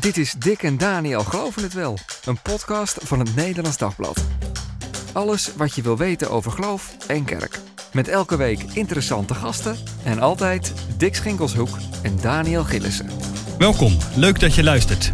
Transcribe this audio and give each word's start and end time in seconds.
Dit 0.00 0.16
is 0.16 0.34
Dick 0.38 0.62
en 0.62 0.78
Daniel 0.78 1.24
Geloven 1.24 1.62
het 1.62 1.72
Wel, 1.72 1.98
een 2.24 2.38
podcast 2.42 2.98
van 3.02 3.18
het 3.18 3.36
Nederlands 3.36 3.76
Dagblad. 3.76 4.24
Alles 5.12 5.50
wat 5.56 5.74
je 5.74 5.82
wil 5.82 5.96
weten 5.96 6.30
over 6.30 6.50
geloof 6.50 6.96
en 7.06 7.24
kerk. 7.24 7.60
Met 7.92 8.08
elke 8.08 8.36
week 8.36 8.62
interessante 8.72 9.34
gasten 9.34 9.76
en 10.04 10.20
altijd 10.20 10.72
Dick 10.96 11.14
Schinkelshoek 11.14 11.78
en 12.02 12.16
Daniel 12.20 12.64
Gillissen. 12.64 13.08
Welkom, 13.58 13.96
leuk 14.14 14.40
dat 14.40 14.54
je 14.54 14.62
luistert. 14.62 15.12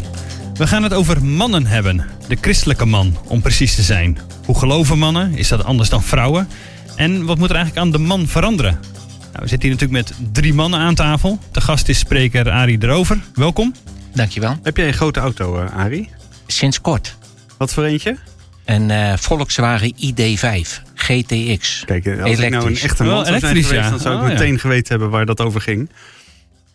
We 0.53 0.67
gaan 0.67 0.83
het 0.83 0.93
over 0.93 1.25
mannen 1.25 1.65
hebben. 1.65 2.05
De 2.27 2.37
christelijke 2.41 2.85
man, 2.85 3.17
om 3.27 3.41
precies 3.41 3.75
te 3.75 3.81
zijn. 3.83 4.17
Hoe 4.45 4.57
geloven 4.57 4.97
mannen? 4.97 5.33
Is 5.33 5.47
dat 5.47 5.63
anders 5.63 5.89
dan 5.89 6.03
vrouwen? 6.03 6.47
En 6.95 7.25
wat 7.25 7.37
moet 7.37 7.49
er 7.49 7.55
eigenlijk 7.55 7.85
aan 7.85 7.91
de 7.91 8.07
man 8.07 8.27
veranderen? 8.27 8.79
Nou, 9.19 9.43
we 9.43 9.47
zitten 9.47 9.69
hier 9.69 9.77
natuurlijk 9.79 10.09
met 10.09 10.33
drie 10.33 10.53
mannen 10.53 10.79
aan 10.79 10.95
tafel. 10.95 11.39
De 11.51 11.61
gast 11.61 11.89
is 11.89 11.99
spreker 11.99 12.49
Arie 12.51 12.77
Drover. 12.77 13.23
Welkom. 13.33 13.73
Dankjewel. 14.17 14.59
Heb 14.63 14.77
jij 14.77 14.87
een 14.87 14.93
grote 14.93 15.19
auto, 15.19 15.63
uh, 15.63 15.75
Arie? 15.75 16.09
Sinds 16.47 16.81
kort. 16.81 17.17
Wat 17.57 17.73
voor 17.73 17.83
eentje? 17.83 18.17
Een 18.65 18.89
uh, 18.89 19.13
Volkswagen 19.17 19.93
ID5 19.95 20.83
GTX. 20.95 21.83
Kijk, 21.85 22.05
eh, 22.05 22.23
als 22.23 22.39
ik 22.39 22.49
nou 22.49 22.67
een 22.67 22.77
echte 22.77 23.03
man 23.03 23.25
zou 23.25 23.39
zijn 23.39 23.55
geweest, 23.55 23.71
ja. 23.71 23.89
dan 23.89 23.99
zou 23.99 24.15
ik 24.15 24.21
oh, 24.21 24.27
meteen 24.27 24.53
ja. 24.53 24.59
geweten 24.59 24.87
hebben 24.87 25.09
waar 25.09 25.25
dat 25.25 25.41
over 25.41 25.61
ging. 25.61 25.89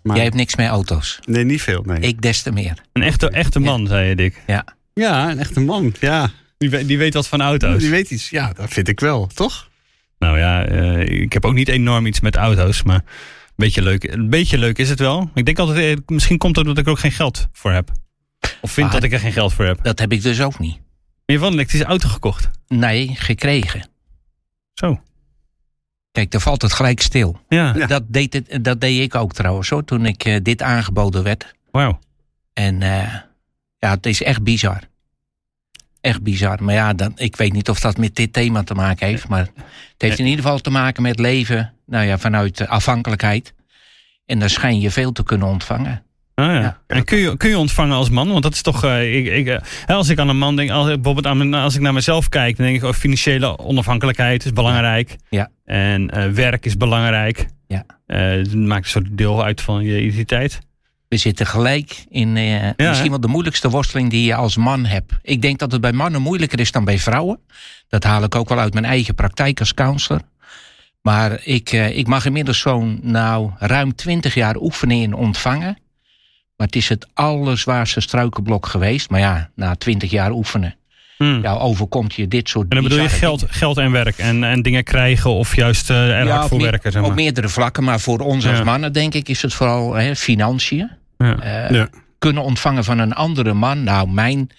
Maar... 0.02 0.16
Jij 0.16 0.24
hebt 0.24 0.37
niks 0.37 0.56
met 0.56 0.68
auto's. 0.68 1.18
Nee, 1.24 1.45
niet 1.45 1.62
veel. 1.62 1.82
Nee. 1.87 2.01
Ik 2.01 2.23
des 2.23 2.42
te 2.42 2.52
meer. 2.52 2.74
Een 2.92 3.02
echte, 3.02 3.30
echte 3.30 3.60
man, 3.60 3.80
ja. 3.80 3.88
zei 3.88 4.09
je, 4.09 4.16
Dick. 4.16 4.43
Ja. 4.46 4.65
Ja, 4.95 5.30
een 5.30 5.38
echte 5.38 5.60
man. 5.60 5.95
Ja. 6.01 6.30
Die, 6.59 6.70
weet, 6.70 6.88
die 6.88 6.98
weet 6.98 7.15
wat 7.15 7.29
van 7.29 7.43
auto's. 7.43 7.80
Die 7.80 7.90
weet 7.90 8.10
iets. 8.10 8.30
Ja, 8.30 8.52
dat 8.52 8.73
vind 8.73 8.88
ik 8.88 9.01
wel, 9.01 9.27
toch? 9.27 9.68
Nou 10.18 10.38
ja, 10.38 10.68
uh, 10.68 11.23
ik 11.23 11.32
heb 11.32 11.45
ook 11.45 11.54
niet 11.54 11.68
enorm 11.68 12.06
iets 12.06 12.20
met 12.20 12.37
auto's, 12.37 12.82
maar 12.82 13.04
beetje 13.56 13.83
leuk, 13.83 14.05
een 14.05 14.30
beetje 14.30 14.59
leuk 14.59 14.79
is 14.79 14.88
het 14.88 14.98
wel. 14.98 15.30
Ik 15.34 15.45
denk 15.45 15.59
altijd, 15.59 16.10
misschien 16.10 16.38
komt 16.38 16.56
het 16.56 16.66
omdat 16.66 16.80
ik 16.80 16.87
er 16.87 16.93
ook 16.93 16.98
geen 16.98 17.12
geld 17.12 17.48
voor 17.52 17.73
heb. 17.73 17.91
Of 18.60 18.73
vind 18.73 18.87
ah, 18.87 18.93
dat 18.93 19.02
ik 19.02 19.12
er 19.12 19.19
geen 19.19 19.33
geld 19.33 19.52
voor 19.52 19.65
heb. 19.65 19.83
Dat 19.83 19.99
heb 19.99 20.13
ik 20.13 20.23
dus 20.23 20.40
ook 20.40 20.59
niet. 20.59 20.74
Je 21.24 21.32
hebt 21.32 21.40
wel 21.40 21.49
een 21.49 21.54
elektrische 21.54 21.87
auto 21.87 22.09
gekocht? 22.09 22.51
Nee, 22.68 23.10
gekregen. 23.15 23.88
Zo. 24.74 25.01
Kijk, 26.13 26.30
daar 26.30 26.41
valt 26.41 26.63
het 26.63 26.73
gelijk 26.73 27.01
stil. 27.01 27.41
Ja. 27.49 27.73
Dat, 27.73 28.02
deed 28.07 28.32
het, 28.32 28.65
dat 28.65 28.80
deed 28.80 29.01
ik 29.01 29.15
ook 29.15 29.32
trouwens 29.32 29.69
hoor, 29.69 29.85
toen 29.85 30.07
ik 30.07 30.24
uh, 30.24 30.37
dit 30.43 30.63
aangeboden 30.63 31.23
werd. 31.23 31.54
Wauw. 31.71 31.98
En 32.52 32.74
uh, 32.80 33.15
ja, 33.79 33.91
het 33.91 34.07
is 34.07 34.23
echt 34.23 34.43
bizar. 34.43 34.80
Echt 36.01 36.23
bizar. 36.23 36.63
Maar 36.63 36.74
ja, 36.74 36.93
dan, 36.93 37.13
ik 37.16 37.37
weet 37.37 37.52
niet 37.52 37.69
of 37.69 37.80
dat 37.80 37.96
met 37.96 38.16
dit 38.16 38.32
thema 38.32 38.63
te 38.63 38.74
maken 38.74 39.07
heeft. 39.07 39.29
Maar 39.29 39.48
het 39.93 40.02
heeft 40.02 40.19
in 40.19 40.26
ieder 40.26 40.45
geval 40.45 40.59
te 40.59 40.71
maken 40.71 41.02
met 41.02 41.19
leven 41.19 41.73
nou 41.93 42.07
ja, 42.07 42.18
vanuit 42.18 42.68
afhankelijkheid. 42.68 43.54
En 44.26 44.38
dan 44.38 44.48
schijn 44.48 44.80
je 44.80 44.90
veel 44.90 45.12
te 45.12 45.23
kunnen 45.23 45.48
ontvangen. 45.48 46.02
Ah, 46.35 46.46
ja. 46.46 46.60
ja. 46.60 46.79
En 46.87 47.04
kun 47.04 47.18
je, 47.18 47.37
kun 47.37 47.48
je 47.48 47.59
ontvangen 47.59 47.96
als 47.96 48.10
man? 48.10 48.29
Want 48.29 48.43
dat 48.43 48.54
is 48.54 48.62
toch. 48.62 48.85
Uh, 48.85 49.16
ik, 49.16 49.26
ik, 49.26 49.46
uh, 49.46 49.96
als 49.96 50.09
ik 50.09 50.18
aan 50.18 50.29
een 50.29 50.38
man 50.38 50.57
denk, 50.57 50.70
als, 50.70 50.87
bijvoorbeeld 50.87 51.26
aan, 51.26 51.54
als 51.54 51.74
ik 51.74 51.80
naar 51.80 51.93
mezelf 51.93 52.29
kijk, 52.29 52.57
dan 52.57 52.66
denk 52.66 52.79
ik: 52.79 52.85
oh, 52.85 52.93
financiële 52.93 53.59
onafhankelijkheid 53.59 54.45
is 54.45 54.52
belangrijk. 54.52 55.16
Ja. 55.29 55.51
En 55.65 56.10
uh, 56.16 56.26
werk 56.26 56.65
is 56.65 56.76
belangrijk. 56.76 57.46
Ja. 57.66 57.85
het 58.07 58.54
maakt 58.54 58.85
een 58.85 58.90
soort 58.90 59.09
deel 59.18 59.45
uit 59.45 59.60
van 59.60 59.85
je 59.85 60.01
identiteit. 60.01 60.59
We 61.09 61.16
zitten 61.16 61.46
gelijk 61.46 62.04
in 62.09 62.37
ja, 62.37 62.74
misschien 62.76 63.10
wel 63.10 63.20
de 63.20 63.29
moeilijkste 63.29 63.70
worsteling 63.70 64.10
die 64.10 64.25
je 64.25 64.34
als 64.34 64.56
man 64.56 64.84
hebt. 64.84 65.12
Ik 65.22 65.43
denk 65.43 65.59
dat 65.59 65.72
het 65.72 65.81
bij 65.81 65.93
mannen 65.93 66.22
moeilijker 66.22 66.60
is 66.60 66.72
dan 66.72 66.84
bij 66.84 66.98
vrouwen. 66.98 67.41
Dat 67.88 68.04
haal 68.04 68.22
ik 68.22 68.34
ook 68.34 68.48
wel 68.48 68.59
uit 68.59 68.72
mijn 68.72 68.84
eigen 68.84 69.15
praktijk 69.15 69.60
als 69.60 69.75
counselor. 69.75 70.20
Maar 71.03 71.41
ik, 71.44 71.72
ik 71.72 72.06
mag 72.06 72.26
inmiddels 72.26 72.60
zo'n 72.60 73.00
nou, 73.03 73.50
ruim 73.58 73.94
twintig 73.94 74.34
jaar 74.34 74.56
oefenen 74.56 74.97
in 74.97 75.14
ontvangen. 75.14 75.78
Maar 76.56 76.66
het 76.66 76.76
is 76.76 76.88
het 76.88 77.06
allerzwaarste 77.14 78.00
struikelblok 78.00 78.66
geweest. 78.66 79.10
Maar 79.10 79.20
ja, 79.20 79.50
na 79.54 79.75
twintig 79.75 80.10
jaar 80.10 80.30
oefenen. 80.30 80.76
Hmm. 81.16 81.42
Ja, 81.42 81.53
overkomt 81.53 82.14
je 82.14 82.28
dit 82.28 82.48
soort 82.48 82.69
En 82.69 82.75
dan 82.75 82.82
bedoel 82.82 83.03
je 83.03 83.08
geld, 83.08 83.44
geld 83.48 83.78
en 83.78 83.92
werk 83.92 84.18
en, 84.18 84.44
en 84.44 84.62
dingen 84.62 84.84
krijgen 84.84 85.30
of 85.30 85.56
juist 85.56 85.91
uh, 85.91 86.18
er 86.18 86.26
ja, 86.26 86.36
hard 86.36 86.48
voor 86.48 86.60
werken? 86.60 86.92
Zeg 86.92 87.00
maar. 87.00 87.10
Op 87.10 87.16
meerdere 87.16 87.48
vlakken, 87.48 87.84
maar 87.84 88.00
voor 88.00 88.18
ons 88.18 88.46
als 88.46 88.58
ja. 88.58 88.64
mannen 88.64 88.92
denk 88.92 89.14
ik 89.14 89.28
is 89.28 89.42
het 89.42 89.54
vooral 89.54 89.94
hè, 89.94 90.16
financiën. 90.16 90.91
Ja. 91.18 91.70
Uh, 91.70 91.82
kunnen 92.18 92.42
ontvangen 92.42 92.84
van 92.84 92.98
een 92.98 93.12
andere 93.12 93.52
man. 93.52 93.82
Nou, 93.82 94.08
mijn... 94.08 94.50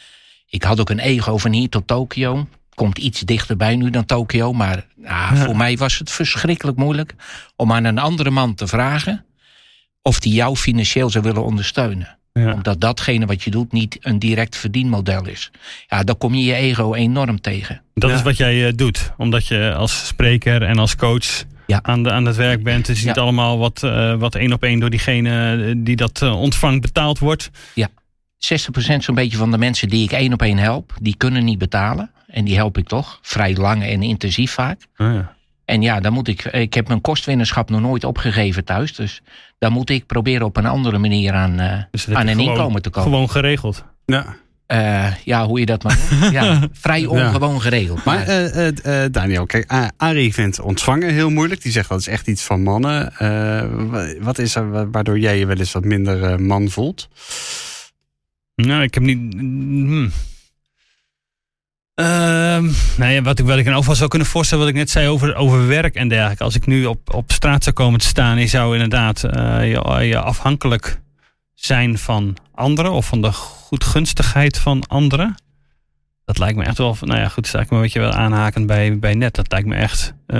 Ik 0.49 0.63
had 0.63 0.79
ook 0.79 0.89
een 0.89 0.99
ego 0.99 1.37
van 1.37 1.51
hier 1.51 1.69
tot 1.69 1.87
Tokio. 1.87 2.47
Komt 2.75 2.97
iets 2.97 3.19
dichterbij 3.19 3.75
nu 3.75 3.89
dan 3.89 4.06
Tokio. 4.06 4.53
Maar 4.53 4.85
nou, 4.95 5.38
voor 5.38 5.57
mij 5.57 5.78
was 5.78 5.97
het 5.97 6.11
verschrikkelijk 6.11 6.78
moeilijk 6.78 7.16
om 7.56 7.72
aan 7.72 7.84
een 7.84 8.00
andere 8.00 8.29
man 8.29 8.56
te 8.56 8.67
vragen 8.67 9.25
of 10.01 10.19
die 10.19 10.34
jou 10.34 10.56
financieel 10.56 11.09
zou 11.09 11.23
willen 11.23 11.44
ondersteunen. 11.44 12.17
Ja. 12.33 12.53
Omdat 12.53 12.81
datgene 12.81 13.25
wat 13.25 13.44
je 13.44 13.51
doet 13.51 13.72
niet 13.72 13.97
een 14.01 14.19
direct 14.19 14.57
verdienmodel 14.57 15.28
is. 15.28 15.51
Ja, 15.88 16.03
dan 16.03 16.17
kom 16.17 16.33
je 16.33 16.44
je 16.44 16.53
ego 16.53 16.94
enorm 16.94 17.41
tegen. 17.41 17.81
Dat 17.94 18.09
ja. 18.09 18.16
is 18.16 18.22
wat 18.22 18.38
jij 18.38 18.67
uh, 18.67 18.72
doet. 18.75 19.12
Omdat 19.17 19.47
je 19.47 19.73
als 19.73 20.07
spreker 20.07 20.63
en 20.63 20.78
als 20.78 20.95
coach 20.95 21.44
ja. 21.67 21.79
aan, 21.81 22.03
de, 22.03 22.12
aan 22.12 22.25
het 22.25 22.35
werk 22.35 22.63
bent. 22.63 22.85
Dus 22.85 23.01
je 23.01 23.07
ziet 23.07 23.17
allemaal 23.17 23.57
wat, 23.57 23.81
uh, 23.85 24.16
wat 24.16 24.35
één 24.35 24.53
op 24.53 24.63
één 24.63 24.79
door 24.79 24.89
diegene 24.89 25.73
die 25.78 25.95
dat 25.95 26.22
uh, 26.23 26.41
ontvangt 26.41 26.81
betaald 26.81 27.19
wordt. 27.19 27.50
Ja, 27.73 27.89
60% 27.89 28.97
zo'n 28.97 29.16
beetje 29.16 29.38
van 29.38 29.51
de 29.51 29.57
mensen 29.57 29.89
die 29.89 30.03
ik 30.03 30.12
één 30.12 30.33
op 30.33 30.41
één 30.41 30.57
help, 30.57 30.94
die 31.01 31.16
kunnen 31.17 31.44
niet 31.44 31.57
betalen. 31.57 32.12
En 32.33 32.45
die 32.45 32.55
help 32.55 32.77
ik 32.77 32.88
toch. 32.88 33.19
Vrij 33.21 33.55
lang 33.55 33.83
en 33.83 34.03
intensief 34.03 34.51
vaak. 34.51 34.81
Oh 34.97 35.13
ja. 35.13 35.35
En 35.66 35.81
ja, 35.81 35.99
dan 35.99 36.13
moet 36.13 36.27
ik. 36.27 36.44
Ik 36.44 36.73
heb 36.73 36.88
mijn 36.88 37.01
kostwinnerschap 37.01 37.69
nog 37.69 37.81
nooit 37.81 38.03
opgegeven 38.03 38.66
thuis. 38.66 38.95
Dus 38.95 39.21
dan 39.57 39.71
moet 39.71 39.89
ik 39.89 40.05
proberen 40.05 40.45
op 40.45 40.57
een 40.57 40.66
andere 40.66 40.97
manier 40.97 41.33
aan, 41.33 41.61
uh, 41.61 41.73
dus 41.91 42.09
aan 42.09 42.27
een 42.27 42.35
gewoon, 42.35 42.49
inkomen 42.49 42.81
te 42.81 42.89
komen. 42.89 43.11
Gewoon 43.11 43.29
geregeld. 43.29 43.85
Ja. 44.05 44.35
Uh, 44.67 45.16
ja, 45.23 45.45
hoe 45.45 45.59
je 45.59 45.66
dat 45.66 45.83
maar 45.83 45.97
noemt. 46.19 46.31
ja, 46.31 46.67
vrij 46.71 47.05
ongewoon 47.05 47.53
ja. 47.53 47.59
geregeld. 47.59 48.03
Maar, 48.03 48.25
maar 48.25 48.71
uh, 48.85 49.05
Daniel, 49.11 49.45
kijk, 49.45 49.91
Arie 49.97 50.33
vindt 50.33 50.59
ontvangen 50.59 51.13
heel 51.13 51.29
moeilijk. 51.29 51.61
Die 51.61 51.71
zegt 51.71 51.89
dat 51.89 52.00
is 52.00 52.07
echt 52.07 52.27
iets 52.27 52.44
van 52.44 52.63
mannen. 52.63 53.13
wat 54.21 54.38
is 54.38 54.55
er 54.55 54.91
waardoor 54.91 55.19
jij 55.19 55.39
je 55.39 55.45
wel 55.45 55.57
eens 55.57 55.71
wat 55.71 55.85
minder 55.85 56.41
man 56.41 56.69
voelt? 56.69 57.09
Nou, 58.55 58.83
ik 58.83 58.94
heb 58.94 59.03
niet. 59.03 59.33
Hmm. 59.33 60.11
Uh, 61.95 62.05
nou 62.97 63.11
ja, 63.11 63.21
wat 63.21 63.39
ik, 63.39 63.45
wat 63.45 63.57
ik 63.57 63.65
in 63.65 63.73
geval 63.73 63.95
zou 63.95 64.09
kunnen 64.09 64.27
voorstellen, 64.27 64.63
wat 64.63 64.73
ik 64.73 64.79
net 64.79 64.89
zei 64.89 65.07
over, 65.07 65.35
over 65.35 65.67
werk 65.67 65.95
en 65.95 66.07
dergelijke. 66.07 66.43
Als 66.43 66.55
ik 66.55 66.65
nu 66.65 66.85
op, 66.85 67.13
op 67.13 67.31
straat 67.31 67.63
zou 67.63 67.75
komen 67.75 67.99
te 67.99 68.05
staan, 68.05 68.39
je 68.39 68.47
zou 68.47 68.73
inderdaad 68.73 69.23
uh, 69.23 69.69
je, 70.01 70.17
afhankelijk 70.17 71.01
zijn 71.53 71.97
van 71.97 72.37
anderen 72.53 72.91
of 72.91 73.05
van 73.05 73.21
de 73.21 73.31
goedgunstigheid 73.31 74.57
van 74.57 74.87
anderen. 74.87 75.35
Dat 76.25 76.37
lijkt 76.37 76.57
me 76.57 76.63
echt 76.63 76.77
wel, 76.77 76.97
nou 77.01 77.19
ja, 77.19 77.27
goed, 77.27 77.47
sta 77.47 77.59
ik 77.59 77.69
me 77.69 77.75
een 77.75 77.81
beetje 77.81 77.99
wel 77.99 78.11
aanhakend 78.11 78.67
bij, 78.67 78.99
bij 78.99 79.13
net. 79.13 79.35
Dat 79.35 79.51
lijkt 79.51 79.67
me 79.67 79.75
echt 79.75 80.13
uh, 80.27 80.39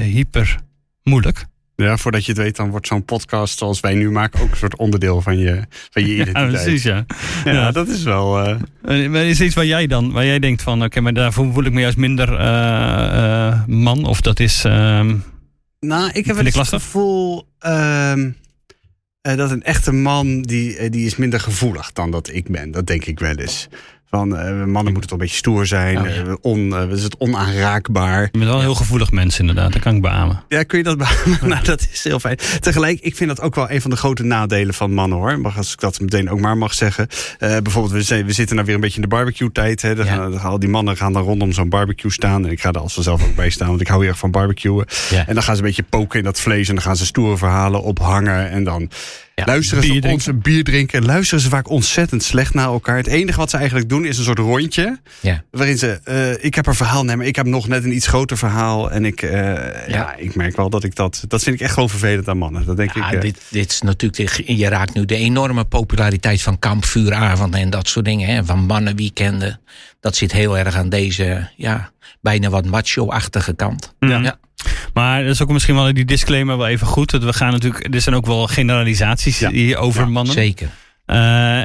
hyper 0.00 0.58
moeilijk. 1.02 1.46
Ja, 1.76 1.96
voordat 1.96 2.24
je 2.24 2.32
het 2.32 2.40
weet, 2.40 2.56
dan 2.56 2.70
wordt 2.70 2.86
zo'n 2.86 3.04
podcast 3.04 3.58
zoals 3.58 3.80
wij 3.80 3.94
nu 3.94 4.10
maken 4.10 4.40
ook 4.40 4.50
een 4.50 4.56
soort 4.56 4.76
onderdeel 4.76 5.20
van 5.20 5.38
je, 5.38 5.62
van 5.90 6.06
je 6.06 6.14
identiteit. 6.14 6.52
Ja, 6.52 6.62
precies, 6.62 6.82
ja. 6.82 7.04
ja, 7.44 7.52
ja. 7.52 7.70
dat 7.70 7.88
is 7.88 8.02
wel. 8.02 8.48
Uh... 8.48 9.08
Maar 9.08 9.24
is 9.24 9.40
iets 9.40 9.54
waar 9.54 9.66
jij 9.66 9.86
dan, 9.86 10.12
waar 10.12 10.24
jij 10.24 10.38
denkt 10.38 10.62
van, 10.62 10.76
oké, 10.76 10.84
okay, 10.84 11.02
maar 11.02 11.14
daar 11.14 11.32
voel 11.32 11.64
ik 11.64 11.72
me 11.72 11.80
juist 11.80 11.96
minder 11.96 12.32
uh, 12.32 12.38
uh, 12.38 13.64
man, 13.66 14.04
of 14.04 14.20
dat 14.20 14.40
is. 14.40 14.64
Uh, 14.64 15.10
nou, 15.80 16.10
ik 16.12 16.26
heb 16.26 16.36
het 16.36 16.68
gevoel 16.68 17.48
ehm, 17.58 18.30
dat 19.20 19.50
een 19.50 19.62
echte 19.62 19.92
man 19.92 20.42
die, 20.42 20.90
die 20.90 21.06
is 21.06 21.16
minder 21.16 21.40
gevoelig 21.40 21.92
dan 21.92 22.10
dat 22.10 22.30
ik 22.32 22.48
ben. 22.48 22.70
Dat 22.70 22.86
denk 22.86 23.04
ik 23.04 23.18
wel 23.18 23.34
eens. 23.36 23.68
Van 24.16 24.32
uh, 24.32 24.64
mannen 24.64 24.92
moeten 24.92 25.00
toch 25.00 25.10
een 25.10 25.18
beetje 25.18 25.36
stoer 25.36 25.66
zijn. 25.66 25.98
Oh, 25.98 26.06
ja. 26.08 26.22
uh, 26.22 26.34
on, 26.40 26.58
uh, 26.58 26.90
is 26.90 27.02
het 27.02 27.16
onaanraakbaar. 27.18 28.22
Je 28.22 28.28
bent 28.30 28.44
wel 28.44 28.54
een 28.54 28.60
heel 28.60 28.74
gevoelig 28.74 29.10
mens 29.10 29.38
inderdaad. 29.38 29.72
Dat 29.72 29.82
kan 29.82 29.94
ik 29.94 30.02
beamen. 30.02 30.42
Ja, 30.48 30.62
kun 30.62 30.78
je 30.78 30.84
dat 30.84 30.98
beamen? 30.98 31.48
nou, 31.48 31.64
dat 31.64 31.88
is 31.92 32.04
heel 32.04 32.20
fijn. 32.20 32.38
Tegelijk, 32.60 33.00
ik 33.00 33.16
vind 33.16 33.28
dat 33.28 33.40
ook 33.40 33.54
wel 33.54 33.70
een 33.70 33.80
van 33.80 33.90
de 33.90 33.96
grote 33.96 34.22
nadelen 34.22 34.74
van 34.74 34.92
mannen 34.92 35.18
hoor. 35.18 35.40
Maar 35.40 35.52
als 35.56 35.72
ik 35.72 35.80
dat 35.80 36.00
meteen 36.00 36.30
ook 36.30 36.40
maar 36.40 36.56
mag 36.56 36.74
zeggen. 36.74 37.06
bijvoorbeeld, 37.38 37.92
we, 37.92 38.02
zijn, 38.02 38.26
we 38.26 38.32
zitten 38.32 38.54
nou 38.54 38.66
weer 38.66 38.74
een 38.74 38.80
beetje 38.80 39.02
in 39.02 39.08
de 39.08 39.16
barbecue 39.16 39.52
tijd. 39.52 39.82
Hè. 39.82 39.90
Ja. 39.90 40.04
Gaan, 40.04 40.40
al 40.40 40.58
die 40.58 40.68
mannen 40.68 40.96
gaan 40.96 41.12
dan 41.12 41.22
rondom 41.22 41.52
zo'n 41.52 41.68
barbecue 41.68 42.10
staan. 42.10 42.44
En 42.44 42.50
ik 42.50 42.60
ga 42.60 42.72
er 42.72 42.80
als 42.80 42.94
vanzelf 42.94 43.22
ook 43.22 43.34
bij 43.34 43.50
staan. 43.50 43.68
Want 43.68 43.80
ik 43.80 43.88
hou 43.88 44.00
heel 44.00 44.10
erg 44.10 44.18
van 44.18 44.30
barbecuen. 44.30 44.86
Ja. 45.10 45.26
En 45.26 45.34
dan 45.34 45.42
gaan 45.42 45.56
ze 45.56 45.60
een 45.60 45.66
beetje 45.66 45.84
poken 45.88 46.18
in 46.18 46.24
dat 46.24 46.40
vlees. 46.40 46.68
En 46.68 46.74
dan 46.74 46.84
gaan 46.84 46.96
ze 46.96 47.06
stoere 47.06 47.36
verhalen 47.36 47.82
ophangen. 47.82 48.50
En 48.50 48.64
dan... 48.64 48.90
Ja, 49.34 49.44
luisteren 49.44 49.84
ze 49.84 50.08
ons 50.08 50.26
een 50.26 50.40
bier 50.40 50.64
drinken. 50.64 51.04
Luisteren 51.04 51.40
ze 51.40 51.48
vaak 51.48 51.68
ontzettend 51.68 52.22
slecht 52.22 52.54
naar 52.54 52.66
elkaar. 52.66 52.96
Het 52.96 53.06
enige 53.06 53.38
wat 53.38 53.50
ze 53.50 53.56
eigenlijk 53.56 53.88
doen 53.88 54.04
is 54.04 54.18
een 54.18 54.24
soort 54.24 54.38
rondje. 54.38 54.98
Ja. 55.20 55.42
Waarin 55.50 55.78
ze, 55.78 56.00
uh, 56.08 56.44
ik 56.44 56.54
heb 56.54 56.66
een 56.66 56.74
verhaal, 56.74 57.04
nee, 57.04 57.16
maar 57.16 57.26
ik 57.26 57.36
heb 57.36 57.46
nog 57.46 57.68
net 57.68 57.84
een 57.84 57.94
iets 57.94 58.06
groter 58.06 58.38
verhaal. 58.38 58.90
En 58.90 59.04
ik, 59.04 59.22
uh, 59.22 59.30
ja. 59.30 59.84
ja. 59.86 60.16
ik 60.16 60.34
merk 60.34 60.56
wel 60.56 60.70
dat 60.70 60.84
ik 60.84 60.94
dat, 60.94 61.24
dat 61.28 61.42
vind 61.42 61.56
ik 61.56 61.62
echt 61.62 61.72
gewoon 61.74 61.88
vervelend 61.88 62.28
aan 62.28 62.38
mannen. 62.38 62.66
Dat 62.66 62.76
denk 62.76 62.94
ik. 62.94 63.12
Uh, 63.12 63.20
dit, 63.20 63.40
dit 63.50 63.70
is 63.70 63.82
natuurlijk, 63.82 64.42
je 64.46 64.68
raakt 64.68 64.94
nu 64.94 65.04
de 65.04 65.16
enorme 65.16 65.64
populariteit 65.64 66.42
van 66.42 66.58
kampvuuravonden 66.58 67.60
en 67.60 67.70
dat 67.70 67.88
soort 67.88 68.04
dingen. 68.04 68.34
Hè, 68.34 68.44
van 68.44 68.58
mannenweekenden. 68.58 69.60
Dat 70.02 70.16
zit 70.16 70.32
heel 70.32 70.58
erg 70.58 70.74
aan 70.74 70.88
deze, 70.88 71.48
ja, 71.56 71.90
bijna 72.20 72.48
wat 72.48 72.66
macho-achtige 72.66 73.54
kant. 73.54 73.94
Ja. 74.00 74.18
ja. 74.18 74.38
Maar 74.94 75.22
dat 75.22 75.30
is 75.30 75.42
ook 75.42 75.50
misschien 75.50 75.74
wel 75.74 75.94
die 75.94 76.04
disclaimer 76.04 76.56
wel 76.56 76.66
even 76.66 76.86
goed. 76.86 77.10
We 77.10 77.32
gaan 77.32 77.52
natuurlijk, 77.52 77.94
er 77.94 78.00
zijn 78.00 78.14
ook 78.14 78.26
wel 78.26 78.46
generalisaties 78.46 79.38
ja. 79.38 79.50
hier 79.50 79.76
over 79.76 80.02
ja, 80.02 80.08
mannen. 80.08 80.32
Zeker. 80.32 80.70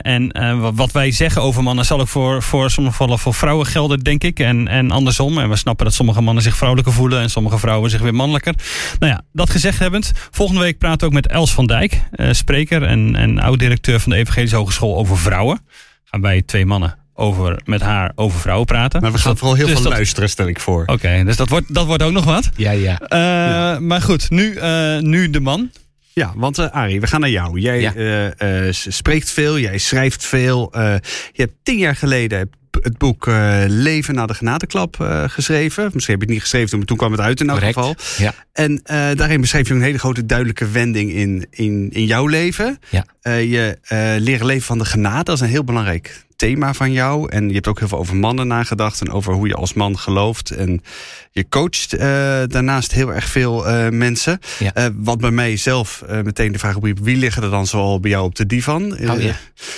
en 0.01 0.31
wat 0.75 0.91
wij 0.91 1.11
zeggen 1.11 1.41
over 1.41 1.63
mannen 1.63 1.85
zal 1.85 1.99
ook 1.99 2.07
voor, 2.07 2.43
voor 2.43 2.69
sommige 2.69 2.95
gevallen 2.95 3.19
voor 3.19 3.33
vrouwen 3.33 3.65
gelden, 3.65 3.99
denk 3.99 4.23
ik. 4.23 4.39
En, 4.39 4.67
en 4.67 4.91
andersom. 4.91 5.37
En 5.37 5.49
we 5.49 5.55
snappen 5.55 5.85
dat 5.85 5.93
sommige 5.93 6.21
mannen 6.21 6.43
zich 6.43 6.55
vrouwelijker 6.55 6.93
voelen 6.93 7.21
en 7.21 7.29
sommige 7.29 7.59
vrouwen 7.59 7.89
zich 7.89 8.01
weer 8.01 8.15
mannelijker. 8.15 8.53
Nou 8.99 9.11
ja, 9.11 9.21
dat 9.33 9.49
gezegd 9.49 9.79
hebbend. 9.79 10.11
Volgende 10.31 10.61
week 10.61 10.77
praten 10.77 10.99
we 10.99 11.05
ook 11.05 11.21
met 11.21 11.27
Els 11.27 11.53
van 11.53 11.65
Dijk, 11.65 12.01
spreker 12.31 12.83
en, 12.83 13.15
en 13.15 13.39
oud-directeur 13.39 13.99
van 13.99 14.11
de 14.11 14.17
Evangelische 14.17 14.55
Hogeschool 14.55 14.97
over 14.97 15.17
vrouwen. 15.17 15.59
Gaan 16.03 16.21
wij 16.21 16.41
twee 16.41 16.65
mannen 16.65 17.06
over, 17.19 17.59
met 17.65 17.81
haar 17.81 18.11
over 18.15 18.39
vrouwen 18.39 18.65
praten. 18.65 19.01
Maar 19.01 19.11
we 19.11 19.17
gaan 19.17 19.37
vooral 19.37 19.55
heel 19.55 19.67
dus 19.67 19.79
veel 19.79 19.89
luisteren, 19.89 20.29
stel 20.29 20.47
ik 20.47 20.59
voor. 20.59 20.83
Oké, 20.85 21.23
dus 21.25 21.37
dat 21.37 21.49
wordt, 21.49 21.73
dat 21.73 21.85
wordt 21.85 22.03
ook 22.03 22.11
nog 22.11 22.25
wat. 22.25 22.49
Ja, 22.55 22.71
ja. 22.71 22.99
Uh, 23.01 23.79
Maar 23.79 24.01
goed, 24.01 24.29
nu, 24.29 24.53
uh, 24.53 24.99
nu 24.99 25.29
de 25.29 25.39
man. 25.39 25.71
Ja, 26.13 26.33
want 26.35 26.59
uh, 26.59 26.69
Arie, 26.69 27.01
we 27.01 27.07
gaan 27.07 27.19
naar 27.19 27.29
jou. 27.29 27.59
Jij 27.59 27.79
ja. 27.79 28.71
spreekt 28.71 29.31
veel, 29.31 29.59
jij 29.59 29.77
schrijft 29.77 30.25
veel. 30.25 30.69
je 30.71 31.01
hebt 31.41 31.53
tien 31.63 31.77
jaar 31.77 31.95
geleden 31.95 32.49
het 32.81 32.97
boek 32.97 33.25
Leven 33.67 34.15
na 34.15 34.25
de 34.25 34.33
genadeklap 34.33 34.95
geschreven. 35.27 35.89
Misschien 35.93 36.13
heb 36.13 36.21
je 36.21 36.25
het 36.25 36.29
niet 36.29 36.41
geschreven, 36.41 36.77
maar 36.77 36.87
toen 36.87 36.97
kwam 36.97 37.11
het 37.11 37.21
uit 37.21 37.39
in 37.39 37.49
elk 37.49 37.63
geval. 37.63 37.95
Ja. 38.17 38.33
En 38.53 38.81
daarin 39.15 39.41
beschrijf 39.41 39.67
je 39.67 39.73
een 39.73 39.81
hele 39.81 39.99
grote 39.99 40.25
duidelijke 40.25 40.69
wending 40.69 41.11
in, 41.11 41.47
in, 41.49 41.89
in 41.91 42.05
jouw 42.05 42.27
leven. 42.27 42.79
Ja. 42.89 43.05
je 43.39 43.77
leren 44.19 44.45
leven 44.45 44.65
van 44.65 44.77
de 44.77 44.85
genade, 44.85 45.23
dat 45.23 45.35
is 45.35 45.41
een 45.41 45.47
heel 45.47 45.63
belangrijk 45.63 46.25
thema 46.37 46.73
van 46.73 46.91
jou. 46.91 47.29
En 47.29 47.47
je 47.47 47.53
hebt 47.53 47.67
ook 47.67 47.79
heel 47.79 47.87
veel 47.87 47.97
over 47.97 48.15
mannen 48.15 48.47
nagedacht 48.47 49.01
en 49.01 49.11
over 49.11 49.33
hoe 49.33 49.47
je 49.47 49.53
als 49.53 49.73
man 49.73 49.97
gelooft. 49.97 50.51
En 50.51 50.83
je 51.31 51.49
coacht 51.49 51.93
uh, 51.93 51.99
daarnaast 52.47 52.91
heel 52.91 53.13
erg 53.13 53.25
veel 53.25 53.69
uh, 53.69 53.89
mensen. 53.89 54.39
Ja. 54.59 54.71
Uh, 54.77 54.85
wat 54.95 55.17
bij 55.17 55.31
mij 55.31 55.57
zelf 55.57 56.03
meteen 56.23 56.51
de 56.51 56.59
vraag 56.59 56.75
op 56.75 56.87
wie 57.01 57.17
liggen 57.17 57.43
er 57.43 57.49
dan 57.49 57.67
zoal 57.67 57.99
bij 57.99 58.11
jou 58.11 58.25
op 58.25 58.35
de 58.35 58.45
divan? 58.45 58.91
Oh, 59.09 59.21
ja. 59.21 59.35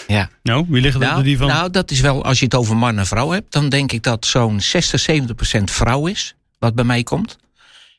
ja. 0.08 0.30
Nou, 0.44 0.66
wie 0.70 0.82
liggen 0.82 1.02
er 1.02 1.08
nou, 1.08 1.20
op 1.20 1.26
de 1.26 1.30
divan? 1.30 1.48
Nou, 1.48 1.70
dat 1.70 1.92
is 1.92 2.00
wel, 2.00 2.24
als 2.24 2.40
je 2.40 2.46
het 2.46 2.56
over 2.56 2.78
man 2.78 2.98
en 2.98 3.06
vrouw 3.06 3.30
hebt, 3.30 3.52
dan 3.52 3.70
denk 3.70 3.92
ik 3.92 4.04
dat 4.04 4.26
zo'n 4.26 4.62
60, 4.62 5.00
70 5.00 5.36
procent 5.36 5.72
vrouw 5.72 6.08
is, 6.08 6.36
wat 6.60 6.76
bij 6.76 6.86
mij 6.86 7.04
komt. 7.04 7.38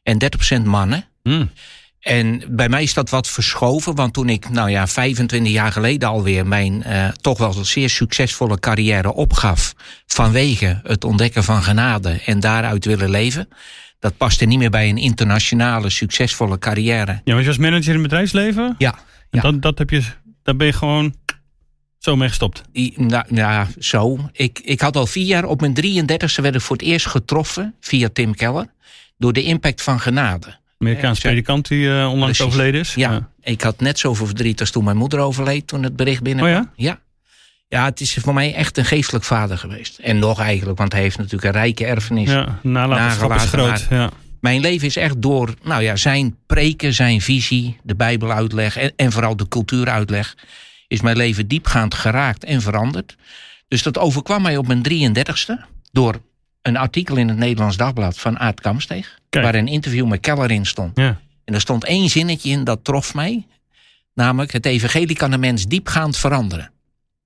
En 0.02 0.18
30 0.18 0.38
procent 0.38 0.66
mannen. 0.66 1.04
Mm. 1.22 1.50
En 2.00 2.42
bij 2.48 2.68
mij 2.68 2.82
is 2.82 2.94
dat 2.94 3.10
wat 3.10 3.28
verschoven, 3.28 3.94
want 3.94 4.12
toen 4.12 4.28
ik, 4.28 4.48
nou 4.48 4.70
ja, 4.70 4.86
25 4.86 5.52
jaar 5.52 5.72
geleden 5.72 6.08
alweer 6.08 6.46
mijn 6.46 6.84
uh, 6.86 7.08
toch 7.08 7.38
wel 7.38 7.52
zeer 7.52 7.90
succesvolle 7.90 8.58
carrière 8.58 9.12
opgaf 9.12 9.74
vanwege 10.06 10.80
het 10.82 11.04
ontdekken 11.04 11.44
van 11.44 11.62
genade 11.62 12.20
en 12.24 12.40
daaruit 12.40 12.84
willen 12.84 13.10
leven, 13.10 13.48
dat 13.98 14.16
paste 14.16 14.44
niet 14.44 14.58
meer 14.58 14.70
bij 14.70 14.88
een 14.88 14.98
internationale 14.98 15.90
succesvolle 15.90 16.58
carrière. 16.58 17.20
Ja, 17.24 17.32
want 17.32 17.40
je 17.40 17.46
was 17.46 17.58
manager 17.58 17.88
in 17.88 17.92
het 17.92 18.02
bedrijfsleven? 18.02 18.74
Ja. 18.78 18.98
ja. 19.30 19.40
Dat, 19.40 19.62
dat 19.62 19.78
heb 19.78 19.90
je, 19.90 20.02
daar 20.42 20.56
ben 20.56 20.66
je 20.66 20.72
gewoon 20.72 21.14
zo 21.98 22.16
mee 22.16 22.28
gestopt? 22.28 22.62
Nou, 22.96 23.24
nou, 23.28 23.66
zo. 23.78 24.30
Ik, 24.32 24.58
ik 24.58 24.80
had 24.80 24.96
al 24.96 25.06
vier 25.06 25.26
jaar, 25.26 25.44
op 25.44 25.60
mijn 25.60 25.76
33e 25.76 26.42
werd 26.42 26.54
ik 26.54 26.60
voor 26.60 26.76
het 26.76 26.86
eerst 26.86 27.06
getroffen 27.06 27.74
via 27.80 28.08
Tim 28.12 28.34
Keller 28.34 28.66
door 29.18 29.32
de 29.32 29.42
impact 29.42 29.82
van 29.82 30.00
genade. 30.00 30.58
Amerikaanse 30.80 31.20
predikant 31.20 31.68
die 31.68 31.84
uh, 31.86 32.10
onlangs 32.10 32.38
Precies. 32.38 32.44
overleden 32.44 32.80
is. 32.80 32.94
Ja. 32.94 33.30
ik 33.42 33.60
had 33.60 33.80
net 33.80 33.98
zoveel 33.98 34.26
verdriet 34.26 34.60
als 34.60 34.70
toen 34.70 34.84
mijn 34.84 34.96
moeder 34.96 35.18
overleed, 35.18 35.66
toen 35.66 35.82
het 35.82 35.96
bericht 35.96 36.22
binnenkwam. 36.22 36.60
Oh 36.60 36.68
ja? 36.76 36.84
ja? 36.84 37.00
Ja, 37.68 37.84
het 37.84 38.00
is 38.00 38.14
voor 38.14 38.34
mij 38.34 38.54
echt 38.54 38.78
een 38.78 38.84
geestelijk 38.84 39.24
vader 39.24 39.58
geweest. 39.58 39.98
En 39.98 40.18
nog 40.18 40.40
eigenlijk, 40.40 40.78
want 40.78 40.92
hij 40.92 41.02
heeft 41.02 41.16
natuurlijk 41.16 41.44
een 41.44 41.60
rijke 41.60 41.86
erfenis. 41.86 42.30
Ja, 42.30 42.58
nalatenschap 42.62 43.34
is 43.34 43.44
groot. 43.44 43.86
Ja. 43.90 44.10
Mijn 44.40 44.60
leven 44.60 44.86
is 44.86 44.96
echt 44.96 45.22
door 45.22 45.54
nou 45.62 45.82
ja, 45.82 45.96
zijn 45.96 46.36
preken, 46.46 46.94
zijn 46.94 47.20
visie, 47.20 47.76
de 47.82 47.94
Bijbeluitleg 47.94 48.76
en, 48.76 48.92
en 48.96 49.12
vooral 49.12 49.36
de 49.36 49.48
cultuuruitleg, 49.48 50.36
is 50.88 51.00
mijn 51.00 51.16
leven 51.16 51.48
diepgaand 51.48 51.94
geraakt 51.94 52.44
en 52.44 52.62
veranderd. 52.62 53.16
Dus 53.68 53.82
dat 53.82 53.98
overkwam 53.98 54.42
mij 54.42 54.56
op 54.56 54.66
mijn 54.66 55.14
33ste 55.14 55.64
door 55.92 56.20
een 56.62 56.76
artikel 56.76 57.16
in 57.16 57.28
het 57.28 57.36
Nederlands 57.36 57.76
Dagblad 57.76 58.18
van 58.18 58.38
Aart 58.38 58.60
Kamsteeg. 58.60 59.19
Waar 59.30 59.54
een 59.54 59.68
interview 59.68 60.06
met 60.06 60.20
Keller 60.20 60.50
in 60.50 60.66
stond. 60.66 60.96
Ja. 60.96 61.20
En 61.44 61.54
er 61.54 61.60
stond 61.60 61.84
één 61.84 62.08
zinnetje 62.08 62.50
in 62.50 62.64
dat 62.64 62.84
trof 62.84 63.14
mij. 63.14 63.46
Namelijk, 64.14 64.52
het 64.52 64.66
evangelie 64.66 65.16
kan 65.16 65.30
de 65.30 65.38
mens 65.38 65.66
diepgaand 65.66 66.16
veranderen. 66.16 66.70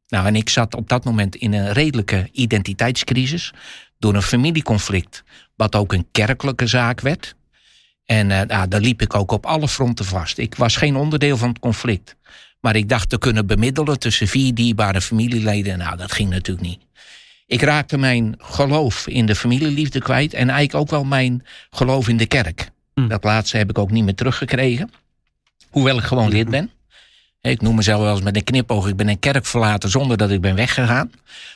Nou, 0.09 0.27
en 0.27 0.37
ik 0.37 0.49
zat 0.49 0.75
op 0.75 0.89
dat 0.89 1.05
moment 1.05 1.37
in 1.37 1.53
een 1.53 1.73
redelijke 1.73 2.29
identiteitscrisis. 2.33 3.53
Door 3.99 4.15
een 4.15 4.23
familieconflict, 4.23 5.23
wat 5.57 5.75
ook 5.75 5.93
een 5.93 6.07
kerkelijke 6.13 6.67
zaak 6.67 7.01
werd. 7.01 7.35
En 8.05 8.31
uh, 8.31 8.41
nou, 8.41 8.69
daar 8.69 8.81
liep 8.81 9.03
ik 9.03 9.15
ook 9.15 9.31
op 9.31 9.47
alle 9.47 9.69
fronten 9.69 10.05
vast. 10.05 10.39
Ik 10.39 10.55
was 10.55 10.77
geen 10.77 10.97
onderdeel 10.97 11.37
van 11.37 11.49
het 11.49 11.59
conflict. 11.59 12.17
Maar 12.61 12.77
ik 12.77 12.89
dacht 12.89 13.09
te 13.09 13.19
kunnen 13.19 13.47
bemiddelen 13.47 13.99
tussen 13.99 14.29
vier 14.29 14.55
dierbare 14.55 15.01
familieleden. 15.01 15.79
Nou, 15.79 15.97
dat 15.97 16.13
ging 16.13 16.31
natuurlijk 16.31 16.67
niet. 16.67 16.81
Ik 17.47 17.63
raakte 17.63 17.99
mijn 17.99 18.35
geloof 18.39 19.07
in 19.07 19.27
de 19.27 19.35
familieliefde 19.35 19.99
kwijt 20.01 20.35
en 20.35 20.49
eigenlijk 20.49 20.75
ook 20.75 20.91
wel 20.91 21.05
mijn 21.05 21.45
geloof 21.71 22.09
in 22.09 22.17
de 22.17 22.27
kerk. 22.27 22.71
Hm. 22.95 23.09
Dat 23.09 23.25
laatste 23.25 23.57
heb 23.57 23.71
ik 23.71 23.79
ook 23.79 23.91
niet 23.91 24.05
meer 24.05 24.15
teruggekregen. 24.15 24.91
Hoewel 25.71 25.99
ik 25.99 26.05
gewoon 26.05 26.29
lid 26.29 26.51
ben. 26.51 26.71
Ik 27.41 27.61
noem 27.61 27.75
mezelf 27.75 28.03
wel 28.03 28.11
eens 28.13 28.23
met 28.23 28.37
een 28.37 28.45
knipoog, 28.45 28.89
ik 28.89 28.97
ben 28.97 29.09
een 29.09 29.19
kerk 29.19 29.47
verlaten 29.47 29.91
zonder 29.91 30.17
dat 30.17 30.31
ik 30.31 30.41
ben 30.41 30.55
weggegaan. 30.55 31.11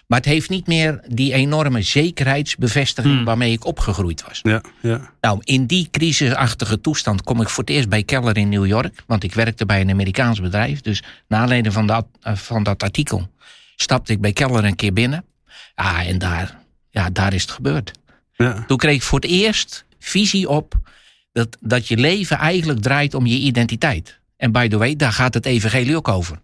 Maar 0.07 0.19
het 0.19 0.29
heeft 0.29 0.49
niet 0.49 0.67
meer 0.67 1.01
die 1.07 1.33
enorme 1.33 1.83
zekerheidsbevestiging 1.83 3.19
Hm. 3.19 3.25
waarmee 3.25 3.53
ik 3.53 3.65
opgegroeid 3.65 4.25
was. 4.29 4.41
Ja, 4.43 4.61
ja. 4.83 5.11
Nou, 5.21 5.39
in 5.43 5.67
die 5.67 5.89
crisisachtige 5.91 6.81
toestand 6.81 7.23
kom 7.23 7.41
ik 7.41 7.49
voor 7.49 7.65
het 7.65 7.73
eerst 7.73 7.89
bij 7.89 8.03
Keller 8.03 8.37
in 8.37 8.49
New 8.49 8.67
York. 8.67 9.03
Want 9.07 9.25
ik 9.25 9.35
werkte 9.35 9.67
bij 9.67 9.81
een 9.81 9.91
Amerikaans 9.91 10.41
bedrijf. 10.41 10.81
Dus 10.81 11.03
na 11.29 11.39
aanleiding 11.39 11.75
van 11.75 11.87
dat, 11.87 12.07
eh, 12.21 12.35
van 12.35 12.63
dat 12.63 12.83
artikel 12.83 13.29
stapte 13.77 14.13
ik 14.13 14.21
bij 14.21 14.33
Keller 14.33 14.65
een 14.65 14.77
keer 14.77 14.93
binnen. 14.93 15.25
Ah, 15.79 16.09
en 16.09 16.19
daar, 16.19 16.59
ja, 16.91 17.11
daar 17.11 17.33
is 17.35 17.43
het 17.43 17.51
gebeurd. 17.51 17.93
Ja. 18.33 18.65
Toen 18.67 18.77
kreeg 18.77 18.95
ik 18.95 19.03
voor 19.03 19.21
het 19.21 19.31
eerst 19.31 19.85
visie 19.99 20.49
op 20.49 20.75
dat, 21.33 21.57
dat 21.61 21.89
je 21.89 21.97
leven 21.97 22.39
eigenlijk 22.39 22.81
draait 22.81 23.15
om 23.15 23.27
je 23.27 23.39
identiteit. 23.39 24.19
En 24.37 24.53
by 24.53 24.69
the 24.69 24.77
way, 24.77 24.97
daar 24.97 25.13
gaat 25.13 25.35
het 25.35 25.47
evangelie 25.47 25.97
ook 25.97 26.09
over. 26.09 26.41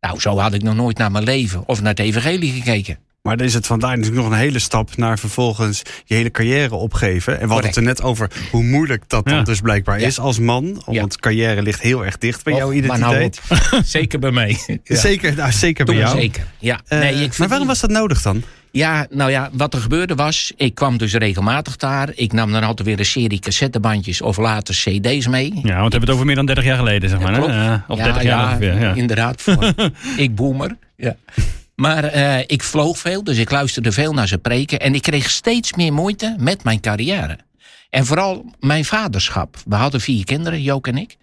Nou, 0.00 0.20
zo 0.20 0.38
had 0.38 0.54
ik 0.54 0.62
nog 0.62 0.74
nooit 0.74 0.98
naar 0.98 1.10
mijn 1.10 1.24
leven 1.24 1.68
of 1.68 1.80
naar 1.80 1.90
het 1.90 1.98
evangelie 1.98 2.52
gekeken. 2.52 2.98
Maar 3.22 3.36
dan 3.36 3.46
is 3.46 3.54
het 3.54 3.66
vandaar 3.66 3.96
natuurlijk 3.96 4.22
nog 4.22 4.32
een 4.32 4.38
hele 4.38 4.58
stap 4.58 4.96
naar 4.96 5.18
vervolgens 5.18 5.82
je 6.04 6.14
hele 6.14 6.30
carrière 6.30 6.74
opgeven. 6.74 7.40
En 7.40 7.46
we 7.46 7.52
hadden 7.52 7.66
het 7.68 7.76
er 7.76 7.82
net 7.82 8.02
over 8.02 8.30
hoe 8.50 8.62
moeilijk 8.62 9.08
dat 9.08 9.26
dan 9.26 9.44
dus 9.44 9.60
blijkbaar 9.60 10.00
Ja. 10.00 10.06
is 10.06 10.18
als 10.18 10.38
man. 10.38 10.82
Ja. 10.90 11.00
Want 11.00 11.18
carrière 11.20 11.62
ligt 11.62 11.80
heel 11.80 12.04
erg 12.04 12.18
dicht 12.18 12.44
bij 12.44 12.54
jouw 12.54 12.72
maar 12.72 12.98
nou 12.98 13.14
identiteit. 13.16 13.40
Zeker 13.98 14.18
bij 14.18 14.30
mij. 14.30 14.58
Ja. 14.84 14.96
Zeker, 14.96 15.34
nou, 15.34 15.52
zeker 15.52 15.84
bij 15.84 15.96
jou. 15.96 16.18
Zeker. 16.18 16.46
Ja. 16.58 16.80
Eh, 16.86 16.98
nee, 16.98 17.14
ik 17.14 17.38
maar 17.38 17.48
waarom 17.48 17.66
was 17.66 17.80
dat 17.80 17.90
nodig 17.90 18.22
dan? 18.22 18.42
Ja, 18.76 19.06
nou 19.10 19.30
ja, 19.30 19.50
wat 19.52 19.74
er 19.74 19.80
gebeurde 19.80 20.14
was, 20.14 20.52
ik 20.56 20.74
kwam 20.74 20.98
dus 20.98 21.14
regelmatig 21.14 21.76
daar. 21.76 22.10
Ik 22.14 22.32
nam 22.32 22.52
dan 22.52 22.62
altijd 22.62 22.88
weer 22.88 22.98
een 22.98 23.04
serie 23.04 23.38
cassettebandjes 23.38 24.20
of 24.20 24.36
later 24.36 24.74
cd's 24.74 25.26
mee. 25.26 25.44
Ja, 25.44 25.52
want 25.52 25.64
we 25.64 25.72
hebben 25.74 26.00
het 26.00 26.10
over 26.10 26.26
meer 26.26 26.34
dan 26.34 26.46
30 26.46 26.64
jaar 26.64 26.76
geleden, 26.76 27.08
zeg 27.10 27.20
maar. 27.20 27.34
hè? 27.34 27.74
of 27.88 27.98
Ja, 27.98 28.04
30 28.04 28.22
jaar 28.22 28.40
ja, 28.40 28.48
ongeveer. 28.48 28.80
Ja. 28.80 28.94
Inderdaad, 28.94 29.40
voor 29.42 29.74
ik 30.16 30.34
boomer. 30.34 30.76
Ja. 30.96 31.16
Maar 31.74 32.04
eh, 32.04 32.38
ik 32.46 32.62
vloog 32.62 32.98
veel, 32.98 33.24
dus 33.24 33.38
ik 33.38 33.50
luisterde 33.50 33.92
veel 33.92 34.12
naar 34.12 34.28
zijn 34.28 34.40
preken. 34.40 34.80
En 34.80 34.94
ik 34.94 35.02
kreeg 35.02 35.30
steeds 35.30 35.74
meer 35.74 35.92
moeite 35.92 36.36
met 36.38 36.64
mijn 36.64 36.80
carrière. 36.80 37.38
En 37.90 38.06
vooral 38.06 38.54
mijn 38.60 38.84
vaderschap. 38.84 39.56
We 39.66 39.74
hadden 39.74 40.00
vier 40.00 40.24
kinderen, 40.24 40.62
Jook 40.62 40.86
en 40.86 40.96
ik. 40.96 41.16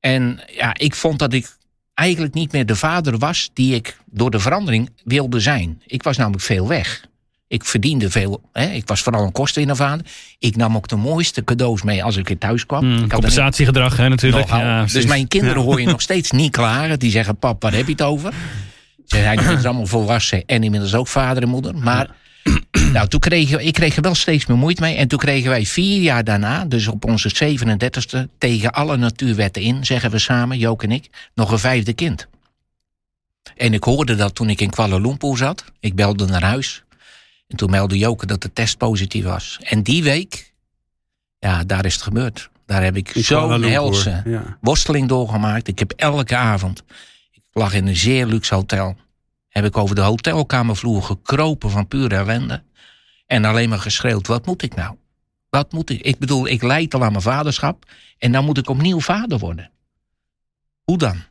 En 0.00 0.40
ja, 0.52 0.74
ik 0.76 0.94
vond 0.94 1.18
dat 1.18 1.32
ik 1.32 1.56
eigenlijk 1.98 2.34
niet 2.34 2.52
meer 2.52 2.66
de 2.66 2.76
vader 2.76 3.18
was 3.18 3.50
die 3.54 3.74
ik 3.74 3.96
door 4.10 4.30
de 4.30 4.38
verandering 4.38 4.90
wilde 5.04 5.40
zijn. 5.40 5.82
Ik 5.86 6.02
was 6.02 6.16
namelijk 6.16 6.42
veel 6.42 6.68
weg. 6.68 7.06
Ik 7.48 7.64
verdiende 7.64 8.10
veel. 8.10 8.40
Hè? 8.52 8.66
Ik 8.66 8.86
was 8.88 9.00
vooral 9.02 9.22
een 9.24 9.32
kosteninnovator. 9.32 10.06
Ik 10.38 10.56
nam 10.56 10.76
ook 10.76 10.88
de 10.88 10.96
mooiste 10.96 11.44
cadeaus 11.44 11.82
mee 11.82 12.04
als 12.04 12.16
ik 12.16 12.28
weer 12.28 12.38
thuis 12.38 12.66
kwam. 12.66 12.84
Mm, 12.84 12.96
een- 12.96 13.08
compensatiegedrag, 13.08 13.96
hè, 13.96 14.08
natuurlijk. 14.08 14.48
Ja, 14.48 14.84
dus 14.84 15.06
mijn 15.06 15.28
kinderen 15.28 15.62
hoor 15.62 15.80
je 15.80 15.86
nog 15.96 16.00
steeds 16.00 16.30
niet 16.30 16.50
klagen. 16.50 16.98
Die 16.98 17.10
zeggen, 17.10 17.36
pap, 17.36 17.62
waar 17.62 17.72
heb 17.72 17.86
je 17.86 17.92
het 17.92 18.02
over? 18.02 18.32
Ze 19.06 19.16
zijn 19.16 19.38
inmiddels 19.38 19.64
allemaal 19.64 19.86
volwassen 19.86 20.42
en 20.46 20.62
inmiddels 20.64 20.94
ook 20.94 21.08
vader 21.08 21.42
en 21.42 21.48
moeder. 21.48 21.76
Maar 21.76 22.10
nou, 22.92 23.08
toen 23.08 23.20
kregen, 23.20 23.66
ik 23.66 23.72
kreeg 23.72 23.96
er 23.96 24.02
wel 24.02 24.14
steeds 24.14 24.46
meer 24.46 24.56
moeite 24.56 24.80
mee. 24.80 24.96
En 24.96 25.08
toen 25.08 25.18
kregen 25.18 25.50
wij 25.50 25.66
vier 25.66 26.02
jaar 26.02 26.24
daarna, 26.24 26.64
dus 26.64 26.86
op 26.88 27.04
onze 27.04 27.56
37e... 27.58 28.38
tegen 28.38 28.72
alle 28.72 28.96
natuurwetten 28.96 29.62
in, 29.62 29.84
zeggen 29.84 30.10
we 30.10 30.18
samen, 30.18 30.58
Jook 30.58 30.82
en 30.82 30.90
ik... 30.90 31.30
nog 31.34 31.50
een 31.52 31.58
vijfde 31.58 31.92
kind. 31.92 32.26
En 33.56 33.74
ik 33.74 33.84
hoorde 33.84 34.14
dat 34.14 34.34
toen 34.34 34.50
ik 34.50 34.60
in 34.60 34.70
Kuala 34.70 34.98
Lumpur 34.98 35.36
zat. 35.36 35.64
Ik 35.80 35.94
belde 35.94 36.26
naar 36.26 36.42
huis. 36.42 36.82
En 37.46 37.56
toen 37.56 37.70
meldde 37.70 37.98
Joke 37.98 38.26
dat 38.26 38.42
de 38.42 38.52
test 38.52 38.78
positief 38.78 39.24
was. 39.24 39.58
En 39.62 39.82
die 39.82 40.02
week, 40.02 40.52
ja, 41.38 41.64
daar 41.64 41.84
is 41.84 41.94
het 41.94 42.02
gebeurd. 42.02 42.50
Daar 42.66 42.82
heb 42.82 42.96
ik 42.96 43.12
zo'n 43.14 43.62
helse 43.62 44.22
Ja. 44.24 44.58
worsteling 44.60 45.08
doorgemaakt. 45.08 45.68
Ik 45.68 45.78
heb 45.78 45.92
elke 45.96 46.36
avond, 46.36 46.82
ik 47.32 47.42
lag 47.52 47.74
in 47.74 47.86
een 47.86 47.96
zeer 47.96 48.26
luxe 48.26 48.54
hotel, 48.54 48.96
heb 49.48 49.64
ik 49.64 49.76
over 49.76 49.94
de 49.94 50.00
hotelkamervloer 50.00 51.02
gekropen 51.02 51.70
van 51.70 51.88
pure 51.88 52.14
ellende. 52.16 52.62
En 53.28 53.44
alleen 53.44 53.68
maar 53.68 53.78
geschreeuwd, 53.78 54.26
wat 54.26 54.46
moet 54.46 54.62
ik 54.62 54.74
nou? 54.74 54.96
Wat 55.50 55.72
moet 55.72 55.90
ik? 55.90 56.00
Ik 56.00 56.18
bedoel, 56.18 56.48
ik 56.48 56.62
leid 56.62 56.94
al 56.94 57.04
aan 57.04 57.12
mijn 57.12 57.22
vaderschap 57.22 57.84
en 58.18 58.32
dan 58.32 58.44
moet 58.44 58.58
ik 58.58 58.68
opnieuw 58.68 59.00
vader 59.00 59.38
worden. 59.38 59.70
Hoe 60.84 60.98
dan? 60.98 61.22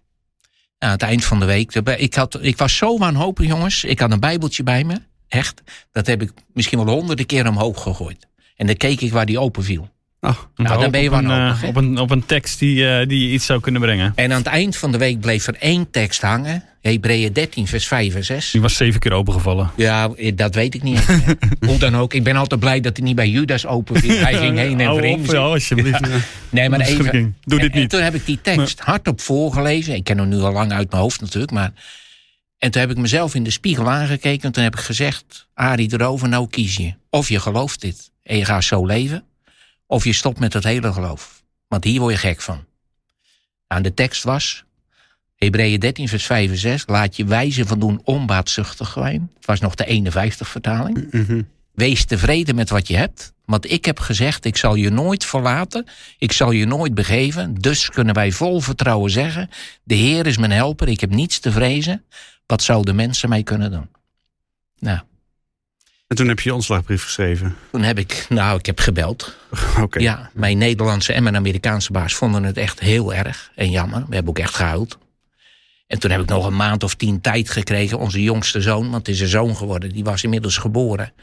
aan 0.80 0.92
het 0.92 1.02
eind 1.02 1.26
van 1.26 1.40
de 1.40 1.46
week. 1.46 1.76
Ik, 1.76 2.14
had, 2.14 2.44
ik 2.44 2.58
was 2.58 2.78
zo 2.78 2.98
wanhopig, 2.98 3.46
jongens. 3.46 3.84
Ik 3.84 4.00
had 4.00 4.12
een 4.12 4.20
bijbeltje 4.20 4.64
bij 4.64 4.84
me. 4.84 5.02
Echt. 5.28 5.62
Dat 5.92 6.08
heb 6.08 6.22
ik 6.22 6.32
misschien 6.54 6.86
wel 6.86 6.96
honderden 6.96 7.26
keer 7.26 7.48
omhoog 7.48 7.82
gegooid. 7.82 8.28
En 8.56 8.66
dan 8.66 8.76
keek 8.76 9.02
ik 9.02 9.12
waar 9.12 9.26
die 9.26 9.40
open 9.40 9.64
viel. 9.64 9.90
Oh, 10.22 10.38
nou, 10.56 10.82
dan 10.82 10.92
ben 10.92 11.02
je 11.02 11.12
op 11.12 11.18
een, 11.18 11.30
uh, 11.30 11.64
op, 11.66 11.76
een, 11.76 11.98
op 11.98 12.12
een 12.12 12.26
tekst 12.26 12.60
die, 12.60 12.84
uh, 12.84 13.08
die 13.08 13.32
iets 13.32 13.46
zou 13.46 13.60
kunnen 13.60 13.82
brengen. 13.82 14.12
En 14.16 14.32
aan 14.32 14.38
het 14.38 14.48
eind 14.48 14.78
van 14.78 14.92
de 14.92 14.98
week 14.98 15.20
bleef 15.20 15.48
er 15.48 15.56
één 15.60 15.92
tekst 15.92 16.22
hangen. 16.22 16.64
Hebreeën 16.82 17.34
13, 17.34 17.68
vers 17.68 17.88
5 17.88 18.16
en 18.16 18.24
6. 18.24 18.52
Die 18.52 18.62
was 18.62 18.76
zeven 18.76 19.00
keer 19.00 19.12
opengevallen. 19.12 19.72
Ja, 19.76 20.10
dat 20.36 20.56
weet 20.56 20.76
ik 20.76 20.84
niet. 20.84 21.06
Hoe 21.68 21.78
dan 21.78 21.96
ook. 21.96 22.14
Ik 22.14 22.24
ben 22.24 22.36
altijd 22.36 22.60
blij 22.60 22.80
dat 22.80 22.98
hij 22.98 23.06
niet 23.06 23.16
bij 23.16 23.30
Judas 23.30 23.66
open 23.66 24.00
viel. 24.00 24.18
Hij 24.18 24.34
ging 24.34 24.58
heen 24.68 24.80
en 24.80 24.96
vreemd. 24.96 25.32
Ja, 25.32 25.38
alsjeblieft. 25.38 26.00
Ja. 26.08 26.18
Nee, 26.50 26.70
maar 26.70 26.80
even. 26.80 27.36
Doe 27.44 27.60
dit 27.60 27.74
niet. 27.74 27.84
En 27.84 27.90
toen 27.90 28.02
heb 28.02 28.16
ik 28.16 28.26
die 28.26 28.42
tekst 28.42 28.80
hardop 28.80 29.22
voorgelezen. 29.22 29.96
Ik 29.96 30.04
ken 30.04 30.18
hem 30.18 30.28
nu 30.28 30.40
al 30.40 30.52
lang 30.52 30.72
uit 30.72 30.92
mijn 30.92 31.02
hoofd 31.02 31.22
natuurlijk. 31.22 31.52
Maar... 31.52 31.72
En 32.58 32.72
toen 32.72 32.82
heb 32.82 32.92
ik 32.92 32.98
mezelf 32.98 33.36
in 33.36 33.44
de 33.44 33.52
spiegel 33.52 33.90
aangekeken. 33.90 34.44
En 34.44 34.52
toen 34.52 34.64
heb 34.64 34.74
ik 34.74 34.82
gezegd: 34.82 35.48
Arie 35.54 35.94
erover, 35.94 36.30
nou 36.30 36.48
kies 36.50 36.76
je. 36.76 36.94
Of 37.10 37.30
je 37.30 37.40
gelooft 37.40 37.82
dit 37.82 38.12
en 38.24 38.38
je 38.38 38.46
gaat 38.46 38.64
zo 38.64 38.86
leven. 38.86 39.24
Of 39.88 40.04
je 40.04 40.14
stopt 40.14 40.40
met 40.40 40.54
het 40.54 40.64
hele 40.64 40.94
geloof. 40.94 41.44
Want 41.68 41.84
hier 41.84 42.00
word 42.00 42.14
je 42.14 42.20
gek 42.20 42.42
van. 42.42 42.66
Nou, 43.68 43.82
de 43.82 43.94
tekst 43.94 44.24
was, 44.24 44.66
Hebreeën 45.36 45.80
13 45.80 46.08
vers 46.08 46.26
5 46.26 46.50
en 46.50 46.58
6, 46.58 46.84
laat 46.88 47.16
je 47.16 47.26
wijzen 47.26 47.68
van 47.68 47.80
doen 47.80 48.02
onbaatzuchtig 48.04 48.92
zijn. 48.92 49.32
Het 49.36 49.46
was 49.46 49.60
nog 49.60 49.76
de 49.76 49.86
51 49.86 50.48
vertaling. 50.48 51.12
Mhm. 51.12 51.42
Wees 51.72 52.06
tevreden 52.06 52.56
met 52.56 52.70
wat 52.70 52.88
je 52.88 52.96
hebt. 52.96 53.34
Want 53.46 53.72
ik 53.72 53.86
heb 53.86 54.00
gezegd, 54.00 54.46
ik 54.46 54.58
zal 54.58 54.76
je 54.76 54.90
nooit 54.90 55.26
verlaten. 55.26 55.86
Ik 56.18 56.32
zal 56.32 56.52
je 56.52 56.66
nooit 56.66 56.94
begeven. 56.94 57.56
Dus 57.56 57.90
kunnen 57.90 58.14
wij 58.14 58.32
vol 58.32 58.60
vertrouwen 58.60 59.12
zeggen, 59.12 59.50
de 59.84 59.96
Heer 59.96 60.26
is 60.26 60.38
mijn 60.38 60.52
helper. 60.52 60.88
Ik 60.88 61.00
heb 61.00 61.10
niets 61.10 61.40
te 61.40 61.52
vrezen. 61.52 62.04
Wat 62.46 62.62
zouden 62.62 62.96
mensen 62.96 63.30
mij 63.30 63.44
kunnen 63.44 63.72
doen? 63.72 63.90
Nou, 64.80 65.00
en 66.08 66.16
toen 66.16 66.28
heb 66.28 66.40
je 66.40 66.50
je 66.50 66.56
ontslagbrief 66.56 67.04
geschreven? 67.04 67.56
Toen 67.72 67.84
heb 67.84 68.00
ik, 68.00 68.26
nou, 68.30 68.60
ik 68.60 68.66
heb 68.66 68.80
gebeld. 68.80 69.38
Oké. 69.82 70.00
Ja, 70.00 70.30
mijn 70.34 70.58
Nederlandse 70.58 71.14
en 71.14 71.24
mijn 71.24 71.36
Amerikaanse 71.36 71.92
baas 71.92 72.14
vonden 72.16 72.44
het 72.44 72.58
echt 72.58 72.80
heel 72.80 73.14
erg 73.14 73.52
en 73.56 73.72
jammer. 73.72 74.06
We 74.08 74.16
hebben 74.16 74.30
ook 74.30 74.40
echt 74.40 74.56
gehuild. 74.56 74.98
En 75.88 76.00
toen 76.00 76.12
heb 76.12 76.22
ik 76.22 76.30
nog 76.30 76.46
een 76.46 76.56
maand 76.56 76.84
of 76.84 76.96
tien 76.96 77.22
tijd 77.22 77.50
gekregen. 77.50 78.00
Onze 78.00 78.24
jongste 78.24 78.62
zoon, 78.62 78.90
want 78.90 79.08
het 79.08 79.16
is 79.16 79.22
een 79.22 79.28
zoon 79.28 79.56
geworden, 79.56 79.92
die 79.92 80.04
was 80.04 80.24
inmiddels 80.24 80.58
geboren. 80.58 81.14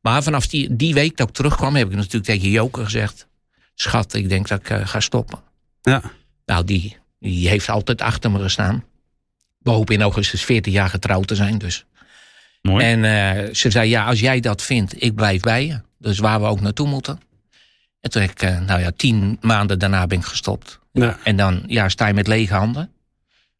Maar 0.00 0.22
vanaf 0.22 0.46
die, 0.46 0.76
die 0.76 0.94
week 0.94 1.16
dat 1.16 1.28
ik 1.28 1.34
terugkwam, 1.34 1.74
heb 1.74 1.88
ik 1.88 1.96
natuurlijk 1.96 2.24
tegen 2.24 2.50
Joker 2.50 2.84
gezegd: 2.84 3.26
Schat, 3.74 4.14
ik 4.14 4.28
denk 4.28 4.48
dat 4.48 4.60
ik 4.60 4.70
uh, 4.70 4.86
ga 4.86 5.00
stoppen. 5.00 5.38
Ja. 5.82 6.02
Nou, 6.46 6.64
die, 6.64 6.96
die 7.18 7.48
heeft 7.48 7.68
altijd 7.68 8.00
achter 8.00 8.30
me 8.30 8.38
gestaan. 8.38 8.84
We 9.58 9.70
hopen 9.70 9.94
in 9.94 10.02
augustus 10.02 10.44
14 10.44 10.72
jaar 10.72 10.88
getrouwd 10.88 11.26
te 11.26 11.34
zijn, 11.34 11.58
dus. 11.58 11.84
Mooi. 12.68 12.84
En 12.84 12.98
uh, 12.98 13.54
ze 13.54 13.70
zei, 13.70 13.88
ja, 13.88 14.04
als 14.04 14.20
jij 14.20 14.40
dat 14.40 14.62
vindt, 14.62 15.02
ik 15.02 15.14
blijf 15.14 15.40
bij 15.40 15.66
je. 15.66 15.80
Dus 15.98 16.18
waar 16.18 16.40
we 16.40 16.46
ook 16.46 16.60
naartoe 16.60 16.88
moeten. 16.88 17.20
En 18.00 18.10
toen 18.10 18.22
heb 18.22 18.30
ik, 18.30 18.42
uh, 18.42 18.60
nou 18.60 18.80
ja, 18.80 18.90
tien 18.96 19.38
maanden 19.40 19.78
daarna 19.78 20.06
ben 20.06 20.18
ik 20.18 20.24
gestopt. 20.24 20.80
Ja. 20.92 21.18
En 21.24 21.36
dan 21.36 21.62
ja, 21.66 21.88
sta 21.88 22.06
je 22.06 22.14
met 22.14 22.26
lege 22.26 22.54
handen. 22.54 22.90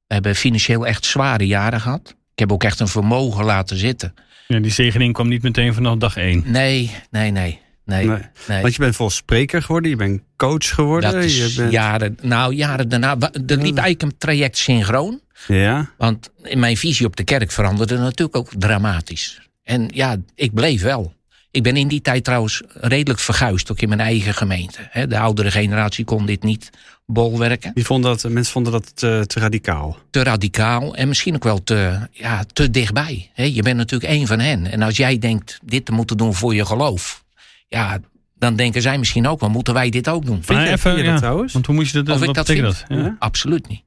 We 0.07 0.15
hebben 0.15 0.37
financieel 0.37 0.87
echt 0.87 1.05
zware 1.05 1.47
jaren 1.47 1.81
gehad. 1.81 2.15
Ik 2.33 2.39
heb 2.39 2.53
ook 2.53 2.65
echt 2.65 2.81
een 2.81 2.89
vermogen 2.89 3.45
laten 3.45 3.77
zitten. 3.77 4.15
Ja, 4.49 4.59
die 4.59 4.71
zegening 4.71 5.13
kwam 5.13 5.29
niet 5.29 5.43
meteen 5.43 5.75
vanaf 5.75 5.97
dag 5.97 6.17
één. 6.17 6.43
Nee, 6.47 6.91
nee, 7.11 7.31
nee. 7.31 7.63
Nee, 7.85 8.07
nee. 8.49 8.63
Want 8.63 8.75
je 8.75 8.79
bent 8.79 8.97
vol 8.97 9.11
spreker 9.11 9.63
geworden, 9.63 9.91
je 9.91 9.97
bent 9.97 10.23
coach 10.37 10.75
geworden. 10.75 11.13
Dat 11.13 11.23
is 11.23 11.37
je 11.37 11.53
bent... 11.57 11.73
jaren, 11.73 12.19
nou, 12.23 12.55
jaren 12.55 12.89
daarna. 12.89 13.17
Er 13.21 13.31
liep 13.47 13.63
eigenlijk 13.63 14.03
een 14.03 14.19
traject 14.19 14.59
synchroon. 14.59 15.21
Ja. 15.47 15.91
Want 15.99 16.31
mijn 16.55 16.76
visie 16.76 17.07
op 17.07 17.17
de 17.17 17.25
kerk 17.25 17.50
veranderde 17.50 17.99
natuurlijk 17.99 18.37
ook 18.37 18.50
dramatisch. 18.59 19.41
En 19.62 19.91
ja, 19.95 20.17
ik 20.35 20.55
bleef 20.55 20.83
wel. 20.83 21.14
Ik 21.50 21.62
ben 21.62 21.76
in 21.76 21.88
die 21.88 22.00
tijd 22.00 22.25
trouwens 22.25 22.62
redelijk 22.73 23.19
verguisd, 23.19 23.71
ook 23.71 23.81
in 23.81 23.88
mijn 23.88 24.00
eigen 24.00 24.35
gemeente. 24.35 25.07
De 25.09 25.19
oudere 25.19 25.50
generatie 25.50 26.05
kon 26.05 26.26
dit 26.26 26.43
niet 26.43 26.71
bolwerken. 27.07 27.71
Die 27.75 27.85
vonden 27.85 28.11
dat, 28.11 28.33
mensen 28.33 28.53
vonden 28.53 28.73
dat 28.73 28.97
te, 28.97 29.25
te, 29.26 29.41
radicaal. 29.41 29.99
Te 30.11 30.23
radicaal 30.23 30.95
en 30.95 31.09
misschien 31.09 31.35
ook 31.35 31.45
wel 31.45 31.62
te, 31.62 32.09
ja, 32.11 32.45
te 32.53 32.71
dichtbij. 32.71 33.31
Je 33.35 33.62
bent 33.62 33.76
natuurlijk 33.76 34.12
één 34.12 34.26
van 34.26 34.38
hen. 34.38 34.71
En 34.71 34.83
als 34.83 34.97
jij 34.97 35.19
denkt 35.19 35.59
dit 35.64 35.85
te 35.85 35.93
moeten 35.93 36.17
doen 36.17 36.35
voor 36.35 36.55
je 36.55 36.67
geloof, 36.67 37.25
ja, 37.69 37.99
dan 38.35 38.57
denken 38.57 38.83
zij 38.83 38.99
misschien 38.99 39.26
ook 39.26 39.41
wel, 39.41 39.50
moeten 39.50 39.75
wij 39.75 39.91
dit 39.91 40.09
ook 40.09 40.25
doen? 40.26 40.43
Vind 40.43 40.61
je, 40.61 40.69
even, 40.69 40.97
je 40.97 41.03
dat 41.03 41.19
trouwens? 41.19 41.53
Want 41.53 41.67
hoe 41.67 41.75
moet 41.75 41.88
je 41.88 42.03
dat, 42.03 42.17
of 42.17 42.23
ik 42.23 42.35
dat 42.35 42.47
vind? 42.47 42.62
Dat, 42.62 42.85
ja? 42.88 43.17
Absoluut 43.19 43.69
niet. 43.69 43.83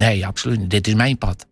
Nee, 0.00 0.26
absoluut 0.26 0.58
niet. 0.58 0.70
Dit 0.70 0.86
is 0.86 0.94
mijn 0.94 1.18
pad. 1.18 1.46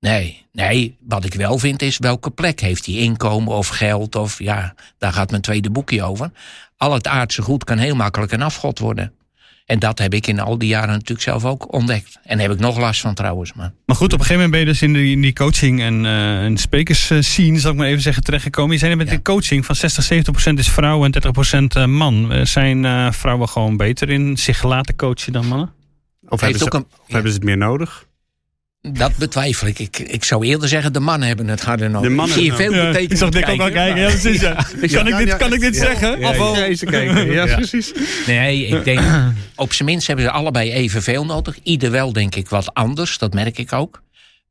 Nee, 0.00 0.46
nee, 0.52 0.96
wat 1.00 1.24
ik 1.24 1.34
wel 1.34 1.58
vind 1.58 1.82
is 1.82 1.98
welke 1.98 2.30
plek 2.30 2.60
heeft 2.60 2.86
hij 2.86 2.94
inkomen 2.94 3.52
of 3.52 3.68
geld 3.68 4.16
of 4.16 4.38
ja, 4.38 4.74
daar 4.98 5.12
gaat 5.12 5.30
mijn 5.30 5.42
tweede 5.42 5.70
boekje 5.70 6.02
over. 6.02 6.30
Al 6.76 6.92
het 6.92 7.06
aardse 7.06 7.42
goed 7.42 7.64
kan 7.64 7.78
heel 7.78 7.94
makkelijk 7.94 8.32
een 8.32 8.42
afgod 8.42 8.78
worden. 8.78 9.12
En 9.66 9.78
dat 9.78 9.98
heb 9.98 10.14
ik 10.14 10.26
in 10.26 10.40
al 10.40 10.58
die 10.58 10.68
jaren 10.68 10.88
natuurlijk 10.88 11.20
zelf 11.20 11.44
ook 11.44 11.72
ontdekt. 11.72 12.18
En 12.22 12.38
daar 12.38 12.46
heb 12.46 12.56
ik 12.56 12.62
nog 12.62 12.78
last 12.78 13.00
van 13.00 13.14
trouwens. 13.14 13.52
Maar, 13.52 13.72
maar 13.86 13.96
goed, 13.96 14.12
op 14.12 14.18
een 14.18 14.24
gegeven 14.24 14.34
moment 14.34 14.50
ben 14.50 14.60
je 14.60 14.66
dus 14.66 14.82
in, 14.82 14.92
die, 14.92 15.12
in 15.12 15.20
die 15.20 15.32
coaching 15.32 15.80
en, 15.80 16.04
uh, 16.04 16.44
en 16.44 16.56
sprekers 16.56 17.12
scene, 17.18 17.58
zal 17.58 17.70
ik 17.70 17.76
maar 17.76 17.86
even 17.86 18.02
zeggen, 18.02 18.22
terechtgekomen. 18.22 18.72
Je 18.72 18.78
zijn 18.78 18.96
met 18.96 19.08
ja. 19.08 19.14
de 19.14 19.22
coaching 19.22 19.64
van 19.66 19.74
60, 19.74 20.04
70 20.04 20.32
procent 20.32 20.58
is 20.58 20.68
vrouw 20.68 21.04
en 21.04 21.10
30 21.10 21.32
procent 21.32 21.76
eh, 21.76 21.84
man. 21.84 22.32
Uh, 22.32 22.44
zijn 22.44 23.12
vrouwen 23.12 23.48
gewoon 23.48 23.76
beter 23.76 24.10
in 24.10 24.36
zich 24.36 24.62
laten 24.62 24.96
coachen 24.96 25.32
dan 25.32 25.46
mannen? 25.46 25.82
Of, 26.34 26.40
hebben 26.40 26.58
ze, 26.58 26.74
een, 26.74 26.86
of 27.06 27.12
hebben 27.12 27.30
ze 27.30 27.36
het 27.36 27.46
meer 27.46 27.56
nodig? 27.56 28.06
Dat 28.92 29.16
betwijfel 29.16 29.66
ik. 29.66 29.78
ik. 29.78 29.98
Ik 29.98 30.24
zou 30.24 30.46
eerder 30.46 30.68
zeggen, 30.68 30.92
de 30.92 31.00
mannen 31.00 31.28
hebben 31.28 31.48
het 31.48 31.62
harder 31.62 31.90
nodig. 31.90 32.08
De 32.08 32.14
mannen 32.14 32.34
Zie 32.34 32.44
je 32.44 32.54
veel 32.54 32.74
ja, 32.74 32.96
Ik 32.96 33.16
zag 33.16 33.30
dit 33.30 33.48
ook 33.48 33.60
al 33.60 33.70
kijken. 33.70 34.00
Ja, 34.00 34.08
precies, 34.08 34.40
ja. 34.40 34.52
Kan, 34.80 35.06
ik 35.06 35.16
dit, 35.16 35.36
kan 35.36 35.52
ik 35.52 35.60
dit 35.60 35.76
zeggen? 35.76 36.18
Ja, 36.18 36.28
of 36.28 36.56
even 36.58 36.88
kijken. 36.88 37.32
Ja, 37.32 37.46
precies. 37.46 37.92
Nee, 38.26 38.66
ik 38.66 38.84
denk, 38.84 39.00
op 39.56 39.72
zijn 39.72 39.88
minst 39.88 40.06
hebben 40.06 40.24
ze 40.24 40.30
allebei 40.30 40.72
evenveel 40.72 41.24
nodig. 41.24 41.58
Ieder 41.62 41.90
wel, 41.90 42.12
denk 42.12 42.34
ik, 42.34 42.48
wat 42.48 42.74
anders. 42.74 43.18
Dat 43.18 43.34
merk 43.34 43.58
ik 43.58 43.72
ook. 43.72 44.02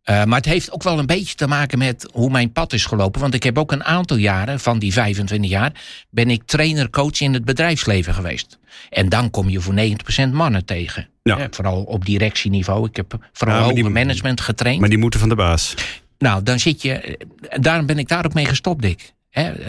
Uh, 0.10 0.24
maar 0.24 0.38
het 0.38 0.46
heeft 0.46 0.72
ook 0.72 0.84
wel 0.84 1.00
een 1.00 1.06
beetje 1.06 1.36
te 1.36 1.48
maken 1.48 1.78
met 1.78 2.10
hoe 2.12 2.30
mijn 2.30 2.52
pad 2.52 2.74
is 2.74 2.86
gelopen. 2.86 3.22
Want 3.22 3.34
ik 3.34 3.44
heb 3.44 3.58
ook 3.58 3.72
een 3.72 3.84
aantal 3.84 4.18
jaren, 4.18 4.60
van 4.60 4.80
die 4.80 4.94
25 4.94 5.50
jaar, 5.50 5.72
ben 6.10 6.30
ik 6.30 6.44
trainer-coach 6.46 7.22
in 7.22 7.34
het 7.34 7.46
bedrijfsleven 7.46 8.14
geweest. 8.14 8.60
En 8.90 9.10
dan 9.10 9.30
kom 9.30 9.50
je 9.50 9.62
voor 9.62 9.74
90% 9.74 10.32
mannen 10.32 10.66
tegen. 10.66 11.08
Ja. 11.24 11.48
vooral 11.52 11.84
op 11.84 12.06
directieniveau. 12.06 12.88
Ik 12.88 12.96
heb 12.96 13.30
vooral 13.34 13.58
ja, 13.58 13.64
hoger 13.64 13.92
management 13.92 14.42
getraind. 14.42 14.80
Maar 14.80 14.90
die 14.90 14.98
moeten 14.98 15.20
van 15.20 15.30
de 15.30 15.36
baas. 15.36 15.74
Nou, 16.18 16.44
dan 16.44 16.60
zit 16.60 16.82
je. 16.82 17.20
Daarom 17.60 17.86
ben 17.86 18.00
ik 18.00 18.08
daar 18.08 18.26
ook 18.26 18.34
mee 18.34 18.46
gestopt, 18.46 18.82
Dick. 18.82 19.14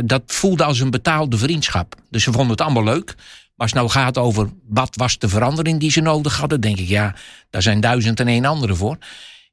dat 0.04 0.22
voelde 0.26 0.64
als 0.64 0.80
een 0.80 0.90
betaalde 0.90 1.38
vriendschap. 1.38 1.94
Dus 2.10 2.22
ze 2.22 2.32
vonden 2.32 2.50
het 2.50 2.60
allemaal 2.60 2.84
leuk. 2.84 3.14
Maar 3.16 3.66
als 3.66 3.70
het 3.70 3.80
nou 3.80 3.90
gaat 3.90 4.18
over 4.18 4.50
wat 4.68 4.96
was 4.96 5.18
de 5.18 5.28
verandering 5.28 5.80
die 5.80 5.90
ze 5.90 6.00
nodig 6.00 6.38
hadden, 6.38 6.60
denk 6.60 6.78
ik, 6.78 6.88
ja, 6.88 7.14
daar 7.50 7.62
zijn 7.62 7.80
duizend 7.80 8.20
en 8.20 8.28
één 8.28 8.44
andere 8.44 8.74
voor. 8.74 8.98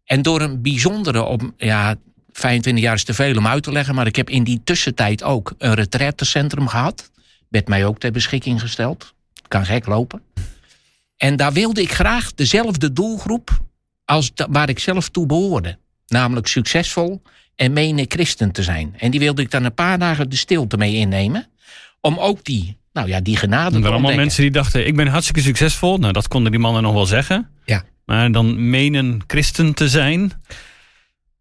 En 0.05 0.21
door 0.21 0.41
een 0.41 0.61
bijzondere, 0.61 1.23
op, 1.23 1.51
ja, 1.57 1.95
25 2.31 2.83
jaar 2.83 2.95
is 2.95 3.03
te 3.03 3.13
veel 3.13 3.37
om 3.37 3.47
uit 3.47 3.63
te 3.63 3.71
leggen, 3.71 3.95
maar 3.95 4.07
ik 4.07 4.15
heb 4.15 4.29
in 4.29 4.43
die 4.43 4.61
tussentijd 4.63 5.23
ook 5.23 5.53
een 5.57 5.73
retraitecentrum 5.73 6.67
gehad. 6.67 7.11
Werd 7.49 7.67
mij 7.67 7.85
ook 7.85 7.99
ter 7.99 8.11
beschikking 8.11 8.59
gesteld. 8.61 9.13
Kan 9.47 9.65
gek 9.65 9.85
lopen. 9.85 10.21
En 11.17 11.35
daar 11.35 11.53
wilde 11.53 11.81
ik 11.81 11.91
graag 11.91 12.33
dezelfde 12.33 12.93
doelgroep 12.93 13.61
als 14.05 14.31
waar 14.49 14.69
ik 14.69 14.79
zelf 14.79 15.09
toe 15.09 15.25
behoorde. 15.25 15.77
Namelijk 16.07 16.47
succesvol 16.47 17.21
en 17.55 17.73
mene 17.73 18.05
christen 18.07 18.51
te 18.51 18.63
zijn. 18.63 18.93
En 18.97 19.11
die 19.11 19.19
wilde 19.19 19.41
ik 19.41 19.51
dan 19.51 19.63
een 19.63 19.73
paar 19.73 19.99
dagen 19.99 20.29
de 20.29 20.35
stilte 20.35 20.77
mee 20.77 20.95
innemen. 20.95 21.47
Om 21.99 22.17
ook 22.17 22.43
die, 22.43 22.77
nou 22.93 23.07
ja, 23.07 23.21
die 23.21 23.37
genade 23.37 23.79
te 23.79 23.85
Er 23.85 23.91
allemaal 23.91 24.15
mensen 24.15 24.41
die 24.41 24.51
dachten, 24.51 24.87
ik 24.87 24.95
ben 24.95 25.07
hartstikke 25.07 25.41
succesvol. 25.41 25.97
Nou, 25.97 26.13
dat 26.13 26.27
konden 26.27 26.51
die 26.51 26.59
mannen 26.59 26.83
nog 26.83 26.93
wel 26.93 27.05
zeggen. 27.05 27.49
Ja. 27.65 27.83
Maar 28.11 28.31
dan 28.31 28.69
menen 28.69 29.21
christen 29.27 29.73
te 29.73 29.89
zijn... 29.89 30.31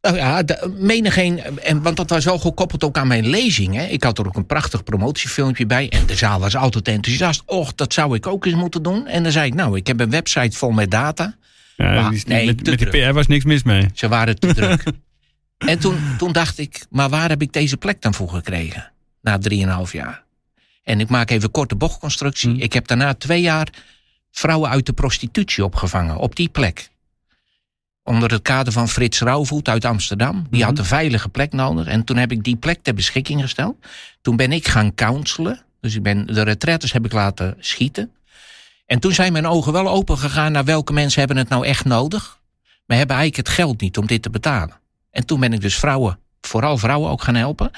Nou 0.00 0.16
ja, 0.16 0.42
menigeen, 0.78 1.58
en, 1.58 1.82
want 1.82 1.96
dat 1.96 2.10
was 2.10 2.24
wel 2.24 2.38
gekoppeld 2.38 2.84
ook 2.84 2.96
aan 2.96 3.06
mijn 3.06 3.26
lezing. 3.26 3.74
Hè. 3.74 3.84
Ik 3.84 4.02
had 4.02 4.18
er 4.18 4.26
ook 4.26 4.36
een 4.36 4.46
prachtig 4.46 4.84
promotiefilmpje 4.84 5.66
bij. 5.66 5.88
En 5.88 6.06
de 6.06 6.14
zaal 6.14 6.40
was 6.40 6.56
altijd 6.56 6.88
enthousiast. 6.88 7.42
Och, 7.46 7.74
dat 7.74 7.92
zou 7.92 8.14
ik 8.14 8.26
ook 8.26 8.46
eens 8.46 8.54
moeten 8.54 8.82
doen. 8.82 9.06
En 9.06 9.22
dan 9.22 9.32
zei 9.32 9.46
ik, 9.46 9.54
nou, 9.54 9.76
ik 9.76 9.86
heb 9.86 10.00
een 10.00 10.10
website 10.10 10.56
vol 10.56 10.70
met 10.70 10.90
data. 10.90 11.34
Ja, 11.76 11.92
maar, 11.92 12.22
nee, 12.26 12.46
met, 12.46 12.66
met 12.66 12.78
die 12.78 12.88
PR 12.88 13.12
was 13.12 13.26
niks 13.26 13.44
mis 13.44 13.62
mee. 13.62 13.88
Ze 13.94 14.08
waren 14.08 14.38
te 14.38 14.54
druk. 14.54 14.82
En 15.58 15.78
toen, 15.78 15.96
toen 16.18 16.32
dacht 16.32 16.58
ik, 16.58 16.86
maar 16.90 17.08
waar 17.08 17.28
heb 17.28 17.42
ik 17.42 17.52
deze 17.52 17.76
plek 17.76 18.02
dan 18.02 18.14
voor 18.14 18.28
gekregen? 18.28 18.92
Na 19.20 19.38
drieënhalf 19.38 19.92
jaar. 19.92 20.24
En 20.82 21.00
ik 21.00 21.08
maak 21.08 21.30
even 21.30 21.50
korte 21.50 21.76
bochtconstructie. 21.76 22.50
Hmm. 22.50 22.60
Ik 22.60 22.72
heb 22.72 22.86
daarna 22.86 23.14
twee 23.14 23.40
jaar 23.40 23.68
vrouwen 24.30 24.70
uit 24.70 24.86
de 24.86 24.92
prostitutie 24.92 25.64
opgevangen. 25.64 26.16
Op 26.16 26.36
die 26.36 26.48
plek 26.48 26.90
onder 28.10 28.30
het 28.30 28.42
kader 28.42 28.72
van 28.72 28.88
Frits 28.88 29.20
Rauwvoet 29.20 29.68
uit 29.68 29.84
Amsterdam. 29.84 30.46
Die 30.50 30.62
had 30.62 30.72
mhm. 30.72 30.80
een 30.80 30.86
veilige 30.86 31.28
plek 31.28 31.52
nodig. 31.52 31.86
En 31.86 32.04
toen 32.04 32.16
heb 32.16 32.32
ik 32.32 32.44
die 32.44 32.56
plek 32.56 32.82
ter 32.82 32.94
beschikking 32.94 33.40
gesteld. 33.40 33.76
Toen 34.20 34.36
ben 34.36 34.52
ik 34.52 34.68
gaan 34.68 34.94
counselen. 34.94 35.62
Dus 35.80 35.94
ik 35.94 36.02
ben, 36.02 36.26
de 36.26 36.42
retretes 36.42 36.92
heb 36.92 37.04
ik 37.04 37.12
laten 37.12 37.56
schieten. 37.58 38.12
En 38.86 38.98
toen 38.98 39.12
zijn 39.12 39.32
mijn 39.32 39.46
ogen 39.46 39.72
wel 39.72 39.88
open 39.88 40.18
gegaan 40.18 40.52
naar 40.52 40.64
welke 40.64 40.92
mensen 40.92 41.18
hebben 41.18 41.36
het 41.36 41.48
nou 41.48 41.66
echt 41.66 41.84
nodig. 41.84 42.38
maar 42.86 42.96
hebben 42.96 43.16
eigenlijk 43.16 43.48
het 43.48 43.56
geld 43.56 43.80
niet 43.80 43.98
om 43.98 44.06
dit 44.06 44.22
te 44.22 44.30
betalen. 44.30 44.80
En 45.10 45.26
toen 45.26 45.40
ben 45.40 45.52
ik 45.52 45.60
dus 45.60 45.76
vrouwen, 45.78 46.18
vooral 46.40 46.78
vrouwen 46.78 47.10
ook 47.10 47.22
gaan 47.22 47.34
helpen. 47.34 47.70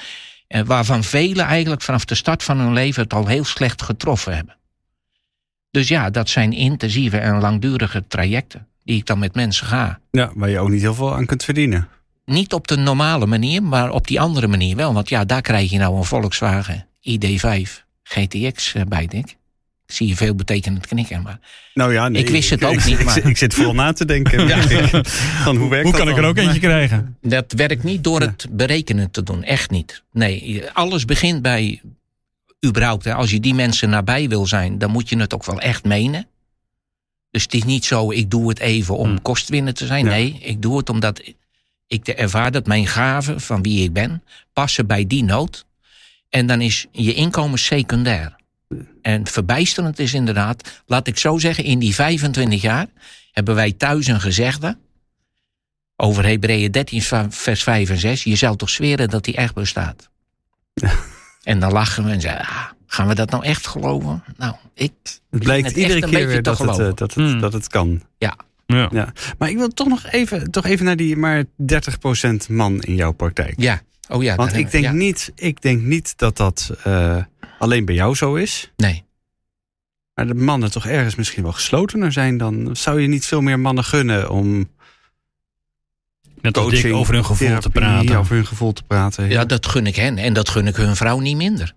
En 0.47 0.65
waarvan 0.65 1.03
velen 1.03 1.45
eigenlijk 1.45 1.81
vanaf 1.81 2.05
de 2.05 2.15
start 2.15 2.43
van 2.43 2.59
hun 2.59 2.73
leven 2.73 3.03
het 3.03 3.13
al 3.13 3.27
heel 3.27 3.43
slecht 3.43 3.81
getroffen 3.81 4.35
hebben. 4.35 4.55
Dus 5.73 5.87
ja, 5.87 6.09
dat 6.09 6.29
zijn 6.29 6.53
intensieve 6.53 7.17
en 7.17 7.39
langdurige 7.39 8.03
trajecten 8.07 8.67
die 8.83 8.97
ik 8.97 9.05
dan 9.05 9.19
met 9.19 9.35
mensen 9.35 9.67
ga. 9.67 9.99
Ja, 10.11 10.31
waar 10.35 10.49
je 10.49 10.59
ook 10.59 10.69
niet 10.69 10.81
heel 10.81 10.93
veel 10.93 11.15
aan 11.15 11.25
kunt 11.25 11.43
verdienen. 11.43 11.87
Niet 12.25 12.53
op 12.53 12.67
de 12.67 12.75
normale 12.75 13.25
manier, 13.25 13.63
maar 13.63 13.91
op 13.91 14.07
die 14.07 14.19
andere 14.19 14.47
manier 14.47 14.75
wel. 14.75 14.93
Want 14.93 15.09
ja, 15.09 15.25
daar 15.25 15.41
krijg 15.41 15.69
je 15.69 15.77
nou 15.77 15.97
een 15.97 16.03
Volkswagen 16.03 16.85
ID5 17.09 17.69
GTX 18.03 18.73
bij, 18.87 19.07
denk 19.07 19.29
ik. 19.29 19.37
Ik 19.85 19.93
zie 19.93 20.07
je 20.07 20.15
veel 20.15 20.35
betekenend 20.35 20.87
knikken. 20.87 21.21
Maar 21.21 21.39
nou 21.73 21.93
ja, 21.93 22.09
nee, 22.09 22.21
ik 22.21 22.29
wist 22.29 22.49
het 22.49 22.63
ook 22.63 22.73
ik, 22.73 22.85
niet. 22.85 22.99
Ik, 22.99 23.05
Maar 23.05 23.25
ik, 23.25 23.37
zit 23.37 23.53
vol 23.53 23.73
na 23.73 23.93
te 23.93 24.05
denken. 24.05 24.47
ja. 24.47 24.61
Van, 25.43 25.55
hoe 25.55 25.69
werkt 25.69 25.85
hoe 25.85 25.97
kan 25.97 26.09
ik 26.09 26.17
er 26.17 26.23
ook 26.23 26.37
eentje 26.37 26.59
krijgen? 26.59 27.17
Dat 27.21 27.51
werkt 27.51 27.83
niet 27.83 28.03
door 28.03 28.21
het 28.21 28.47
berekenen 28.49 29.11
te 29.11 29.23
doen. 29.23 29.43
Echt 29.43 29.69
niet. 29.69 30.03
Nee, 30.11 30.63
alles 30.73 31.05
begint 31.05 31.41
bij 31.41 31.81
überhaupt. 32.65 33.07
Als 33.07 33.31
je 33.31 33.39
die 33.39 33.53
mensen 33.53 33.89
nabij 33.89 34.29
wil 34.29 34.45
zijn, 34.45 34.77
dan 34.77 34.91
moet 34.91 35.09
je 35.09 35.17
het 35.17 35.33
ook 35.33 35.45
wel 35.45 35.59
echt 35.59 35.83
menen. 35.83 36.27
Dus 37.31 37.43
het 37.43 37.53
is 37.53 37.63
niet 37.63 37.85
zo, 37.85 38.11
ik 38.11 38.31
doe 38.31 38.49
het 38.49 38.59
even 38.59 38.97
om 38.97 39.21
kostwinner 39.21 39.73
te 39.73 39.85
zijn. 39.85 40.05
Nee, 40.05 40.39
ik 40.41 40.61
doe 40.61 40.77
het 40.77 40.89
omdat 40.89 41.21
ik 41.87 42.07
ervaar 42.07 42.51
dat 42.51 42.65
mijn 42.65 42.87
gaven 42.87 43.41
van 43.41 43.61
wie 43.61 43.83
ik 43.83 43.93
ben 43.93 44.23
passen 44.53 44.87
bij 44.87 45.07
die 45.07 45.23
nood. 45.23 45.65
En 46.29 46.47
dan 46.47 46.61
is 46.61 46.85
je 46.91 47.13
inkomen 47.13 47.59
secundair. 47.59 48.35
En 49.01 49.27
verbijsterend 49.27 49.99
is 49.99 50.13
inderdaad, 50.13 50.81
laat 50.85 51.07
ik 51.07 51.17
zo 51.17 51.37
zeggen, 51.37 51.63
in 51.63 51.79
die 51.79 51.95
25 51.95 52.61
jaar 52.61 52.87
hebben 53.31 53.55
wij 53.55 53.71
thuis 53.71 54.07
een 54.07 54.21
gezegde 54.21 54.77
over 55.95 56.25
Hebreeën 56.25 56.71
13, 56.71 57.01
vers 57.29 57.63
5 57.63 57.89
en 57.89 57.97
6. 57.97 58.23
Je 58.23 58.35
zou 58.35 58.57
toch 58.57 58.69
zweren 58.69 59.09
dat 59.09 59.23
die 59.23 59.35
echt 59.35 59.53
bestaat? 59.53 60.09
En 61.43 61.59
dan 61.59 61.71
lachen 61.71 62.03
we 62.03 62.11
en 62.11 62.21
zeggen, 62.21 62.45
ah, 62.45 62.65
gaan 62.87 63.07
we 63.07 63.15
dat 63.15 63.29
nou 63.29 63.43
echt 63.43 63.67
geloven? 63.67 64.23
Nou, 64.37 64.55
ik. 64.73 64.91
Het 65.29 65.43
blijkt 65.43 65.67
het 65.67 65.75
iedere 65.77 65.99
keer 65.99 66.27
weer 66.27 66.41
dat 66.43 66.57
het, 66.57 66.69
eh, 66.69 66.75
dat, 66.77 66.99
het, 66.99 67.13
Hmm. 67.13 67.39
dat 67.39 67.53
het 67.53 67.67
kan. 67.67 68.01
Ja, 68.17 68.35
Ja. 68.65 68.89
Ja. 68.91 69.13
Maar 69.37 69.49
ik 69.49 69.57
wil 69.57 69.67
toch 69.67 69.87
nog 69.87 70.05
even, 70.11 70.51
toch 70.51 70.65
even 70.65 70.85
naar 70.85 70.95
die 70.95 71.17
maar 71.17 71.43
30% 71.55 72.49
man 72.49 72.81
in 72.81 72.95
jouw 72.95 73.11
praktijk. 73.11 73.53
ja. 73.57 73.81
Oh 74.09 74.23
ja. 74.23 74.35
Want 74.35 74.53
ik 74.55 74.71
denk, 74.71 74.83
ja. 74.83 74.91
niet, 74.91 75.31
ik 75.35 75.61
denk 75.61 75.81
niet 75.81 76.17
dat 76.17 76.37
dat 76.37 76.71
eh, 76.83 77.17
alleen 77.59 77.85
bij 77.85 77.95
jou 77.95 78.15
zo 78.15 78.35
is. 78.35 78.71
Nee. 78.75 79.03
Maar 80.13 80.27
de 80.27 80.33
mannen 80.33 80.71
toch 80.71 80.85
ergens 80.87 81.15
misschien 81.15 81.43
wel 81.43 81.51
geslotener 81.51 82.11
zijn 82.11 82.37
dan. 82.37 82.75
Zou 82.75 83.01
je 83.01 83.07
niet 83.07 83.25
veel 83.25 83.41
meer 83.41 83.59
mannen 83.59 83.83
gunnen 83.83 84.29
om 84.29 84.69
Net 86.43 86.57
als 86.57 86.65
coaching, 86.65 86.83
dik 86.83 86.93
over 86.93 87.13
hun 87.13 87.25
gevoel 87.25 87.59
te 87.59 87.69
praten. 87.69 88.17
Over 88.17 88.35
hun 88.35 88.45
gevoel 88.45 88.73
te 88.73 88.83
praten. 88.83 89.29
Ja, 89.29 89.45
dat 89.45 89.67
gun 89.67 89.87
ik 89.87 89.95
hen. 89.95 90.17
En 90.17 90.33
dat 90.33 90.49
gun 90.49 90.67
ik 90.67 90.75
hun 90.75 90.95
vrouw 90.95 91.19
niet 91.19 91.35
minder. 91.37 91.73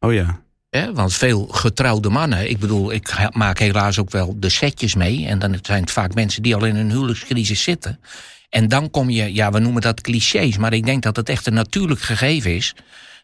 Oh 0.00 0.12
ja. 0.12 0.40
Hè, 0.70 0.92
want 0.92 1.14
veel 1.14 1.46
getrouwde 1.46 2.08
mannen, 2.08 2.50
ik 2.50 2.58
bedoel, 2.58 2.92
ik 2.92 3.28
maak 3.32 3.58
helaas 3.58 3.98
ook 3.98 4.10
wel 4.10 4.36
de 4.38 4.48
setjes 4.48 4.94
mee. 4.94 5.26
En 5.26 5.38
dan 5.38 5.58
zijn 5.62 5.80
het 5.80 5.90
vaak 5.90 6.14
mensen 6.14 6.42
die 6.42 6.54
al 6.54 6.64
in 6.64 6.76
een 6.76 6.90
huwelijkscrisis 6.90 7.62
zitten. 7.62 8.00
En 8.48 8.68
dan 8.68 8.90
kom 8.90 9.10
je, 9.10 9.34
ja, 9.34 9.50
we 9.50 9.58
noemen 9.58 9.82
dat 9.82 10.00
clichés, 10.00 10.56
maar 10.58 10.72
ik 10.72 10.84
denk 10.84 11.02
dat 11.02 11.16
het 11.16 11.28
echt 11.28 11.46
een 11.46 11.54
natuurlijk 11.54 12.00
gegeven 12.00 12.54
is. 12.54 12.74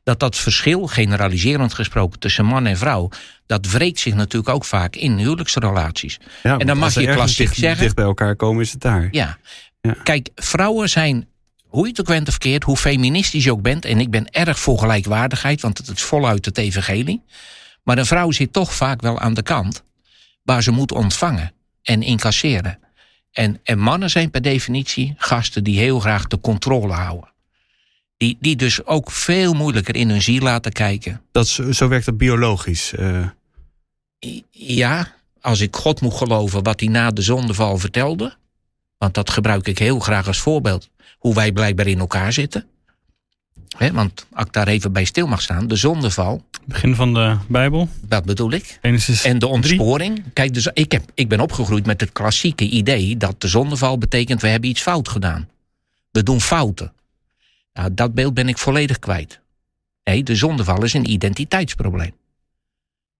Dat 0.02 0.20
dat 0.20 0.36
verschil, 0.36 0.86
generaliserend 0.86 1.74
gesproken, 1.74 2.18
tussen 2.18 2.44
man 2.44 2.66
en 2.66 2.76
vrouw, 2.76 3.08
dat 3.46 3.66
wreekt 3.66 3.98
zich 3.98 4.14
natuurlijk 4.14 4.54
ook 4.54 4.64
vaak 4.64 4.96
in 4.96 5.18
huwelijksrelaties. 5.18 6.18
ja 6.42 6.56
dan 6.56 6.78
mag 6.78 6.94
je 6.94 7.12
klassiek 7.12 7.36
dicht, 7.46 7.54
zeggen- 7.58 7.82
dicht 7.82 7.94
bij 7.94 8.04
elkaar 8.04 8.36
komen, 8.36 8.62
is 8.62 8.72
het 8.72 8.80
daar. 8.80 9.08
Ja. 9.10 9.38
Ja. 9.96 10.02
Kijk, 10.02 10.28
vrouwen 10.34 10.88
zijn, 10.88 11.26
hoe 11.66 11.82
je 11.82 11.90
het 11.90 12.00
ook 12.00 12.06
bent 12.06 12.26
of 12.26 12.32
verkeerd, 12.32 12.62
hoe 12.64 12.76
feministisch 12.76 13.44
je 13.44 13.52
ook 13.52 13.62
bent, 13.62 13.84
en 13.84 14.00
ik 14.00 14.10
ben 14.10 14.30
erg 14.30 14.58
voor 14.58 14.78
gelijkwaardigheid, 14.78 15.60
want 15.60 15.78
het 15.78 15.88
is 15.88 16.02
voluit 16.02 16.44
het 16.44 16.58
evangelie. 16.58 17.22
Maar 17.82 17.98
een 17.98 18.06
vrouw 18.06 18.30
zit 18.30 18.52
toch 18.52 18.74
vaak 18.74 19.00
wel 19.00 19.18
aan 19.18 19.34
de 19.34 19.42
kant 19.42 19.82
waar 20.42 20.62
ze 20.62 20.70
moet 20.70 20.92
ontvangen 20.92 21.52
en 21.82 22.02
incasseren. 22.02 22.78
En, 23.32 23.60
en 23.64 23.78
mannen 23.78 24.10
zijn 24.10 24.30
per 24.30 24.42
definitie 24.42 25.14
gasten 25.16 25.64
die 25.64 25.78
heel 25.78 26.00
graag 26.00 26.26
de 26.26 26.40
controle 26.40 26.92
houden. 26.92 27.32
Die, 28.16 28.36
die 28.40 28.56
dus 28.56 28.84
ook 28.84 29.10
veel 29.10 29.54
moeilijker 29.54 29.96
in 29.96 30.10
hun 30.10 30.22
ziel 30.22 30.42
laten 30.42 30.72
kijken. 30.72 31.20
Dat, 31.32 31.48
zo 31.48 31.88
werkt 31.88 32.04
dat 32.06 32.16
biologisch. 32.16 32.92
eh. 32.92 33.26
Ja, 34.50 35.12
als 35.40 35.60
ik 35.60 35.76
God 35.76 36.00
moet 36.00 36.14
geloven 36.14 36.62
wat 36.62 36.80
hij 36.80 36.88
na 36.88 37.10
de 37.10 37.22
zondeval 37.22 37.78
vertelde. 37.78 38.36
Want 38.98 39.14
dat 39.14 39.30
gebruik 39.30 39.66
ik 39.68 39.78
heel 39.78 39.98
graag 39.98 40.26
als 40.26 40.38
voorbeeld. 40.38 40.88
Hoe 41.18 41.34
wij 41.34 41.52
blijkbaar 41.52 41.86
in 41.86 41.98
elkaar 41.98 42.32
zitten. 42.32 42.66
Hè, 43.76 43.92
want 43.92 44.26
als 44.32 44.46
ik 44.46 44.52
daar 44.52 44.68
even 44.68 44.92
bij 44.92 45.04
stil 45.04 45.26
mag 45.26 45.42
staan. 45.42 45.66
De 45.68 45.76
zondeval, 45.76 46.44
Begin 46.64 46.94
van 46.94 47.14
de 47.14 47.36
Bijbel. 47.48 47.88
dat 48.00 48.24
bedoel 48.24 48.52
ik. 48.52 48.78
Genesis 48.82 49.24
En 49.24 49.32
de 49.32 49.38
3. 49.38 49.50
ontsporing. 49.52 50.22
Kijk, 50.32 50.54
dus 50.54 50.68
ik, 50.72 50.92
heb, 50.92 51.02
ik 51.14 51.28
ben 51.28 51.40
opgegroeid 51.40 51.86
met 51.86 52.00
het 52.00 52.12
klassieke 52.12 52.64
idee 52.64 53.16
dat 53.16 53.40
de 53.40 53.48
zondeval 53.48 53.98
betekent 53.98 54.40
we 54.40 54.48
hebben 54.48 54.70
iets 54.70 54.82
fout 54.82 55.08
gedaan. 55.08 55.48
We 56.10 56.22
doen 56.22 56.40
fouten. 56.40 56.92
Nou, 57.72 57.94
dat 57.94 58.14
beeld 58.14 58.34
ben 58.34 58.48
ik 58.48 58.58
volledig 58.58 58.98
kwijt. 58.98 59.40
Nee, 60.04 60.22
de 60.22 60.34
zondeval 60.36 60.84
is 60.84 60.92
een 60.94 61.10
identiteitsprobleem. 61.10 62.12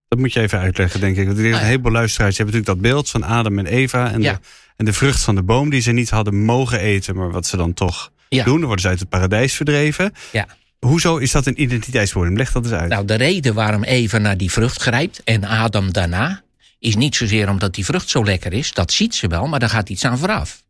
Dat 0.07 0.19
moet 0.19 0.33
je 0.33 0.39
even 0.41 0.59
uitleggen, 0.59 0.99
denk 0.99 1.17
ik. 1.17 1.25
Want 1.25 1.37
ik 1.37 1.43
denk 1.43 1.55
Ah, 1.55 1.61
een 1.61 1.67
heleboel 1.67 1.91
luisteraars 1.91 2.37
hebben 2.37 2.55
natuurlijk 2.55 2.81
dat 2.81 2.91
beeld 2.91 3.09
van 3.09 3.23
Adam 3.23 3.59
en 3.59 3.65
Eva. 3.65 4.11
En, 4.11 4.21
Ja. 4.21 4.33
de, 4.33 4.39
en 4.79 4.85
de 4.85 4.93
vrucht 4.93 5.21
van 5.21 5.35
de 5.35 5.43
boom 5.43 5.69
die 5.69 5.81
ze 5.81 5.91
niet 5.91 6.09
hadden 6.09 6.43
mogen 6.45 6.79
eten, 6.79 7.15
maar 7.15 7.31
wat 7.31 7.45
ze 7.47 7.57
dan 7.57 7.73
toch 7.73 8.11
Ja. 8.29 8.43
doen. 8.43 8.53
Dan 8.57 8.63
worden 8.65 8.81
ze 8.81 8.87
uit 8.87 8.99
het 8.99 9.09
paradijs 9.09 9.53
verdreven. 9.53 10.13
Ja. 10.31 10.47
Hoezo 10.79 11.17
is 11.17 11.31
dat 11.31 11.45
een 11.45 11.61
identiteitsprobleem? 11.61 12.37
Leg 12.37 12.51
dat 12.51 12.63
eens 12.63 12.73
uit. 12.73 12.89
Nou, 12.89 13.05
de 13.05 13.13
reden 13.15 13.53
waarom 13.53 13.83
Eva 13.83 14.17
naar 14.17 14.37
die 14.37 14.51
vrucht 14.51 14.81
grijpt 14.81 15.23
en 15.23 15.43
Adam 15.43 15.91
daarna, 15.91 16.41
is 16.79 16.95
niet 16.95 17.15
zozeer 17.15 17.49
omdat 17.49 17.73
die 17.75 17.85
vrucht 17.85 18.09
zo 18.09 18.23
lekker 18.23 18.53
is. 18.53 18.73
Dat 18.73 18.91
ziet 18.91 19.15
ze 19.15 19.27
wel, 19.27 19.47
maar 19.47 19.59
daar 19.59 19.69
gaat 19.69 19.89
iets 19.89 20.05
aan 20.05 20.17
vooraf. 20.17 20.63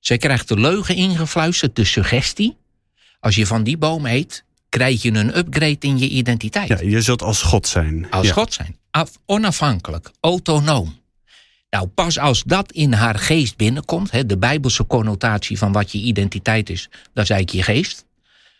Zij 0.00 0.16
krijgt 0.18 0.48
de 0.48 0.60
leugen 0.60 0.94
ingefluisterd, 0.94 1.76
de 1.76 1.84
suggestie. 1.84 2.56
Als 3.20 3.34
je 3.34 3.46
van 3.46 3.62
die 3.62 3.76
boom 3.76 4.06
eet, 4.06 4.44
krijg 4.68 5.02
je 5.02 5.12
een 5.12 5.38
upgrade 5.38 5.76
in 5.80 5.98
je 5.98 6.08
identiteit. 6.08 6.68
ja, 6.68 6.78
je 6.80 7.02
zult 7.02 7.22
als 7.22 7.42
God 7.42 7.66
zijn. 7.66 8.06
Als 8.10 8.26
ja. 8.26 8.32
God 8.32 8.52
zijn. 8.52 8.76
Af, 8.90 9.10
onafhankelijk, 9.26 10.10
autonoom. 10.20 10.96
Nou, 11.70 11.86
pas 11.86 12.18
als 12.18 12.42
dat 12.42 12.72
in 12.72 12.92
haar 12.92 13.18
geest 13.18 13.56
binnenkomt, 13.56 14.10
hè, 14.10 14.26
de 14.26 14.38
bijbelse 14.38 14.86
connotatie 14.86 15.58
van 15.58 15.72
wat 15.72 15.92
je 15.92 15.98
identiteit 15.98 16.70
is, 16.70 16.88
dat 16.90 17.24
is 17.24 17.30
eigenlijk 17.30 17.50
je 17.50 17.72
geest. 17.72 18.06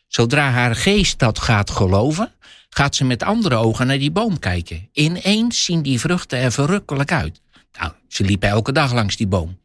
Zodra 0.06 0.50
haar 0.50 0.76
geest 0.76 1.18
dat 1.18 1.38
gaat 1.38 1.70
geloven, 1.70 2.32
gaat 2.70 2.94
ze 2.94 3.04
met 3.04 3.22
andere 3.22 3.54
ogen 3.54 3.86
naar 3.86 3.98
die 3.98 4.10
boom 4.10 4.38
kijken. 4.38 4.88
Ineens 4.92 5.64
zien 5.64 5.82
die 5.82 6.00
vruchten 6.00 6.38
er 6.38 6.52
verrukkelijk 6.52 7.12
uit. 7.12 7.40
Nou, 7.78 7.92
ze 8.08 8.24
liep 8.24 8.42
elke 8.42 8.72
dag 8.72 8.92
langs 8.92 9.16
die 9.16 9.26
boom. 9.26 9.58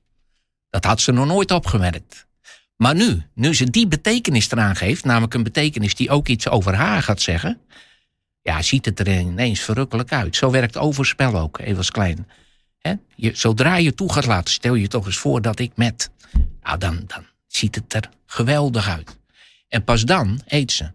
Dat 0.70 0.84
had 0.84 1.02
ze 1.02 1.12
nog 1.12 1.26
nooit 1.26 1.52
opgemerkt. 1.52 2.26
Maar 2.76 2.96
nu, 2.96 3.24
nu 3.34 3.56
ze 3.56 3.70
die 3.70 3.88
betekenis 3.88 4.52
eraan 4.52 4.76
geeft, 4.76 5.06
namelijk 5.06 5.34
een 5.34 5.44
betekenis 5.44 5.96
die 5.96 6.10
ook 6.10 6.28
iets 6.28 6.50
over 6.50 6.76
haar 6.76 7.04
gaat 7.04 7.22
zeggen, 7.22 7.60
ja, 8.42 8.62
ziet 8.62 8.86
het 8.86 9.00
er 9.00 9.20
ineens 9.20 9.60
verrukkelijk 9.60 10.12
uit. 10.12 10.36
Zo 10.36 10.52
werkt 10.52 10.78
overspel 10.78 11.38
ook, 11.38 11.60
even 11.60 11.78
als 11.78 11.92
klein. 11.92 12.28
Hè? 12.84 12.94
Je, 13.16 13.32
zodra 13.36 13.76
je 13.76 13.94
toe 13.94 14.14
gaat 14.14 14.26
laten, 14.26 14.54
stel 14.54 14.74
je 14.74 14.88
toch 14.88 15.06
eens 15.06 15.18
voor 15.18 15.42
dat 15.42 15.60
ik 15.60 15.72
met. 15.76 16.10
Nou, 16.62 16.78
dan, 16.78 17.04
dan 17.08 17.26
ziet 17.48 17.76
het 17.76 17.94
er 17.94 18.10
geweldig 18.26 18.90
uit. 18.90 19.18
En 19.68 19.84
pas 19.84 20.04
dan 20.04 20.42
eet 20.46 20.72
ze. 20.72 20.92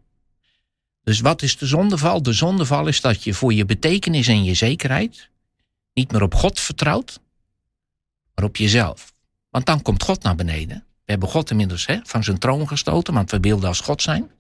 Dus 1.03 1.21
wat 1.21 1.43
is 1.43 1.57
de 1.57 1.67
zondeval? 1.67 2.23
De 2.23 2.33
zondeval 2.33 2.87
is 2.87 3.01
dat 3.01 3.25
je 3.25 3.35
voor 3.35 3.53
je 3.53 3.65
betekenis 3.65 4.29
en 4.29 4.45
je 4.45 4.55
zekerheid 4.55 5.31
niet 5.95 6.13
meer 6.13 6.23
op 6.23 6.35
God 6.35 6.61
vertrouwt, 6.61 7.21
maar 8.35 8.45
op 8.45 8.57
jezelf. 8.57 9.13
Want 9.51 9.67
dan 9.67 9.83
komt 9.83 10.03
God 10.03 10.23
naar 10.23 10.35
beneden. 10.35 10.85
We 11.05 11.11
hebben 11.15 11.29
God 11.29 11.51
inmiddels 11.51 11.87
hè, 11.87 11.99
van 12.03 12.25
zijn 12.25 12.39
troon 12.39 12.69
gestoten, 12.69 13.15
want 13.15 13.31
we 13.31 13.41
wilden 13.41 13.69
als 13.69 13.81
God 13.81 14.03
zijn. 14.03 14.31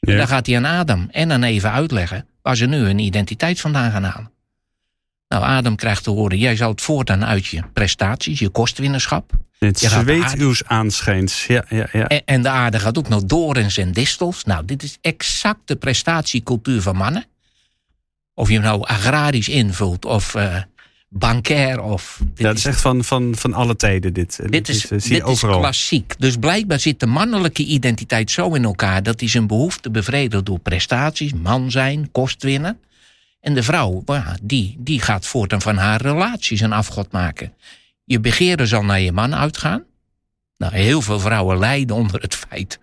En 0.00 0.16
dan 0.16 0.28
gaat 0.28 0.46
hij 0.46 0.56
aan 0.56 0.64
Adam 0.64 1.08
en 1.10 1.32
aan 1.32 1.42
Eva 1.42 1.72
uitleggen 1.72 2.28
waar 2.42 2.56
ze 2.56 2.66
nu 2.66 2.76
hun 2.76 2.98
identiteit 2.98 3.60
vandaan 3.60 3.90
gaan 3.90 4.04
halen. 4.04 4.30
Nou, 5.30 5.44
Adam 5.44 5.76
krijgt 5.76 6.04
te 6.04 6.10
horen, 6.10 6.38
jij 6.38 6.56
zou 6.56 6.70
het 6.70 6.80
voortaan 6.80 7.24
uit 7.24 7.46
je 7.46 7.62
prestaties, 7.72 8.38
je 8.38 8.48
kostwinnerschap. 8.48 9.32
Het 9.58 9.80
Je 9.80 9.88
gaat 9.88 10.02
zweet 10.02 10.22
aardig. 10.22 10.40
uws 10.40 10.64
aanschijns. 10.64 11.46
Ja, 11.46 11.64
ja, 11.68 11.88
ja. 11.92 12.06
En, 12.06 12.22
en 12.24 12.42
de 12.42 12.48
aarde 12.48 12.78
gaat 12.78 12.98
ook 12.98 13.08
nog 13.08 13.24
dorens 13.24 13.76
en 13.76 13.92
distels. 13.92 14.44
Nou, 14.44 14.64
dit 14.64 14.82
is 14.82 14.98
exact 15.00 15.60
de 15.64 15.76
prestatiecultuur 15.76 16.82
van 16.82 16.96
mannen. 16.96 17.24
Of 18.34 18.48
je 18.48 18.54
hem 18.54 18.62
nou 18.62 18.82
agrarisch 18.82 19.48
invult 19.48 20.04
of 20.04 20.34
eh 20.34 20.56
bankair 21.08 21.82
of... 21.82 22.18
dit 22.20 22.38
Ja, 22.38 22.48
dat 22.48 22.56
is 22.56 22.64
echt 22.64 22.80
van, 22.80 23.04
van, 23.04 23.34
van 23.36 23.54
alle 23.54 23.76
tijden 23.76 24.12
dit. 24.12 24.40
Dit 24.50 24.68
is, 24.68 24.90
eh, 24.90 24.98
zie 25.00 25.14
je 25.14 25.18
dit 25.18 25.28
is 25.28 25.32
overal. 25.32 25.58
klassiek. 25.58 26.14
Dus 26.18 26.36
blijkbaar 26.36 26.80
zit 26.80 27.00
de 27.00 27.06
mannelijke 27.06 27.64
identiteit 27.64 28.30
zo 28.30 28.54
in 28.54 28.64
elkaar 28.64 29.02
dat 29.02 29.20
hij 29.20 29.28
zijn 29.28 29.46
behoefte 29.46 29.90
bevredigt 29.90 30.46
door 30.46 30.58
prestaties, 30.58 31.32
man 31.32 31.70
zijn, 31.70 32.08
kost 32.12 32.42
winnen. 32.42 32.78
En 33.40 33.54
de 33.54 33.62
vrouw, 33.62 34.02
ja, 34.06 34.36
die, 34.42 34.76
die 34.78 35.00
gaat 35.00 35.26
voortaan 35.26 35.60
van 35.60 35.76
haar 35.76 36.00
relaties 36.00 36.60
een 36.60 36.72
afgod 36.72 37.12
maken. 37.12 37.52
Je 38.04 38.20
begeerte 38.20 38.66
zal 38.66 38.84
naar 38.84 39.00
je 39.00 39.12
man 39.12 39.34
uitgaan. 39.34 39.84
Nou, 40.56 40.74
heel 40.74 41.02
veel 41.02 41.20
vrouwen 41.20 41.58
lijden 41.58 41.96
onder 41.96 42.20
het 42.20 42.34
feit. 42.34 42.78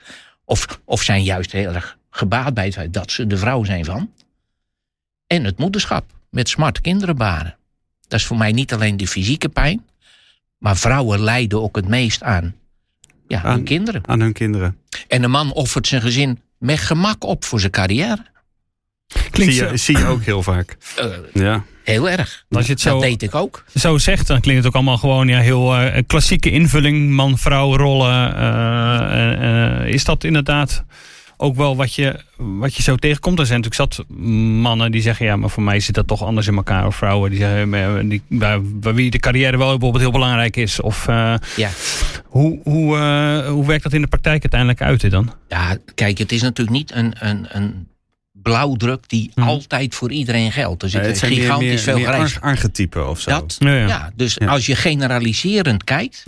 Of, 0.46 0.80
of 0.86 1.02
zijn 1.02 1.24
juist 1.24 1.52
heel 1.52 1.74
erg 1.74 1.98
gebaat 2.10 2.54
bij 2.54 2.66
het 2.66 2.74
feit 2.74 2.94
dat 2.94 3.12
ze 3.12 3.28
de 3.28 3.38
vrouw 3.38 3.64
zijn 3.64 3.86
van. 3.86 4.12
En 5.28 5.44
het 5.44 5.58
moederschap 5.58 6.12
met 6.30 6.50
smart 6.50 6.82
kinderen 6.82 7.16
baren. 7.16 7.58
Dat 8.08 8.20
is 8.20 8.26
voor 8.26 8.38
mij 8.38 8.52
niet 8.52 8.74
alleen 8.74 8.98
de 8.98 9.08
fysieke 9.08 9.50
pijn. 9.50 9.86
Maar 10.58 10.78
vrouwen 10.78 11.20
lijden 11.20 11.62
ook 11.62 11.76
het 11.76 11.88
meest 11.88 12.24
aan, 12.24 12.56
ja, 13.28 13.42
aan 13.42 13.56
hun 13.56 13.64
kinderen. 13.64 14.08
Aan 14.08 14.20
hun 14.20 14.34
kinderen. 14.34 14.78
En 15.08 15.24
een 15.24 15.32
man 15.32 15.54
offert 15.54 15.88
zijn 15.88 16.02
gezin 16.02 16.42
met 16.58 16.80
gemak 16.80 17.24
op 17.24 17.46
voor 17.46 17.60
zijn 17.60 17.72
carrière. 17.72 18.26
Klinkt 19.32 19.54
zie, 19.54 19.68
je, 19.68 19.78
zie 19.78 19.98
je 19.98 20.06
ook 20.06 20.24
heel 20.24 20.44
vaak. 20.44 20.78
Uh, 21.00 21.06
ja. 21.34 21.64
Heel 21.84 22.10
erg. 22.10 22.46
Als 22.50 22.66
je 22.66 22.72
het 22.72 22.82
zo, 22.82 22.92
dat 22.92 23.02
deed 23.02 23.24
ik 23.24 23.36
ook. 23.36 23.64
Zo 23.76 23.98
zegt, 23.98 24.28
dan 24.28 24.40
klinkt 24.40 24.64
het 24.64 24.68
ook 24.68 24.76
allemaal 24.76 24.98
gewoon 24.98 25.28
ja, 25.28 25.40
heel 25.40 25.82
uh, 25.82 25.98
klassieke 26.08 26.52
invulling, 26.52 27.10
man-vrouw 27.10 27.76
rollen. 27.76 28.36
Uh, 28.38 29.94
is 29.94 30.04
dat 30.04 30.24
inderdaad 30.24 30.84
ook 31.38 31.56
wel 31.56 31.76
wat 31.76 31.94
je, 31.94 32.20
wat 32.38 32.76
je 32.76 32.84
zo 32.84 32.96
tegenkomt. 32.96 33.40
Er 33.40 33.46
zijn 33.46 33.62
natuurlijk 33.62 33.94
zat 33.94 34.06
mannen 34.62 34.92
die 34.92 35.02
zeggen... 35.02 35.26
ja, 35.26 35.36
maar 35.36 35.50
voor 35.50 35.64
mij 35.64 35.80
zit 35.80 35.96
dat 35.96 36.08
toch 36.08 36.24
anders 36.24 36.48
in 36.48 36.56
elkaar. 36.56 36.86
Of 36.86 36.96
vrouwen 36.96 37.30
die 37.30 37.40
zeggen... 37.40 38.10
Die, 38.10 38.22
waar, 38.28 38.60
waar 38.82 38.96
wie 38.96 39.12
de 39.12 39.20
carrière 39.20 39.58
wel 39.58 39.70
bijvoorbeeld 39.70 40.04
heel 40.04 40.12
belangrijk 40.12 40.56
is. 40.56 40.82
Of, 40.82 41.08
uh, 41.08 41.34
ja. 41.56 41.70
hoe, 42.26 42.60
hoe, 42.64 42.98
uh, 42.98 43.50
hoe 43.50 43.66
werkt 43.66 43.84
dat 43.84 43.94
in 43.94 44.02
de 44.02 44.08
praktijk 44.08 44.42
uiteindelijk 44.42 44.82
uit 44.82 45.12
dan? 45.12 45.34
Ja, 45.48 45.78
kijk, 45.96 46.18
het 46.18 46.32
is 46.32 46.42
natuurlijk 46.42 46.78
niet 46.78 46.92
een, 46.94 47.14
een, 47.20 47.46
een 47.50 47.88
blauwdruk 48.48 49.10
die 49.10 49.32
hm. 49.34 49.42
altijd 49.42 49.96
voor 49.96 50.12
iedereen 50.12 50.52
geldt. 50.52 50.84
Er 50.84 50.90
zit 50.90 51.02
nee, 51.02 51.16
gigantisch 51.16 51.84
veel 51.84 51.98
meer 51.98 52.38
archetypen 52.42 53.10
of 53.10 53.20
zo. 53.20 53.30
Dat, 53.30 53.56
ja, 53.60 53.74
ja. 53.74 53.88
ja 53.88 54.12
dus 54.16 54.40
als 54.40 54.66
je 54.66 54.76
generaliserend 54.76 55.84
kijkt, 55.84 56.24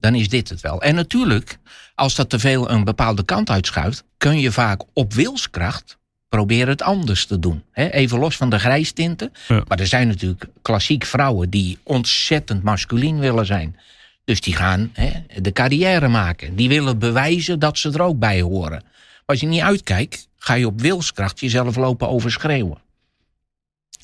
dan 0.00 0.14
is 0.14 0.28
dit 0.28 0.48
het 0.48 0.60
wel. 0.60 0.82
En 0.82 0.94
natuurlijk, 0.94 1.58
als 1.94 2.14
dat 2.14 2.30
te 2.30 2.38
veel 2.38 2.70
een 2.70 2.84
bepaalde 2.84 3.24
kant 3.24 3.50
uitschuift, 3.50 4.04
kun 4.18 4.38
je 4.38 4.52
vaak 4.52 4.82
op 4.92 5.14
wilskracht 5.14 5.96
proberen 6.28 6.68
het 6.68 6.82
anders 6.82 7.26
te 7.26 7.38
doen. 7.38 7.62
even 7.72 8.18
los 8.18 8.36
van 8.36 8.50
de 8.50 8.58
grijstinten. 8.58 9.32
Maar 9.68 9.80
er 9.80 9.86
zijn 9.86 10.08
natuurlijk 10.08 10.46
klassiek 10.62 11.04
vrouwen 11.04 11.50
die 11.50 11.78
ontzettend 11.82 12.62
masculien 12.62 13.18
willen 13.18 13.46
zijn. 13.46 13.76
Dus 14.24 14.40
die 14.40 14.54
gaan 14.54 14.92
de 15.36 15.52
carrière 15.52 16.08
maken. 16.08 16.56
Die 16.56 16.68
willen 16.68 16.98
bewijzen 16.98 17.58
dat 17.58 17.78
ze 17.78 17.90
er 17.90 18.02
ook 18.02 18.18
bij 18.18 18.40
horen. 18.40 18.82
Als 19.24 19.40
je 19.40 19.46
niet 19.46 19.60
uitkijkt, 19.60 20.28
ga 20.38 20.54
je 20.54 20.66
op 20.66 20.80
wilskracht 20.80 21.40
jezelf 21.40 21.76
lopen 21.76 22.08
overschreeuwen. 22.08 22.78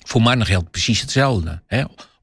Voor 0.07 0.23
mannen 0.23 0.47
geldt 0.47 0.71
precies 0.71 1.01
hetzelfde. 1.01 1.63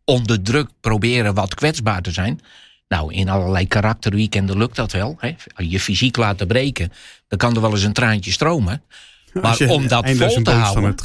Onder 0.06 0.42
druk 0.42 0.70
proberen 0.80 1.34
wat 1.34 1.56
kwetsbaar 1.56 2.02
te 2.02 2.12
zijn. 2.12 2.42
Nou, 2.88 3.14
in 3.14 3.30
allerlei 3.30 3.68
karakterweekenden 3.68 4.58
lukt 4.58 4.76
dat 4.76 4.92
wel. 4.92 5.16
Hè? 5.20 5.36
Je 5.56 5.80
fysiek 5.80 6.18
laten 6.18 6.48
breken, 6.48 6.92
dan 7.28 7.38
kan 7.38 7.56
er 7.56 7.62
wel 7.62 7.72
eens 7.72 7.84
een 7.84 7.94
traantje 7.94 8.32
stromen. 8.32 8.82
Maar 9.42 9.58
om 9.68 9.88
dat 9.88 10.10
vol 10.10 10.42
te 10.42 10.52
houden. 10.52 10.96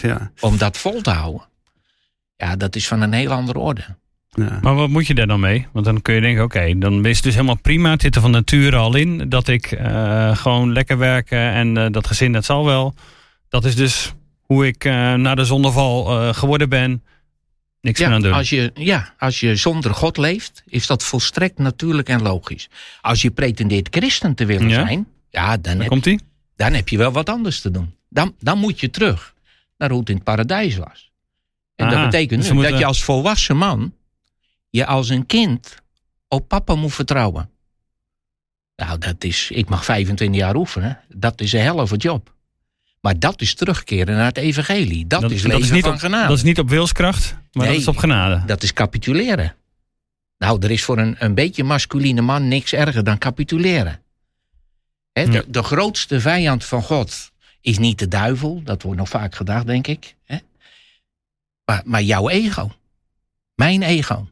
ja. 0.00 0.30
Om 0.40 0.58
dat 0.58 0.76
vol 0.76 1.00
te 1.00 1.10
houden. 1.10 1.48
Ja, 2.36 2.56
dat 2.56 2.76
is 2.76 2.88
van 2.88 3.00
een 3.00 3.12
heel 3.12 3.30
andere 3.30 3.58
orde. 3.58 3.84
Ja. 4.30 4.58
Maar 4.62 4.74
wat 4.74 4.88
moet 4.88 5.06
je 5.06 5.14
daar 5.14 5.26
dan 5.26 5.40
mee? 5.40 5.66
Want 5.72 5.84
dan 5.84 6.02
kun 6.02 6.14
je 6.14 6.20
denken, 6.20 6.42
oké, 6.42 6.78
dan 6.78 7.04
is 7.06 7.14
het 7.14 7.24
dus 7.24 7.34
helemaal 7.34 7.58
prima. 7.58 7.90
Het 7.90 8.00
zit 8.00 8.14
er 8.14 8.20
van 8.20 8.30
nature 8.30 8.76
al 8.76 8.96
in. 8.96 9.28
Dat 9.28 9.48
ik 9.48 9.72
uh, 9.72 10.36
gewoon 10.36 10.72
lekker 10.72 10.98
werken 10.98 11.38
en 11.38 11.76
uh, 11.76 11.86
dat 11.90 12.06
gezin, 12.06 12.32
dat 12.32 12.44
zal 12.44 12.64
wel. 12.64 12.94
Dat 13.48 13.64
is 13.64 13.76
dus 13.76 14.12
hoe 14.40 14.66
ik 14.66 14.84
uh, 14.84 15.14
na 15.14 15.34
de 15.34 15.44
zondeval 15.44 16.04
geworden 16.34 16.68
ben. 16.68 17.02
Niks 17.80 17.98
ja, 17.98 18.06
meer 18.06 18.16
aan 18.16 18.22
doen. 18.22 18.32
Als 18.32 18.50
je, 18.50 18.70
ja, 18.74 19.14
als 19.18 19.40
je 19.40 19.56
zonder 19.56 19.94
God 19.94 20.16
leeft, 20.16 20.62
is 20.66 20.86
dat 20.86 21.04
volstrekt 21.04 21.58
natuurlijk 21.58 22.08
en 22.08 22.22
logisch. 22.22 22.68
Als 23.00 23.22
je 23.22 23.30
pretendeert 23.30 23.88
christen 23.90 24.34
te 24.34 24.44
willen 24.44 24.70
zijn, 24.70 25.06
ja, 25.30 25.56
dan, 25.56 25.78
heb, 25.78 25.88
komt 25.88 26.04
je, 26.04 26.18
dan 26.56 26.72
heb 26.72 26.88
je 26.88 26.98
wel 26.98 27.12
wat 27.12 27.28
anders 27.28 27.60
te 27.60 27.70
doen. 27.70 27.94
Dan, 28.08 28.34
dan 28.38 28.58
moet 28.58 28.80
je 28.80 28.90
terug 28.90 29.34
naar 29.78 29.90
hoe 29.90 30.00
het 30.00 30.08
in 30.08 30.14
het 30.14 30.24
paradijs 30.24 30.76
was. 30.76 31.10
En 31.76 31.90
dat 31.90 32.04
betekent 32.04 32.48
dus 32.48 32.70
dat 32.70 32.78
je 32.78 32.84
als 32.84 33.04
volwassen 33.04 33.56
man 33.56 33.92
je 34.70 34.86
als 34.86 35.08
een 35.08 35.26
kind 35.26 35.76
op 36.28 36.48
papa 36.48 36.74
moet 36.74 36.94
vertrouwen. 36.94 37.50
Nou, 38.76 38.98
dat 38.98 39.24
is, 39.24 39.50
ik 39.50 39.68
mag 39.68 39.84
25 39.84 40.38
jaar 40.40 40.56
oefenen. 40.56 41.00
Dat 41.08 41.40
is 41.40 41.52
een 41.52 41.60
helft 41.60 42.02
job. 42.02 42.34
Maar 43.00 43.18
dat 43.18 43.40
is 43.40 43.54
terugkeren 43.54 44.16
naar 44.16 44.26
het 44.26 44.36
evangelie. 44.36 45.06
Dat, 45.06 45.30
is 45.30 45.42
leven 45.42 45.74
niet 45.74 45.84
van 45.84 45.92
op, 45.92 45.98
genade. 45.98 46.28
Dat 46.28 46.36
is 46.36 46.42
niet 46.42 46.58
op 46.58 46.68
wilskracht, 46.68 47.36
maar 47.52 47.66
dat 47.66 47.76
is 47.76 47.88
op 47.88 47.96
genade. 47.96 48.42
Dat 48.46 48.62
is 48.62 48.72
capituleren. 48.72 49.54
Nou, 50.38 50.62
er 50.62 50.70
is 50.70 50.84
voor 50.84 50.98
een, 50.98 51.16
een 51.18 51.34
beetje 51.34 51.64
masculine 51.64 52.20
man 52.20 52.48
niks 52.48 52.72
erger 52.72 53.04
dan 53.04 53.18
capituleren. 53.18 54.02
de, 55.12 55.44
de, 55.48 55.62
grootste 55.62 56.20
vijand 56.20 56.64
van 56.64 56.82
God 56.82 57.32
is 57.60 57.78
niet 57.78 57.98
de 57.98 58.08
duivel. 58.08 58.62
Dat 58.64 58.82
wordt 58.82 58.98
nog 58.98 59.08
vaak 59.08 59.34
gedacht, 59.34 59.66
denk 59.66 59.86
ik. 59.86 60.14
Maar, 61.64 61.82
maar 61.84 62.02
jouw 62.02 62.28
ego. 62.28 62.72
Mijn 63.54 63.82
ego. 63.82 64.28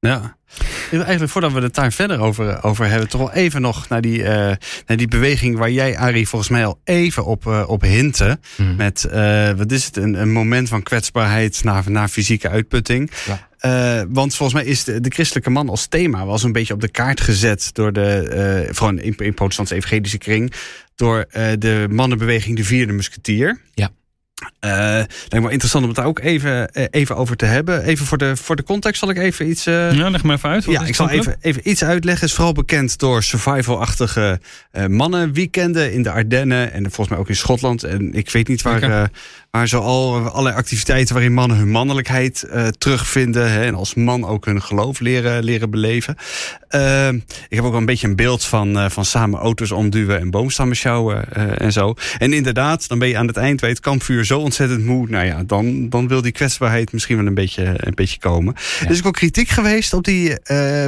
Ja. 0.00 0.36
Eigenlijk 0.90 1.30
voordat 1.30 1.52
we 1.52 1.60
het 1.60 1.74
daar 1.74 1.92
verder 1.92 2.20
over, 2.20 2.62
over 2.62 2.86
hebben, 2.86 3.08
toch 3.08 3.20
wel 3.20 3.32
even 3.32 3.60
nog 3.60 3.88
naar 3.88 4.00
die, 4.00 4.18
uh, 4.18 4.26
naar 4.86 4.96
die 4.96 5.08
beweging 5.08 5.56
waar 5.56 5.70
jij, 5.70 5.96
Arie, 5.96 6.28
volgens 6.28 6.50
mij 6.50 6.66
al 6.66 6.80
even 6.84 7.24
op, 7.24 7.46
uh, 7.46 7.64
op 7.66 7.82
hinten. 7.82 8.40
Hmm. 8.56 8.76
Met, 8.76 9.08
uh, 9.12 9.50
wat 9.50 9.72
is 9.72 9.84
het, 9.84 9.96
een, 9.96 10.14
een 10.14 10.32
moment 10.32 10.68
van 10.68 10.82
kwetsbaarheid 10.82 11.64
naar, 11.64 11.90
naar 11.90 12.08
fysieke 12.08 12.48
uitputting. 12.48 13.10
Ja. 13.60 14.06
want 14.08 14.34
volgens 14.34 14.62
mij 14.62 14.70
is 14.70 14.84
de, 14.84 15.00
de, 15.00 15.10
christelijke 15.10 15.50
man 15.50 15.68
als 15.68 15.86
thema 15.86 16.24
was 16.26 16.42
een 16.42 16.52
beetje 16.52 16.74
op 16.74 16.80
de 16.80 16.90
kaart 16.90 17.20
gezet 17.20 17.70
door 17.72 17.92
de, 17.92 18.68
vooral 18.70 18.98
in, 18.98 19.16
in 19.16 19.34
protestantse 19.34 19.74
evangelische 19.74 20.18
kring, 20.18 20.52
door 20.94 21.26
de 21.58 21.86
mannenbeweging 21.90 22.56
De 22.56 22.64
Vierde 22.64 22.92
Musketier. 22.92 23.60
Ja. 23.74 23.90
Uh, 24.60 24.70
lijkt 24.70 25.32
me 25.32 25.40
wel 25.40 25.48
interessant 25.48 25.82
om 25.82 25.90
het 25.90 25.98
daar 25.98 26.08
ook 26.08 26.18
even, 26.18 26.70
uh, 26.72 26.84
even 26.90 27.16
over 27.16 27.36
te 27.36 27.44
hebben. 27.44 27.82
Even 27.82 28.06
voor 28.06 28.18
de, 28.18 28.36
voor 28.36 28.56
de 28.56 28.62
context 28.62 28.98
zal 29.00 29.10
ik 29.10 29.18
even 29.18 29.48
iets... 29.48 29.66
Uh, 29.66 29.92
ja, 29.92 30.10
leg 30.10 30.22
maar 30.22 30.36
even 30.36 30.50
uit. 30.50 30.64
Ja, 30.64 30.84
ik 30.84 30.94
zal 30.94 31.10
even, 31.10 31.36
even 31.40 31.70
iets 31.70 31.84
uitleggen. 31.84 32.20
Het 32.20 32.30
is 32.30 32.34
vooral 32.36 32.54
bekend 32.54 32.98
door 32.98 33.22
survival-achtige 33.22 34.40
mannenweekenden 34.88 35.92
in 35.92 36.02
de 36.02 36.10
Ardennen. 36.10 36.72
En 36.72 36.82
volgens 36.82 37.08
mij 37.08 37.18
ook 37.18 37.28
in 37.28 37.36
Schotland. 37.36 37.84
En 37.84 38.14
ik 38.14 38.30
weet 38.30 38.48
niet 38.48 38.62
waar, 38.62 39.10
maar 39.50 39.68
zo 39.68 39.80
al 39.80 40.14
allerlei 40.14 40.56
activiteiten 40.56 41.14
waarin 41.14 41.32
mannen 41.32 41.56
hun 41.56 41.70
mannelijkheid 41.70 42.46
uh, 42.46 42.66
terugvinden. 42.66 43.52
Hè, 43.52 43.64
en 43.64 43.74
als 43.74 43.94
man 43.94 44.24
ook 44.24 44.44
hun 44.44 44.62
geloof 44.62 45.00
leren, 45.00 45.44
leren 45.44 45.70
beleven. 45.70 46.16
Uh, 46.70 47.08
ik 47.48 47.56
heb 47.56 47.64
ook 47.64 47.70
wel 47.70 47.80
een 47.80 47.86
beetje 47.86 48.08
een 48.08 48.16
beeld 48.16 48.44
van, 48.44 48.76
uh, 48.76 48.88
van 48.88 49.04
samen 49.04 49.40
auto's 49.40 49.70
omduwen 49.70 50.20
en 50.20 50.30
boomstammen 50.30 50.76
sjouwen 50.76 51.32
en 51.58 51.72
zo. 51.72 51.94
En 52.18 52.32
inderdaad, 52.32 52.88
dan 52.88 52.98
ben 52.98 53.08
je 53.08 53.16
aan 53.16 53.26
het 53.26 53.36
eind 53.36 53.60
bij 53.60 53.68
het 53.68 53.80
kampvuur 53.80 54.24
zo 54.24 54.38
ontzettend 54.38 54.84
moe. 54.84 55.08
Nou 55.08 55.26
ja, 55.26 55.42
dan, 55.46 55.88
dan 55.88 56.08
wil 56.08 56.22
die 56.22 56.32
kwetsbaarheid 56.32 56.92
misschien 56.92 57.16
wel 57.16 57.26
een 57.26 57.34
beetje, 57.34 57.74
een 57.76 57.94
beetje 57.94 58.18
komen. 58.18 58.54
Ja. 58.80 58.84
Er 58.84 58.90
is 58.90 58.96
ook 58.96 59.02
wel 59.02 59.12
kritiek 59.12 59.48
geweest 59.48 59.92
op 59.92 60.04
die 60.04 60.36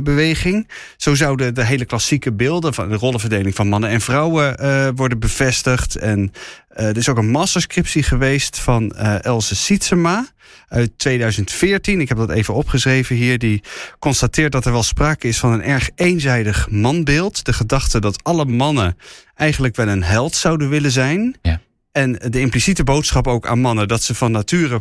beweging. 0.03 0.69
Zo 0.97 1.15
zouden 1.15 1.55
de 1.55 1.65
hele 1.65 1.85
klassieke 1.85 2.33
beelden 2.33 2.75
van 2.75 2.89
de 2.89 2.97
rollenverdeling 2.97 3.55
van 3.55 3.69
mannen 3.69 3.91
en 3.91 4.01
vrouwen 4.01 4.57
worden 4.95 5.19
bevestigd. 5.19 5.97
En 5.97 6.33
uh, 6.77 6.89
er 6.89 6.97
is 6.97 7.09
ook 7.09 7.17
een 7.17 7.31
masterscriptie 7.31 8.03
geweest 8.03 8.59
van 8.59 8.93
uh, 8.97 9.25
Else 9.25 9.57
Sietsema 9.57 10.27
uit 10.69 10.91
2014. 10.97 12.01
Ik 12.01 12.09
heb 12.09 12.19
dat 12.19 12.31
even 12.31 12.55
opgeschreven 12.55 13.17
hier. 13.17 13.39
Die 13.39 13.63
constateert 13.99 14.53
dat 14.53 14.65
er 14.65 14.73
wel 14.73 14.83
sprake 14.83 15.29
is 15.29 15.39
van 15.39 15.53
een 15.53 15.63
erg 15.63 15.91
eenzijdig 15.95 16.71
manbeeld. 16.71 17.45
De 17.45 17.53
gedachte 17.53 18.01
dat 18.01 18.25
alle 18.25 18.45
mannen 18.45 18.97
eigenlijk 19.35 19.77
wel 19.77 19.89
een 19.89 20.03
held 20.03 20.35
zouden 20.35 20.69
willen 20.69 20.91
zijn. 20.91 21.39
Ja. 21.43 21.61
En 21.93 22.13
de 22.13 22.41
impliciete 22.41 22.85
boodschap 22.85 23.27
ook 23.27 23.47
aan 23.47 23.61
mannen 23.61 23.89
dat 23.89 24.03
ze 24.03 24.15
van 24.15 24.33
nature 24.33 24.81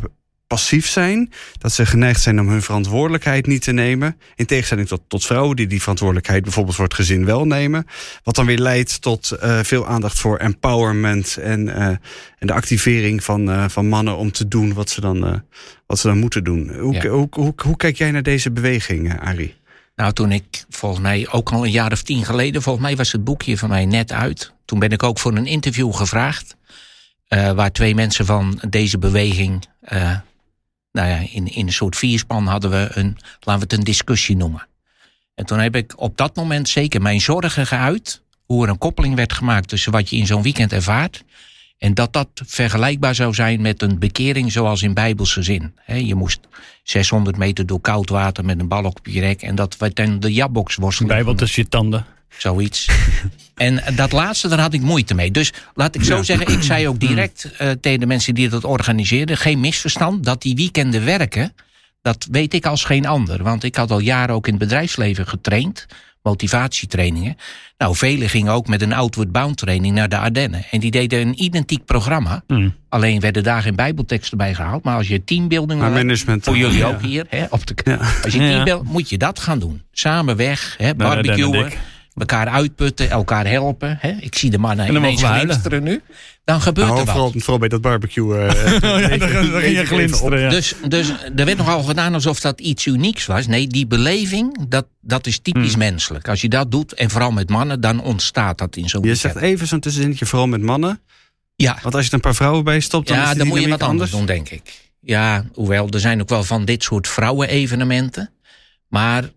passief 0.50 0.88
zijn. 0.88 1.32
Dat 1.58 1.72
ze 1.72 1.86
geneigd 1.86 2.20
zijn 2.20 2.40
om 2.40 2.48
hun 2.48 2.62
verantwoordelijkheid 2.62 3.46
niet 3.46 3.62
te 3.62 3.72
nemen. 3.72 4.20
In 4.34 4.46
tegenstelling 4.46 4.88
tot, 4.88 5.00
tot 5.08 5.26
vrouwen 5.26 5.56
die 5.56 5.66
die 5.66 5.80
verantwoordelijkheid 5.80 6.42
bijvoorbeeld 6.42 6.76
voor 6.76 6.84
het 6.84 6.94
gezin 6.94 7.24
wel 7.24 7.46
nemen. 7.46 7.86
Wat 8.22 8.34
dan 8.34 8.46
weer 8.46 8.58
leidt 8.58 9.02
tot 9.02 9.38
uh, 9.42 9.58
veel 9.62 9.86
aandacht 9.86 10.18
voor 10.18 10.36
empowerment 10.36 11.36
en, 11.36 11.66
uh, 11.66 11.86
en 12.38 12.46
de 12.46 12.52
activering 12.52 13.24
van, 13.24 13.50
uh, 13.50 13.64
van 13.68 13.88
mannen 13.88 14.16
om 14.16 14.32
te 14.32 14.48
doen 14.48 14.74
wat 14.74 14.90
ze 14.90 15.00
dan, 15.00 15.42
wat 15.86 15.98
ze 15.98 16.06
dan 16.06 16.18
moeten 16.18 16.44
doen. 16.44 16.78
Hoe, 16.78 16.94
ja. 16.94 17.08
hoe, 17.08 17.26
hoe, 17.30 17.54
hoe, 17.56 17.76
kijk 17.76 17.96
jij 17.96 18.10
naar 18.10 18.22
deze 18.22 18.50
beweging, 18.50 19.20
Arie? 19.20 19.54
Nou, 19.96 20.12
toen 20.12 20.32
ik 20.32 20.64
volgens 20.68 21.00
mij 21.00 21.28
ook 21.30 21.52
al 21.52 21.64
een 21.64 21.70
jaar 21.70 21.92
of 21.92 22.02
tien 22.02 22.24
geleden, 22.24 22.62
volgens 22.62 22.84
mij 22.84 22.96
was 22.96 23.12
het 23.12 23.24
boekje 23.24 23.58
van 23.58 23.68
mij 23.68 23.86
net 23.86 24.12
uit. 24.12 24.52
Toen 24.64 24.78
ben 24.78 24.90
ik 24.90 25.02
ook 25.02 25.18
voor 25.18 25.36
een 25.36 25.46
interview 25.46 25.94
gevraagd. 25.94 26.56
waar 27.28 27.72
twee 27.72 27.94
mensen 27.94 28.26
van 28.26 28.62
deze 28.68 28.98
beweging 28.98 29.64
nou 30.92 31.08
ja, 31.08 31.16
in, 31.32 31.46
in 31.54 31.66
een 31.66 31.72
soort 31.72 31.96
vierspan 31.96 32.46
hadden 32.46 32.70
we 32.70 32.88
een, 32.94 33.16
laten 33.40 33.54
we 33.54 33.60
het 33.60 33.72
een 33.72 33.84
discussie 33.84 34.36
noemen. 34.36 34.66
En 35.34 35.46
toen 35.46 35.58
heb 35.58 35.76
ik 35.76 36.00
op 36.00 36.16
dat 36.16 36.36
moment 36.36 36.68
zeker 36.68 37.02
mijn 37.02 37.20
zorgen 37.20 37.66
geuit. 37.66 38.22
Hoe 38.44 38.64
er 38.64 38.70
een 38.70 38.78
koppeling 38.78 39.14
werd 39.14 39.32
gemaakt 39.32 39.68
tussen 39.68 39.92
wat 39.92 40.10
je 40.10 40.16
in 40.16 40.26
zo'n 40.26 40.42
weekend 40.42 40.72
ervaart. 40.72 41.24
En 41.80 41.94
dat 41.94 42.12
dat 42.12 42.28
vergelijkbaar 42.46 43.14
zou 43.14 43.34
zijn 43.34 43.60
met 43.60 43.82
een 43.82 43.98
bekering 43.98 44.52
zoals 44.52 44.82
in 44.82 44.94
bijbelse 44.94 45.42
zin. 45.42 45.74
je 45.86 46.14
moest 46.14 46.40
600 46.82 47.36
meter 47.36 47.66
door 47.66 47.80
koud 47.80 48.08
water 48.08 48.44
met 48.44 48.60
een 48.60 48.68
bal 48.68 48.84
op 48.84 48.98
je 49.02 49.20
rek. 49.20 49.42
En 49.42 49.54
dat 49.54 49.76
werd 49.76 49.96
dan 49.96 50.20
de 50.20 50.32
jabboksworsteling. 50.32 51.12
Bijbel 51.12 51.34
tussen 51.34 51.62
je 51.62 51.68
tanden. 51.68 52.06
Zoiets. 52.28 52.88
en 53.54 53.82
dat 53.94 54.12
laatste, 54.12 54.48
daar 54.48 54.58
had 54.58 54.72
ik 54.72 54.80
moeite 54.80 55.14
mee. 55.14 55.30
Dus 55.30 55.52
laat 55.74 55.94
ik 55.94 56.04
zo 56.04 56.22
zeggen, 56.22 56.52
ik 56.52 56.62
zei 56.62 56.88
ook 56.88 57.00
direct 57.00 57.50
uh, 57.52 57.70
tegen 57.70 58.00
de 58.00 58.06
mensen 58.06 58.34
die 58.34 58.48
dat 58.48 58.64
organiseerden... 58.64 59.36
geen 59.36 59.60
misverstand, 59.60 60.24
dat 60.24 60.42
die 60.42 60.54
weekenden 60.54 61.04
werken... 61.04 61.54
dat 62.02 62.26
weet 62.30 62.54
ik 62.54 62.66
als 62.66 62.84
geen 62.84 63.06
ander. 63.06 63.42
Want 63.42 63.64
ik 63.64 63.76
had 63.76 63.90
al 63.90 64.00
jaren 64.00 64.34
ook 64.34 64.46
in 64.46 64.54
het 64.54 64.62
bedrijfsleven 64.62 65.26
getraind 65.26 65.86
motivatietrainingen. 66.22 67.36
Nou, 67.78 67.96
velen 67.96 68.28
gingen 68.28 68.52
ook 68.52 68.66
met 68.66 68.82
een 68.82 68.92
Outward 68.92 69.32
Bound 69.32 69.56
training 69.56 69.94
naar 69.94 70.08
de 70.08 70.18
Ardennen. 70.18 70.64
En 70.70 70.80
die 70.80 70.90
deden 70.90 71.20
een 71.20 71.42
identiek 71.42 71.84
programma. 71.84 72.42
Hmm. 72.46 72.74
Alleen 72.88 73.20
werden 73.20 73.42
daar 73.42 73.62
geen 73.62 73.76
bijbelteksten 73.76 74.38
bij 74.38 74.54
gehaald. 74.54 74.84
Maar 74.84 74.96
als 74.96 75.08
je 75.08 75.24
teambuilding 75.24 75.80
maar 75.80 75.90
management, 75.90 76.44
voor 76.44 76.56
jullie 76.56 76.84
ook 76.84 77.02
hier, 77.02 77.26
hè, 77.28 77.44
op 77.50 77.66
de, 77.66 77.98
als 78.24 78.32
je 78.32 78.38
teambuilding, 78.38 78.90
moet 78.90 79.10
je 79.10 79.18
dat 79.18 79.38
gaan 79.38 79.58
doen. 79.58 79.82
Samen 79.92 80.36
weg, 80.36 80.74
hè, 80.78 80.94
barbecuen 80.94 81.72
elkaar 82.20 82.48
uitputten, 82.48 83.10
elkaar 83.10 83.46
helpen. 83.46 83.96
Hè? 84.00 84.10
Ik 84.20 84.34
zie 84.34 84.50
de 84.50 84.58
mannen 84.58 84.86
en 84.86 84.94
ineens 84.94 85.22
glinsteren 85.22 85.82
nu. 85.82 86.02
Dan 86.44 86.60
gebeurt 86.60 86.86
nou, 86.86 87.00
er 87.00 87.06
vooral, 87.06 87.32
wat. 87.32 87.42
Vooral 87.42 87.58
bij 87.58 87.68
dat 87.68 87.80
barbecue. 87.80 88.34
Uh, 88.34 88.80
ja, 88.80 89.26
ging 89.60 89.76
je 89.76 89.86
glinsteren. 89.86 90.40
Ja. 90.40 90.48
Dus, 90.48 90.74
dus 90.88 91.12
er 91.36 91.44
werd 91.44 91.56
nogal 91.56 91.82
gedaan 91.82 92.14
alsof 92.14 92.40
dat 92.40 92.60
iets 92.60 92.86
unieks 92.86 93.26
was. 93.26 93.46
Nee, 93.46 93.66
die 93.66 93.86
beleving, 93.86 94.68
dat, 94.68 94.86
dat 95.00 95.26
is 95.26 95.38
typisch 95.38 95.70
hmm. 95.70 95.78
menselijk. 95.78 96.28
Als 96.28 96.40
je 96.40 96.48
dat 96.48 96.70
doet, 96.70 96.94
en 96.94 97.10
vooral 97.10 97.30
met 97.30 97.48
mannen, 97.48 97.80
dan 97.80 98.02
ontstaat 98.02 98.58
dat 98.58 98.76
in 98.76 98.88
zo'n 98.88 99.04
Je 99.04 99.14
zegt 99.14 99.36
even 99.36 99.66
zo'n 99.66 99.80
tussenzinnetje, 99.80 100.26
vooral 100.26 100.48
met 100.48 100.62
mannen. 100.62 101.00
Ja. 101.56 101.78
Want 101.82 101.94
als 101.94 102.04
je 102.04 102.08
er 102.08 102.14
een 102.14 102.20
paar 102.20 102.34
vrouwen 102.34 102.64
bij 102.64 102.80
stopt, 102.80 103.08
dan 103.08 103.16
ja, 103.16 103.30
is 103.30 103.36
dan 103.36 103.46
moet 103.46 103.60
je 103.60 103.68
wat 103.68 103.82
anders 103.82 104.10
doen, 104.10 104.26
denk 104.26 104.48
ik. 104.48 104.90
Ja, 105.00 105.44
hoewel, 105.54 105.88
er 105.88 106.00
zijn 106.00 106.20
ook 106.20 106.28
wel 106.28 106.44
van 106.44 106.64
dit 106.64 106.82
soort 106.82 107.08
vrouwen-evenementen. 107.08 108.30
Maar 108.88 109.30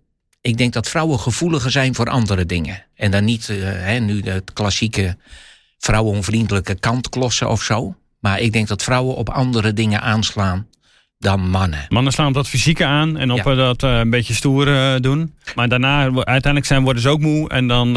ik 0.44 0.58
denk 0.58 0.74
dat 0.74 0.90
vrouwen 0.90 1.20
gevoeliger 1.20 1.72
zijn 1.72 1.96
voor 1.96 2.10
andere 2.10 2.46
dingen. 2.46 2.84
En 2.96 3.12
dan 3.12 3.24
niet 3.26 3.48
uh, 3.48 3.58
hè, 3.64 4.00
nu 4.00 4.22
het 4.22 4.54
klassieke 4.54 5.18
vrouwenvriendelijke 5.78 6.76
kantklossen 6.76 7.50
of 7.50 7.62
zo. 7.62 7.96
Maar 8.20 8.40
ik 8.40 8.54
denk 8.54 8.68
dat 8.68 8.84
vrouwen 8.84 9.16
op 9.16 9.30
andere 9.30 9.74
dingen 9.74 10.02
aanslaan 10.02 10.68
dan 11.18 11.50
mannen. 11.50 11.86
Mannen 11.90 12.14
slaan 12.14 12.28
op 12.28 12.34
dat 12.34 12.48
fysieke 12.48 12.86
aan 12.86 13.18
en 13.18 13.32
op 13.32 13.40
eh, 13.40 13.56
dat 13.56 13.84
uh, 13.84 13.98
een 13.98 14.10
beetje 14.10 14.34
stoer 14.34 14.66
doen. 15.02 15.34
Maar 15.56 15.70
daarna, 15.70 16.04
uiteindelijk 16.04 16.66
zijn, 16.66 16.84
worden 16.84 17.02
ze 17.02 17.10
ook 17.10 17.20
moe 17.20 17.50
en 17.50 17.68
dan, 17.68 17.94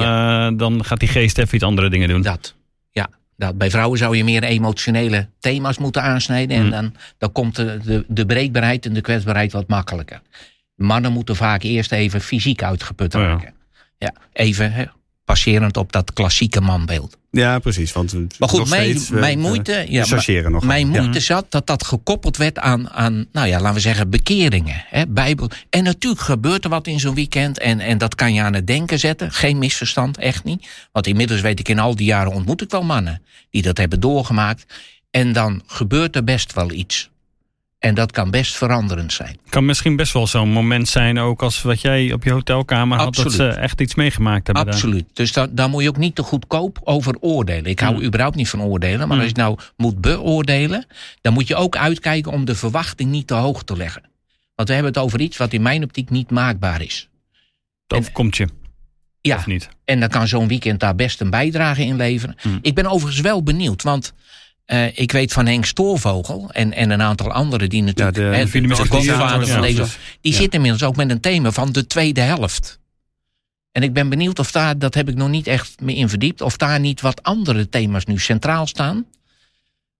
dan 0.56 0.84
gaat 0.84 1.00
die 1.00 1.08
geest 1.08 1.38
even 1.38 1.54
iets 1.54 1.64
andere 1.64 1.90
dingen 1.90 2.08
doen. 2.08 2.22
Dat, 2.22 2.54
ja. 2.90 3.08
Dat, 3.36 3.58
bij 3.58 3.70
vrouwen 3.70 3.98
zou 3.98 4.16
je 4.16 4.24
meer 4.24 4.42
emotionele 4.42 5.28
thema's 5.40 5.78
moeten 5.78 6.02
aansnijden. 6.02 6.56
En 6.56 6.64
mm. 6.64 6.70
dan, 6.70 6.94
dan 7.18 7.32
komt 7.32 7.56
de, 7.56 7.78
de, 7.84 8.04
de 8.08 8.26
breekbaarheid 8.26 8.86
en 8.86 8.92
de 8.92 9.00
kwetsbaarheid 9.00 9.52
wat 9.52 9.68
makkelijker. 9.68 10.20
Mannen 10.76 11.12
moeten 11.12 11.36
vaak 11.36 11.62
eerst 11.62 11.92
even 11.92 12.20
fysiek 12.20 12.62
uitgeput 12.62 13.14
oh 13.14 13.20
raken. 13.20 13.54
ja. 13.98 14.12
even 14.32 14.72
hè, 14.72 14.84
passerend 15.24 15.76
op 15.76 15.92
dat 15.92 16.12
klassieke 16.12 16.60
manbeeld. 16.60 17.16
Ja, 17.30 17.58
precies. 17.58 17.92
Want 17.92 18.38
maar 18.38 18.48
goed, 18.48 18.68
mijn, 18.68 19.00
mijn 19.10 19.38
moeite, 19.38 19.86
ja, 19.88 20.04
nog 20.48 20.64
mijn 20.64 20.88
moeite 20.88 21.20
zat 21.20 21.46
dat 21.48 21.66
dat 21.66 21.84
gekoppeld 21.84 22.36
werd 22.36 22.58
aan, 22.58 22.90
aan 22.90 23.26
nou 23.32 23.46
ja, 23.46 23.60
laten 23.60 23.74
we 23.74 23.80
zeggen, 23.80 24.10
bekeringen. 24.10 24.84
Hè, 24.88 25.06
Bijbel. 25.06 25.50
En 25.70 25.84
natuurlijk 25.84 26.22
gebeurt 26.22 26.64
er 26.64 26.70
wat 26.70 26.86
in 26.86 27.00
zo'n 27.00 27.14
weekend. 27.14 27.58
En, 27.58 27.80
en 27.80 27.98
dat 27.98 28.14
kan 28.14 28.34
je 28.34 28.42
aan 28.42 28.54
het 28.54 28.66
denken 28.66 28.98
zetten. 28.98 29.32
Geen 29.32 29.58
misverstand, 29.58 30.18
echt 30.18 30.44
niet. 30.44 30.68
Want 30.92 31.06
inmiddels 31.06 31.40
weet 31.40 31.60
ik, 31.60 31.68
in 31.68 31.78
al 31.78 31.96
die 31.96 32.06
jaren 32.06 32.32
ontmoet 32.32 32.62
ik 32.62 32.70
wel 32.70 32.82
mannen 32.82 33.22
die 33.50 33.62
dat 33.62 33.78
hebben 33.78 34.00
doorgemaakt. 34.00 34.66
En 35.10 35.32
dan 35.32 35.62
gebeurt 35.66 36.16
er 36.16 36.24
best 36.24 36.52
wel 36.52 36.70
iets. 36.70 37.10
En 37.86 37.94
dat 37.94 38.12
kan 38.12 38.30
best 38.30 38.56
veranderend 38.56 39.12
zijn. 39.12 39.38
Kan 39.48 39.64
misschien 39.64 39.96
best 39.96 40.12
wel 40.12 40.26
zo'n 40.26 40.48
moment 40.48 40.88
zijn, 40.88 41.18
ook 41.18 41.42
als 41.42 41.62
wat 41.62 41.80
jij 41.80 42.12
op 42.12 42.24
je 42.24 42.30
hotelkamer 42.30 42.98
had, 42.98 43.14
dat 43.14 43.32
ze 43.32 43.48
echt 43.48 43.80
iets 43.80 43.94
meegemaakt 43.94 44.46
hebben. 44.46 44.66
Absoluut. 44.66 45.04
Dus 45.12 45.32
daar 45.50 45.68
moet 45.68 45.82
je 45.82 45.88
ook 45.88 45.96
niet 45.96 46.14
te 46.14 46.22
goedkoop 46.22 46.80
over 46.84 47.16
oordelen. 47.20 47.64
Ik 47.64 47.80
hou 47.80 48.04
überhaupt 48.04 48.36
niet 48.36 48.48
van 48.48 48.62
oordelen, 48.62 49.08
maar 49.08 49.18
als 49.18 49.26
je 49.26 49.34
nou 49.34 49.58
moet 49.76 50.00
beoordelen, 50.00 50.86
dan 51.20 51.32
moet 51.32 51.48
je 51.48 51.54
ook 51.54 51.76
uitkijken 51.76 52.32
om 52.32 52.44
de 52.44 52.54
verwachting 52.54 53.10
niet 53.10 53.26
te 53.26 53.34
hoog 53.34 53.62
te 53.62 53.76
leggen. 53.76 54.02
Want 54.54 54.68
we 54.68 54.74
hebben 54.74 54.92
het 54.92 55.02
over 55.02 55.20
iets 55.20 55.36
wat 55.36 55.52
in 55.52 55.62
mijn 55.62 55.82
optiek 55.82 56.10
niet 56.10 56.30
maakbaar 56.30 56.82
is. 56.82 57.08
Dat 57.86 57.98
overkomt 57.98 58.36
je. 58.36 58.48
Ja, 59.20 59.36
of 59.36 59.46
niet? 59.46 59.68
en 59.84 60.00
dan 60.00 60.08
kan 60.08 60.28
zo'n 60.28 60.48
weekend 60.48 60.80
daar 60.80 60.94
best 60.94 61.20
een 61.20 61.30
bijdrage 61.30 61.82
in 61.82 61.96
leveren. 61.96 62.36
Mm. 62.42 62.58
Ik 62.62 62.74
ben 62.74 62.86
overigens 62.86 63.20
wel 63.20 63.42
benieuwd, 63.42 63.82
want 63.82 64.14
uh, 64.66 64.98
ik 64.98 65.12
weet 65.12 65.32
van 65.32 65.46
Henk 65.46 65.64
Stoorvogel 65.64 66.50
en, 66.52 66.72
en 66.72 66.90
een 66.90 67.02
aantal 67.02 67.32
anderen 67.32 67.68
die 67.68 67.82
natuurlijk... 67.82 68.16
Ja, 68.16 68.44
de, 68.44 68.66
de, 68.66 68.74
godvader 68.74 69.46
van 69.46 69.60
deze... 69.60 69.84
Die 70.20 70.32
ja. 70.32 70.38
zit 70.38 70.54
inmiddels 70.54 70.82
ook 70.82 70.96
met 70.96 71.10
een 71.10 71.20
thema 71.20 71.50
van 71.50 71.72
de 71.72 71.86
tweede 71.86 72.20
helft. 72.20 72.78
En 73.72 73.82
ik 73.82 73.92
ben 73.92 74.08
benieuwd 74.08 74.38
of 74.38 74.50
daar, 74.50 74.78
dat 74.78 74.94
heb 74.94 75.08
ik 75.08 75.14
nog 75.14 75.28
niet 75.28 75.46
echt 75.46 75.80
mee 75.80 75.96
in 75.96 76.08
verdiept... 76.08 76.40
of 76.40 76.56
daar 76.56 76.80
niet 76.80 77.00
wat 77.00 77.22
andere 77.22 77.68
thema's 77.68 78.04
nu 78.04 78.18
centraal 78.18 78.66
staan. 78.66 79.06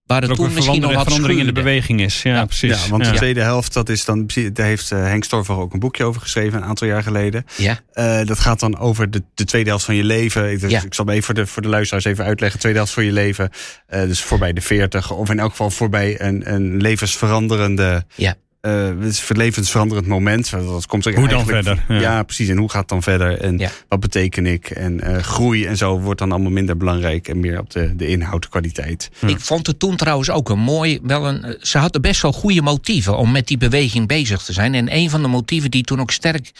Waar 0.06 0.22
het 0.22 0.34
toen 0.34 0.52
misschien 0.52 0.80
nog 0.80 0.94
wat 0.94 1.04
verandering 1.04 1.40
in 1.40 1.46
de 1.46 1.52
beweging 1.52 2.00
is. 2.00 2.22
Ja, 2.22 2.44
precies. 2.44 2.84
Ja, 2.84 2.90
want 2.90 3.04
de 3.04 3.10
tweede 3.10 3.40
helft, 3.40 3.72
dat 3.72 3.88
is 3.88 4.04
dan, 4.04 4.30
daar 4.52 4.66
heeft 4.66 4.90
uh, 4.90 5.02
Henk 5.02 5.24
Storver 5.24 5.56
ook 5.56 5.72
een 5.72 5.78
boekje 5.78 6.04
over 6.04 6.20
geschreven 6.20 6.58
een 6.58 6.64
aantal 6.64 6.86
jaar 6.86 7.02
geleden. 7.02 7.44
Ja. 7.56 7.80
Uh, 7.94 8.26
dat 8.26 8.38
gaat 8.38 8.60
dan 8.60 8.78
over 8.78 9.10
de, 9.10 9.22
de 9.34 9.44
tweede 9.44 9.68
helft 9.68 9.84
van 9.84 9.94
je 9.94 10.04
leven. 10.04 10.50
Ik, 10.50 10.62
ik 10.62 10.94
zal 10.94 11.04
me 11.04 11.12
even 11.12 11.24
voor 11.24 11.34
de, 11.34 11.46
voor 11.46 11.62
de 11.62 11.68
luisteraars 11.68 12.04
even 12.04 12.24
uitleggen. 12.24 12.60
Tweede 12.60 12.78
helft 12.78 12.92
van 12.92 13.04
je 13.04 13.12
leven, 13.12 13.50
uh, 13.94 14.00
dus 14.00 14.22
voorbij 14.22 14.52
de 14.52 14.60
40, 14.60 15.10
of 15.10 15.30
in 15.30 15.38
elk 15.38 15.50
geval 15.50 15.70
voorbij 15.70 16.20
een, 16.20 16.52
een 16.52 16.76
levensveranderende 16.76 18.04
ja 18.14 18.34
het 18.70 19.04
is 19.04 19.28
een 19.28 19.36
levensveranderend 19.36 20.06
moment. 20.06 20.50
Dat 20.50 20.86
komt 20.86 21.06
er 21.06 21.14
hoe 21.14 21.28
dan 21.28 21.46
verder? 21.46 21.84
Ja. 21.88 22.22
precies. 22.22 22.48
En 22.48 22.56
hoe 22.56 22.70
gaat 22.70 22.80
het 22.80 22.88
dan 22.88 23.02
verder? 23.02 23.40
En 23.40 23.70
wat 23.88 24.00
beteken 24.00 24.46
ik? 24.46 24.70
En 24.70 25.00
uh, 25.04 25.16
groei 25.16 25.66
en 25.66 25.76
zo 25.76 26.00
wordt 26.00 26.18
dan 26.18 26.32
allemaal 26.32 26.50
minder 26.50 26.76
belangrijk 26.76 27.28
en 27.28 27.40
meer 27.40 27.58
op 27.58 27.70
de, 27.70 27.96
de 27.96 28.06
inhoud, 28.06 28.42
de 28.42 28.48
kwaliteit. 28.48 29.10
Ik 29.26 29.40
vond 29.40 29.66
het 29.66 29.78
toen 29.78 29.96
trouwens 29.96 30.30
ook 30.30 30.48
een 30.48 30.58
mooi. 30.58 30.98
Wel 31.02 31.26
een, 31.26 31.44
eh, 31.44 31.54
ze 31.60 31.78
hadden 31.78 32.02
best 32.02 32.22
wel 32.22 32.32
goede 32.32 32.62
motieven 32.62 33.16
om 33.16 33.30
met 33.32 33.46
die 33.46 33.58
beweging 33.58 34.06
bezig 34.08 34.42
te 34.42 34.52
zijn. 34.52 34.74
En 34.74 34.96
een 34.96 35.10
van 35.10 35.22
de 35.22 35.28
motieven 35.28 35.70
die 35.70 35.82
toen 35.82 36.00
ook 36.00 36.10
sterk, 36.10 36.52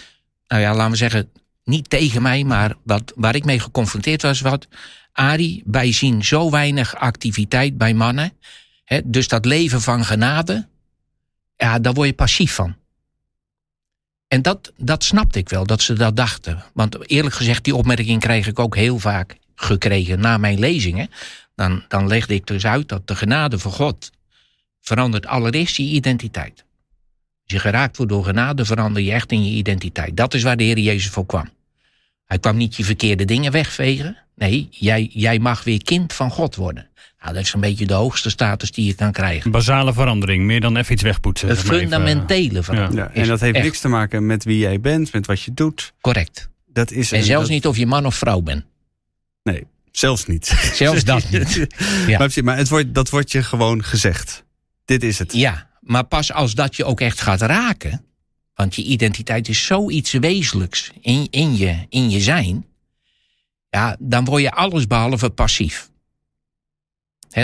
nou 0.46 0.62
ja, 0.62 0.74
laten 0.74 0.90
we 0.90 0.96
zeggen, 0.96 1.28
niet 1.64 1.90
tegen 1.90 2.22
mij, 2.22 2.44
maar 2.44 2.74
wat, 2.84 3.12
waar 3.16 3.34
ik 3.34 3.44
mee 3.44 3.60
geconfronteerd 3.60 4.22
was, 4.22 4.40
wat. 4.40 4.66
Ari, 5.12 5.62
wij 5.64 5.92
zien 5.92 6.24
zo 6.24 6.50
weinig 6.50 6.96
activiteit 6.96 7.78
bij 7.78 7.94
mannen. 7.94 8.32
Hè, 8.84 9.00
dus 9.04 9.28
dat 9.28 9.44
leven 9.44 9.80
van 9.80 10.04
genade, 10.04 10.66
ja, 11.56 11.78
daar 11.78 11.92
word 11.92 12.08
je 12.08 12.14
passief 12.14 12.54
van. 12.54 12.76
En 14.28 14.42
dat, 14.42 14.72
dat 14.76 15.04
snapte 15.04 15.38
ik 15.38 15.48
wel, 15.48 15.66
dat 15.66 15.80
ze 15.80 15.92
dat 15.92 16.16
dachten. 16.16 16.64
Want 16.74 17.10
eerlijk 17.10 17.34
gezegd, 17.34 17.64
die 17.64 17.74
opmerking 17.74 18.20
krijg 18.20 18.46
ik 18.46 18.58
ook 18.58 18.76
heel 18.76 18.98
vaak 18.98 19.36
gekregen 19.54 20.20
na 20.20 20.38
mijn 20.38 20.58
lezingen. 20.58 21.10
Dan, 21.54 21.84
dan 21.88 22.06
legde 22.06 22.34
ik 22.34 22.46
dus 22.46 22.66
uit 22.66 22.88
dat 22.88 23.08
de 23.08 23.16
genade 23.16 23.58
van 23.58 23.72
God 23.72 24.10
verandert 24.80 25.26
allereerst 25.26 25.76
je 25.76 25.82
identiteit. 25.82 26.64
Als 27.42 27.54
je 27.54 27.58
geraakt 27.58 27.96
wordt 27.96 28.12
door 28.12 28.24
genade, 28.24 28.64
verander 28.64 29.02
je 29.02 29.12
echt 29.12 29.32
in 29.32 29.44
je 29.44 29.56
identiteit. 29.56 30.16
Dat 30.16 30.34
is 30.34 30.42
waar 30.42 30.56
de 30.56 30.64
Heer 30.64 30.78
Jezus 30.78 31.10
voor 31.10 31.26
kwam. 31.26 31.50
Hij 32.26 32.38
kwam 32.38 32.56
niet 32.56 32.76
je 32.76 32.84
verkeerde 32.84 33.24
dingen 33.24 33.52
wegvegen. 33.52 34.16
Nee, 34.34 34.68
jij, 34.70 35.10
jij 35.12 35.38
mag 35.38 35.64
weer 35.64 35.82
kind 35.82 36.12
van 36.12 36.30
God 36.30 36.54
worden. 36.54 36.88
Nou, 37.20 37.34
dat 37.34 37.42
is 37.46 37.52
een 37.52 37.60
beetje 37.60 37.86
de 37.86 37.94
hoogste 37.94 38.30
status 38.30 38.70
die 38.70 38.86
je 38.86 38.94
kan 38.94 39.12
krijgen. 39.12 39.50
Basale 39.50 39.92
verandering, 39.92 40.44
meer 40.44 40.60
dan 40.60 40.76
even 40.76 40.92
iets 40.92 41.02
wegpoetsen. 41.02 41.50
Een 41.50 41.56
fundamentele 41.56 42.62
verandering. 42.62 43.10
Ja. 43.14 43.20
En 43.22 43.28
dat 43.28 43.40
heeft 43.40 43.62
niks 43.62 43.80
te 43.80 43.88
maken 43.88 44.26
met 44.26 44.44
wie 44.44 44.58
jij 44.58 44.80
bent, 44.80 45.12
met 45.12 45.26
wat 45.26 45.42
je 45.42 45.54
doet. 45.54 45.92
Correct. 46.00 46.48
Dat 46.66 46.90
is 46.90 47.12
en 47.12 47.24
zelfs 47.24 47.48
niet 47.48 47.66
of 47.66 47.76
je 47.76 47.86
man 47.86 48.06
of 48.06 48.14
vrouw 48.14 48.40
bent. 48.40 48.64
Nee, 49.42 49.66
zelfs 49.92 50.26
niet. 50.26 50.46
Zelfs 50.74 51.04
dat 51.04 51.30
niet. 51.30 51.66
Ja. 52.06 52.18
Maar, 52.18 52.30
maar 52.44 52.56
het 52.56 52.68
wordt, 52.68 52.94
dat 52.94 53.10
wordt 53.10 53.32
je 53.32 53.42
gewoon 53.42 53.84
gezegd. 53.84 54.44
Dit 54.84 55.02
is 55.02 55.18
het. 55.18 55.32
Ja, 55.32 55.68
maar 55.80 56.04
pas 56.04 56.32
als 56.32 56.54
dat 56.54 56.76
je 56.76 56.84
ook 56.84 57.00
echt 57.00 57.20
gaat 57.20 57.40
raken. 57.40 58.04
Want 58.56 58.74
je 58.74 58.82
identiteit 58.82 59.48
is 59.48 59.66
zoiets 59.66 60.12
wezenlijks 60.12 60.90
in, 61.00 61.26
in, 61.30 61.56
je, 61.56 61.86
in 61.88 62.10
je 62.10 62.20
zijn. 62.20 62.66
Ja, 63.70 63.96
dan 63.98 64.24
word 64.24 64.42
je 64.42 64.50
alles 64.50 64.86
behalve 64.86 65.30
passief 65.30 65.90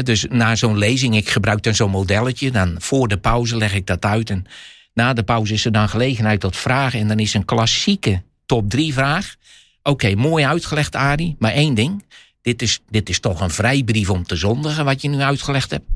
dus 0.00 0.26
na 0.28 0.56
zo'n 0.56 0.78
lezing, 0.78 1.16
ik 1.16 1.28
gebruik 1.28 1.62
dan 1.62 1.74
zo'n 1.74 1.90
modelletje. 1.90 2.50
Dan 2.50 2.74
voor 2.78 3.08
de 3.08 3.18
pauze 3.18 3.56
leg 3.56 3.74
ik 3.74 3.86
dat 3.86 4.04
uit. 4.04 4.30
En 4.30 4.46
na 4.94 5.12
de 5.12 5.22
pauze 5.22 5.52
is 5.52 5.64
er 5.64 5.72
dan 5.72 5.88
gelegenheid 5.88 6.40
tot 6.40 6.56
vragen. 6.56 7.00
En 7.00 7.08
dan 7.08 7.18
is 7.18 7.34
een 7.34 7.44
klassieke 7.44 8.22
top 8.46 8.70
3 8.70 8.92
vraag. 8.92 9.34
Oké, 9.82 10.14
mooi 10.14 10.44
uitgelegd, 10.44 10.94
Arie. 10.94 11.36
Maar 11.38 11.52
één 11.52 11.74
ding. 11.74 12.04
Dit 12.42 12.62
is, 12.62 12.80
dit 12.90 13.08
is 13.08 13.20
toch 13.20 13.40
een 13.40 13.50
vrijbrief 13.50 14.10
om 14.10 14.22
te 14.22 14.36
zondigen, 14.36 14.84
wat 14.84 15.02
je 15.02 15.08
nu 15.08 15.20
uitgelegd 15.20 15.70
hebt. 15.70 15.86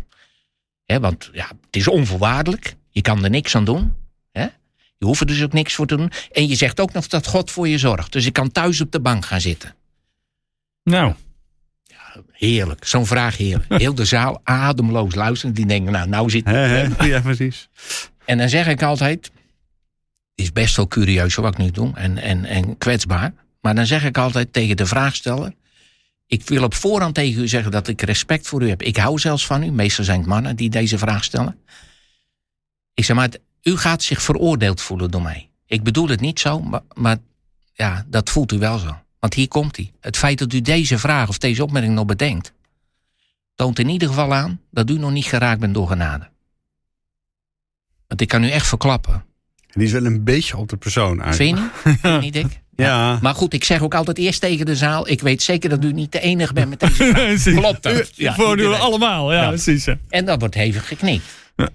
want 1.00 1.30
ja, 1.32 1.46
het 1.46 1.76
is 1.76 1.88
onvoorwaardelijk. 1.88 2.76
Je 2.90 3.00
kan 3.00 3.24
er 3.24 3.30
niks 3.30 3.54
aan 3.54 3.64
doen. 3.64 3.94
Je 4.98 5.04
hoeft 5.04 5.20
er 5.20 5.26
dus 5.26 5.42
ook 5.42 5.52
niks 5.52 5.74
voor 5.74 5.86
te 5.86 5.96
doen. 5.96 6.12
En 6.32 6.48
je 6.48 6.54
zegt 6.54 6.80
ook 6.80 6.92
nog 6.92 7.06
dat 7.06 7.26
God 7.26 7.50
voor 7.50 7.68
je 7.68 7.78
zorgt. 7.78 8.12
Dus 8.12 8.26
ik 8.26 8.32
kan 8.32 8.52
thuis 8.52 8.80
op 8.80 8.92
de 8.92 9.00
bank 9.00 9.24
gaan 9.24 9.40
zitten. 9.40 9.74
Nou. 10.82 11.14
heerlijk. 12.32 12.84
Zo'n 12.84 13.06
vraag 13.06 13.36
heerlijk. 13.36 13.80
Heel 13.80 13.94
de 13.94 14.04
zaal 14.04 14.40
ademloos 14.44 15.14
luisteren. 15.14 15.54
Die 15.54 15.66
denken, 15.66 15.92
nou, 15.92 16.08
nou 16.08 16.30
zit 16.30 16.44
hij. 16.44 16.90
Ja, 17.08 17.20
precies. 17.20 17.68
En 18.24 18.38
dan 18.38 18.48
zeg 18.48 18.66
ik 18.66 18.82
altijd... 18.82 19.24
Het 20.34 20.44
is 20.44 20.52
best 20.52 20.76
wel 20.76 20.88
curieus 20.88 21.34
wat 21.34 21.52
ik 21.52 21.58
nu 21.58 21.70
doe. 21.70 21.92
En, 21.94 22.18
en, 22.18 22.44
en 22.44 22.78
kwetsbaar. 22.78 23.32
Maar 23.60 23.74
dan 23.74 23.86
zeg 23.86 24.04
ik 24.04 24.18
altijd 24.18 24.52
tegen 24.52 24.76
de 24.76 24.86
vraagsteller... 24.86 25.52
Ik 26.26 26.48
wil 26.48 26.62
op 26.62 26.74
voorhand 26.74 27.14
tegen 27.14 27.42
u 27.42 27.48
zeggen 27.48 27.70
dat 27.70 27.88
ik 27.88 28.02
respect 28.02 28.48
voor 28.48 28.62
u 28.62 28.68
heb. 28.68 28.82
Ik 28.82 28.96
hou 28.96 29.18
zelfs 29.18 29.46
van 29.46 29.62
u. 29.62 29.70
Meestal 29.70 30.04
zijn 30.04 30.18
het 30.18 30.28
mannen 30.28 30.56
die 30.56 30.70
deze 30.70 30.98
vraag 30.98 31.24
stellen. 31.24 31.58
Ik 32.94 33.04
zeg 33.04 33.16
maar, 33.16 33.28
u 33.66 33.76
gaat 33.76 34.02
zich 34.02 34.22
veroordeeld 34.22 34.80
voelen 34.80 35.10
door 35.10 35.22
mij. 35.22 35.48
Ik 35.66 35.82
bedoel 35.82 36.08
het 36.08 36.20
niet 36.20 36.40
zo, 36.40 36.60
maar, 36.60 36.80
maar 36.94 37.16
ja, 37.72 38.04
dat 38.08 38.30
voelt 38.30 38.52
u 38.52 38.58
wel 38.58 38.78
zo. 38.78 38.98
Want 39.18 39.34
hier 39.34 39.48
komt 39.48 39.76
hij. 39.76 39.92
Het 40.00 40.16
feit 40.16 40.38
dat 40.38 40.52
u 40.52 40.60
deze 40.60 40.98
vraag 40.98 41.28
of 41.28 41.38
deze 41.38 41.62
opmerking 41.62 41.94
nog 41.94 42.06
bedenkt, 42.06 42.52
toont 43.54 43.78
in 43.78 43.88
ieder 43.88 44.08
geval 44.08 44.34
aan 44.34 44.60
dat 44.70 44.90
u 44.90 44.98
nog 44.98 45.10
niet 45.10 45.24
geraakt 45.24 45.60
bent 45.60 45.74
door 45.74 45.88
genade. 45.88 46.28
Want 48.06 48.20
ik 48.20 48.28
kan 48.28 48.44
u 48.44 48.50
echt 48.50 48.66
verklappen. 48.66 49.24
Die 49.72 49.86
is 49.86 49.92
wel 49.92 50.04
een 50.04 50.24
beetje 50.24 50.56
op 50.56 50.68
de 50.68 50.76
persoon 50.76 51.22
uit. 51.22 51.36
Vind 51.36 51.58
je 52.02 52.18
niet? 52.20 52.36
ik? 52.44 52.60
Ja. 52.76 53.18
Maar 53.22 53.34
goed, 53.34 53.52
ik 53.52 53.64
zeg 53.64 53.82
ook 53.82 53.94
altijd 53.94 54.18
eerst 54.18 54.40
tegen 54.40 54.66
de 54.66 54.76
zaal. 54.76 55.08
Ik 55.08 55.20
weet 55.20 55.42
zeker 55.42 55.68
dat 55.68 55.84
u 55.84 55.92
niet 55.92 56.12
de 56.12 56.20
enige 56.20 56.52
bent 56.52 56.68
met 56.68 56.80
deze 56.80 56.94
vraag. 57.12 57.42
Klopt 57.42 57.82
dat? 57.82 58.10
Ja, 58.14 58.34
voor 58.34 58.58
u 58.58 58.66
allemaal, 58.66 59.32
ja, 59.32 59.48
precies. 59.48 59.86
En 60.08 60.24
dat 60.24 60.40
wordt 60.40 60.54
hevig 60.54 60.88
geknikt. 60.88 61.24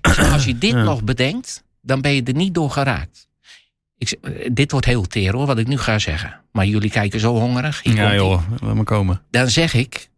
Dus 0.02 0.18
als 0.18 0.46
je 0.46 0.58
dit 0.58 0.74
nog 0.74 1.04
bedenkt, 1.04 1.64
dan 1.82 2.02
ben 2.02 2.12
je 2.12 2.24
er 2.24 2.34
niet 2.34 2.54
door 2.54 2.72
geraakt. 2.72 3.30
Ik, 3.98 4.18
dit 4.56 4.72
wordt 4.72 4.86
heel 4.86 5.08
teer 5.08 5.34
hoor, 5.34 5.46
wat 5.46 5.58
ik 5.58 5.68
nu 5.68 5.78
ga 5.78 6.00
zeggen. 6.00 6.42
Maar 6.52 6.66
jullie 6.66 6.90
kijken 6.90 7.20
zo 7.20 7.34
hongerig. 7.34 7.84
Hier 7.84 7.96
ja 7.96 8.14
joh, 8.14 8.44
laat 8.62 8.76
maar 8.76 8.84
komen. 8.84 9.22
Dan 9.30 9.50
zeg 9.50 9.74
ik, 9.74 10.10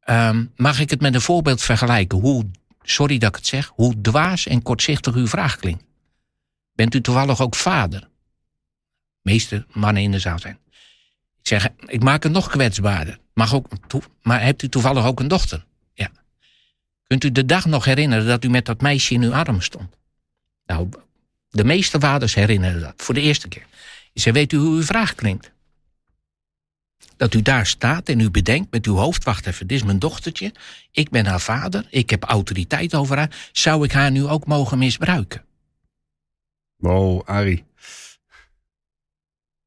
ehm, 0.00 0.44
mag 0.56 0.80
ik 0.80 0.90
het 0.90 1.00
met 1.00 1.14
een 1.14 1.20
voorbeeld 1.20 1.62
vergelijken? 1.62 2.18
Hoe, 2.18 2.44
sorry 2.82 3.18
dat 3.18 3.28
ik 3.28 3.36
het 3.36 3.46
zeg, 3.46 3.72
hoe 3.74 4.00
dwaas 4.00 4.46
en 4.46 4.62
kortzichtig 4.62 5.14
uw 5.14 5.26
vraag 5.26 5.56
klinkt. 5.56 5.84
Bent 6.72 6.94
u 6.94 7.00
toevallig 7.00 7.40
ook 7.40 7.54
vader? 7.54 8.00
De 8.00 8.06
meeste 9.22 9.66
mannen 9.72 10.02
in 10.02 10.10
de 10.10 10.18
zaal 10.18 10.38
zijn. 10.38 10.58
Ik 11.40 11.52
zeg, 11.52 11.68
ik 11.86 12.02
maak 12.02 12.22
het 12.22 12.32
nog 12.32 12.48
kwetsbaarder. 12.48 13.18
Mag 13.34 13.54
ook, 13.54 13.68
maar 14.22 14.42
hebt 14.42 14.62
u 14.62 14.68
toevallig 14.68 15.04
ook 15.04 15.20
een 15.20 15.28
dochter? 15.28 15.64
Ja. 15.94 16.10
Kunt 17.06 17.24
u 17.24 17.32
de 17.32 17.44
dag 17.44 17.64
nog 17.64 17.84
herinneren 17.84 18.26
dat 18.26 18.44
u 18.44 18.48
met 18.48 18.64
dat 18.64 18.80
meisje 18.80 19.14
in 19.14 19.22
uw 19.22 19.34
arm 19.34 19.60
stond? 19.60 19.96
Nou, 20.66 20.88
de 21.50 21.64
meeste 21.64 22.00
vaders 22.00 22.34
herinneren 22.34 22.80
dat 22.80 22.94
voor 22.96 23.14
de 23.14 23.20
eerste 23.20 23.48
keer. 23.48 23.66
Ze 24.14 24.32
weet 24.32 24.52
u 24.52 24.56
hoe 24.56 24.74
uw 24.76 24.82
vraag 24.82 25.14
klinkt? 25.14 25.50
Dat 27.16 27.34
u 27.34 27.42
daar 27.42 27.66
staat 27.66 28.08
en 28.08 28.20
u 28.20 28.30
bedenkt 28.30 28.70
met 28.70 28.86
uw 28.86 28.94
hoofd: 28.94 29.24
wacht 29.24 29.46
even, 29.46 29.66
dit 29.66 29.78
is 29.78 29.84
mijn 29.84 29.98
dochtertje. 29.98 30.52
Ik 30.90 31.10
ben 31.10 31.26
haar 31.26 31.40
vader, 31.40 31.86
ik 31.90 32.10
heb 32.10 32.24
autoriteit 32.24 32.94
over 32.94 33.16
haar. 33.16 33.48
Zou 33.52 33.84
ik 33.84 33.92
haar 33.92 34.10
nu 34.10 34.26
ook 34.26 34.46
mogen 34.46 34.78
misbruiken? 34.78 35.44
Wow, 36.76 37.22
Ari. 37.28 37.64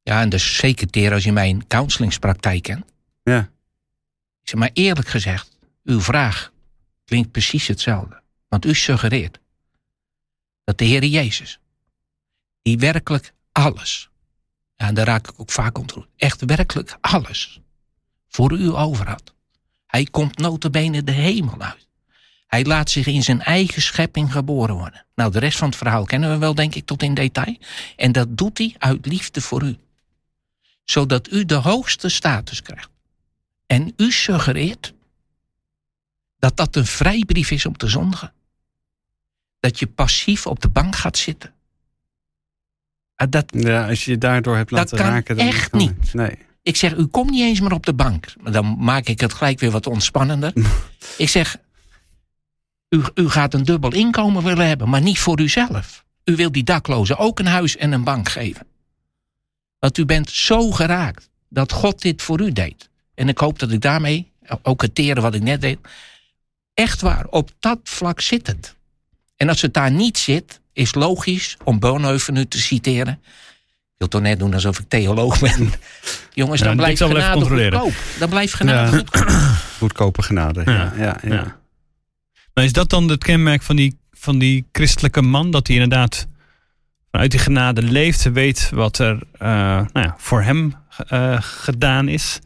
Ja, 0.02 0.22
en 0.22 0.30
dat 0.30 0.40
is 0.40 0.56
zeker 0.56 0.90
teer 0.90 1.14
als 1.14 1.24
je 1.24 1.32
mijn 1.32 1.68
counselingspraktijk 1.68 2.64
kent. 2.64 2.86
Ja. 3.24 3.40
Ik 4.42 4.50
zeg 4.50 4.60
maar 4.60 4.70
eerlijk 4.74 5.08
gezegd, 5.08 5.58
uw 5.84 6.02
vraag 6.02 6.52
klinkt 7.06 7.32
precies 7.32 7.68
hetzelfde. 7.68 8.22
Want 8.48 8.66
u 8.66 8.76
suggereert 8.76 9.40
dat 10.70 10.78
de 10.78 10.86
Heer 10.86 11.06
Jezus, 11.06 11.60
die 12.62 12.78
werkelijk 12.78 13.34
alles, 13.52 14.10
en 14.76 14.94
daar 14.94 15.06
raak 15.06 15.28
ik 15.28 15.40
ook 15.40 15.52
vaak 15.52 15.78
ontroerd, 15.78 16.08
echt 16.16 16.46
werkelijk 16.46 16.98
alles, 17.02 17.60
voor 18.28 18.52
u 18.52 18.76
over 18.76 19.08
had. 19.08 19.34
Hij 19.88 20.04
komt 20.04 20.38
notabene 20.38 21.04
de 21.04 21.12
hemel 21.12 21.62
uit. 21.62 21.88
Hij 22.48 22.66
laat 22.66 22.90
zich 22.90 23.08
in 23.08 23.24
zijn 23.24 23.42
eigen 23.42 23.82
schepping 23.82 24.32
geboren 24.32 24.76
worden. 24.76 25.06
Nou, 25.16 25.32
de 25.32 25.40
rest 25.40 25.58
van 25.58 25.68
het 25.68 25.78
verhaal 25.78 26.06
kennen 26.06 26.30
we 26.30 26.38
wel, 26.38 26.56
denk 26.56 26.76
ik, 26.76 26.86
tot 26.86 27.04
in 27.04 27.14
detail. 27.14 27.58
En 27.96 28.12
dat 28.12 28.38
doet 28.38 28.58
hij 28.58 28.76
uit 28.78 29.06
liefde 29.06 29.42
voor 29.42 29.64
u. 29.64 29.78
Zodat 30.84 31.32
u 31.32 31.46
de 31.46 31.56
hoogste 31.56 32.10
status 32.10 32.62
krijgt. 32.62 32.90
En 33.66 33.94
u 33.98 34.12
suggereert 34.12 34.94
dat 36.40 36.58
dat 36.58 36.76
een 36.76 36.86
vrijbrief 36.86 37.52
is 37.52 37.66
om 37.66 37.78
te 37.78 37.88
zondigen. 37.88 38.34
Dat 39.60 39.80
je 39.80 39.88
passief 39.88 40.48
op 40.48 40.60
de 40.60 40.70
bank 40.70 40.96
gaat 40.96 41.18
zitten. 41.18 41.54
Ah, 43.16 43.28
dat, 43.30 43.46
ja, 43.48 43.88
als 43.88 44.06
je 44.06 44.12
je 44.12 44.18
daardoor 44.18 44.56
hebt 44.56 44.72
laten 44.72 44.98
dat 44.98 45.06
kan 45.06 45.14
raken. 45.14 45.38
Dan 45.38 45.48
echt 45.48 45.74
niet. 45.74 46.14
Nee. 46.14 46.38
Ik 46.62 46.76
zeg, 46.76 46.96
u 46.96 47.06
komt 47.06 47.32
niet 47.32 47.42
eens 47.42 47.60
meer 47.60 47.74
op 47.74 47.86
de 47.86 47.94
bank. 47.94 48.26
Dan 48.44 48.76
maak 48.80 49.08
ik 49.08 49.20
het 49.20 49.34
gelijk 49.34 49.60
weer 49.60 49.72
wat 49.72 49.88
ontspannender. 49.88 50.54
ik 51.18 51.30
zeg, 51.30 51.58
u, 52.90 53.02
u 53.14 53.30
gaat 53.30 53.54
een 53.54 53.64
dubbel 53.64 53.94
inkomen 53.94 54.44
willen 54.44 54.68
hebben, 54.68 54.90
maar 54.90 55.02
niet 55.02 55.20
voor 55.20 55.40
uzelf. 55.40 56.06
U 56.24 56.36
wilt 56.36 56.54
die 56.54 56.64
daklozen 56.64 57.18
ook 57.18 57.40
een 57.40 57.46
huis 57.46 57.78
en 57.78 57.92
een 57.92 58.04
bank 58.04 58.30
geven. 58.30 58.68
Want 59.80 59.98
u 59.98 60.06
bent 60.06 60.30
zo 60.30 60.72
geraakt 60.72 61.30
dat 61.50 61.72
God 61.72 62.02
dit 62.02 62.22
voor 62.22 62.42
u 62.42 62.52
deed. 62.52 62.90
En 63.14 63.28
ik 63.30 63.38
hoop 63.38 63.60
dat 63.60 63.72
ik 63.72 63.82
daarmee, 63.82 64.32
ook 64.62 64.82
het 64.82 64.96
teren 64.96 65.22
wat 65.22 65.34
ik 65.34 65.42
net 65.42 65.62
deed, 65.62 65.80
echt 66.74 67.02
waar, 67.02 67.26
op 67.28 67.52
dat 67.60 67.80
vlak 67.84 68.22
zit 68.22 68.48
het. 68.48 68.76
En 69.40 69.50
als 69.50 69.62
het 69.62 69.74
daar 69.74 69.92
niet 69.92 70.18
zit, 70.18 70.62
is 70.74 70.94
logisch 70.94 71.58
om 71.64 71.80
Bonhoeffer 71.80 72.34
nu 72.34 72.46
te 72.46 72.60
citeren. 72.60 73.20
Ik 73.24 73.96
wil 73.98 74.08
toch 74.08 74.22
net 74.22 74.40
doen 74.40 74.54
alsof 74.54 74.80
ik 74.80 74.86
theoloog 74.88 75.40
ben. 75.40 75.72
Jongens, 76.34 76.62
dan 76.62 76.76
blijft 76.76 77.02
genade 77.02 77.46
goedkoop. 77.46 77.94
Dan 78.20 78.30
blijft 78.30 78.54
genade 78.54 78.92
ja. 78.92 78.98
goedkoop. 78.98 79.30
Goedkope 79.78 80.22
genade, 80.22 80.62
ja. 80.66 80.94
ja, 80.98 81.18
ja, 81.24 81.58
Maar 82.54 82.64
is 82.64 82.74
dat 82.74 82.90
dan 82.90 83.10
het 83.10 83.24
kenmerk 83.24 83.62
van 83.62 83.76
die, 83.76 83.98
van 84.12 84.40
die 84.40 84.68
christelijke 84.72 85.22
man? 85.22 85.52
Dat 85.52 85.68
hij 85.68 85.76
inderdaad 85.76 86.28
vanuit 87.12 87.32
die 87.32 87.40
genade 87.40 87.82
leeft, 87.82 88.32
weet 88.32 88.70
wat 88.74 88.98
er 88.98 89.14
uh, 89.14 89.20
nou 89.40 89.90
ja, 89.94 90.16
voor 90.18 90.42
hem 90.42 90.76
uh, 91.14 91.38
gedaan 91.42 92.08
is? 92.08 92.40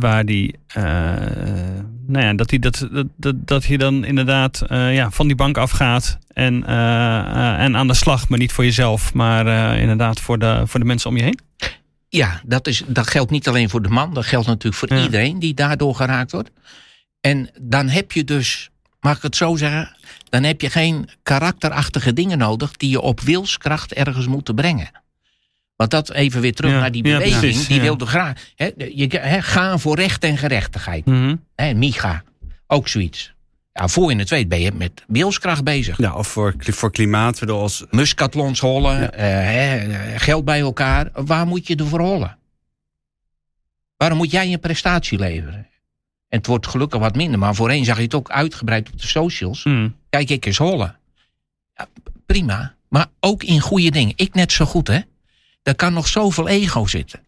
Waar 0.00 0.24
die, 0.24 0.54
uh, 0.76 0.84
nou 2.06 2.24
ja, 2.24 2.34
dat 2.34 2.50
hij, 2.50 2.58
dat, 2.58 2.88
dat, 2.92 3.06
dat, 3.16 3.34
dat 3.46 3.66
hij 3.66 3.76
dan 3.76 4.04
inderdaad 4.04 4.62
uh, 4.68 4.94
ja, 4.94 5.10
van 5.10 5.26
die 5.26 5.36
bank 5.36 5.56
afgaat 5.58 6.18
en, 6.28 6.54
uh, 6.68 7.60
en 7.60 7.76
aan 7.76 7.86
de 7.86 7.94
slag, 7.94 8.28
maar 8.28 8.38
niet 8.38 8.52
voor 8.52 8.64
jezelf, 8.64 9.14
maar 9.14 9.78
inderdaad 9.78 10.20
voor 10.20 10.38
de, 10.38 10.62
voor 10.64 10.80
de 10.80 10.86
mensen 10.86 11.10
om 11.10 11.16
je 11.16 11.22
heen? 11.22 11.38
Ja, 12.08 12.40
dat, 12.44 12.66
is, 12.66 12.82
dat 12.86 13.06
geldt 13.06 13.30
niet 13.30 13.48
alleen 13.48 13.70
voor 13.70 13.82
de 13.82 13.88
man, 13.88 14.14
dat 14.14 14.24
geldt 14.24 14.46
natuurlijk 14.46 14.76
voor 14.76 14.98
ja. 14.98 15.04
iedereen 15.04 15.38
die 15.38 15.54
daardoor 15.54 15.94
geraakt 15.94 16.32
wordt. 16.32 16.50
En 17.20 17.50
dan 17.60 17.88
heb 17.88 18.12
je 18.12 18.24
dus, 18.24 18.70
mag 19.00 19.16
ik 19.16 19.22
het 19.22 19.36
zo 19.36 19.56
zeggen, 19.56 19.96
dan 20.28 20.42
heb 20.42 20.60
je 20.60 20.70
geen 20.70 21.08
karakterachtige 21.22 22.12
dingen 22.12 22.38
nodig 22.38 22.72
die 22.72 22.90
je 22.90 23.00
op 23.00 23.20
wilskracht 23.20 23.92
ergens 23.92 24.26
moeten 24.26 24.54
brengen. 24.54 24.90
Want 25.76 25.90
dat 25.90 26.10
even 26.10 26.40
weer 26.40 26.54
terug 26.54 26.70
ja, 26.70 26.80
naar 26.80 26.92
die 26.92 27.02
beweging. 27.02 27.32
Ja, 27.32 27.38
precies, 27.38 27.66
die 27.66 27.80
wilde 27.80 28.06
graag. 28.06 28.52
Hè, 28.54 28.70
je, 28.76 29.06
hè, 29.18 29.42
gaan 29.42 29.80
voor 29.80 29.96
recht 29.96 30.24
en 30.24 30.36
gerechtigheid. 30.36 31.04
Mm 31.06 31.14
-hmm. 31.14 31.44
hè, 31.54 31.74
Micha, 31.74 32.22
ook 32.66 32.88
zoiets. 32.88 33.34
Ja, 33.72 33.88
voor 33.88 34.10
je 34.10 34.18
het 34.18 34.30
weet 34.30 34.48
ben 34.48 34.60
je 34.60 34.72
met 34.72 35.04
wilskracht 35.06 35.64
bezig. 35.64 35.98
Ja, 35.98 36.14
of 36.14 36.28
voor, 36.28 36.54
voor 36.58 36.90
klimaat. 36.90 37.48
Als... 37.50 37.84
Muskatlons 37.90 38.60
hollen, 38.60 39.00
ja. 39.00 39.12
uh, 39.14 39.18
hè, 39.18 40.18
geld 40.18 40.44
bij 40.44 40.60
elkaar. 40.60 41.10
Waar 41.12 41.46
moet 41.46 41.66
je 41.66 41.76
ervoor 41.76 42.00
hollen? 42.00 42.38
Waarom 43.96 44.18
moet 44.18 44.30
jij 44.30 44.48
je 44.48 44.58
prestatie 44.58 45.18
leveren? 45.18 45.66
En 46.28 46.38
het 46.38 46.46
wordt 46.46 46.66
gelukkig 46.66 47.00
wat 47.00 47.14
minder. 47.14 47.38
Maar 47.38 47.54
voorheen 47.54 47.84
zag 47.84 47.96
je 47.96 48.02
het 48.02 48.14
ook 48.14 48.30
uitgebreid 48.30 48.88
op 48.92 49.00
de 49.00 49.06
socials. 49.06 49.64
Mm. 49.64 49.96
Kijk, 50.10 50.30
ik 50.30 50.46
eens 50.46 50.58
hollen. 50.58 50.98
Ja, 51.74 51.86
prima. 52.26 52.74
Maar 52.88 53.06
ook 53.20 53.42
in 53.42 53.60
goede 53.60 53.90
dingen. 53.90 54.12
Ik 54.16 54.34
net 54.34 54.52
zo 54.52 54.64
goed, 54.64 54.88
hè? 54.88 55.00
Daar 55.66 55.74
kan 55.74 55.92
nog 55.92 56.08
zoveel 56.08 56.48
ego 56.48 56.86
zitten. 56.86 57.20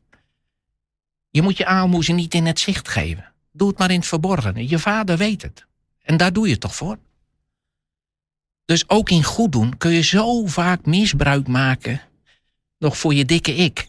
Je 1.30 1.42
moet 1.42 1.56
je 1.56 1.66
aalmoezen 1.66 2.14
niet 2.14 2.34
in 2.34 2.46
het 2.46 2.60
zicht 2.60 2.88
geven. 2.88 3.32
Doe 3.52 3.68
het 3.68 3.78
maar 3.78 3.90
in 3.90 3.98
het 3.98 4.08
verborgen. 4.08 4.68
Je 4.68 4.78
vader 4.78 5.16
weet 5.16 5.42
het. 5.42 5.66
En 6.02 6.16
daar 6.16 6.32
doe 6.32 6.46
je 6.46 6.52
het 6.52 6.60
toch 6.60 6.74
voor? 6.74 6.98
Dus 8.64 8.88
ook 8.88 9.10
in 9.10 9.24
goed 9.24 9.52
doen 9.52 9.76
kun 9.78 9.90
je 9.90 10.00
zo 10.02 10.46
vaak 10.46 10.86
misbruik 10.86 11.46
maken. 11.48 12.00
Nog 12.78 12.98
voor 12.98 13.14
je 13.14 13.24
dikke 13.24 13.54
ik. 13.54 13.88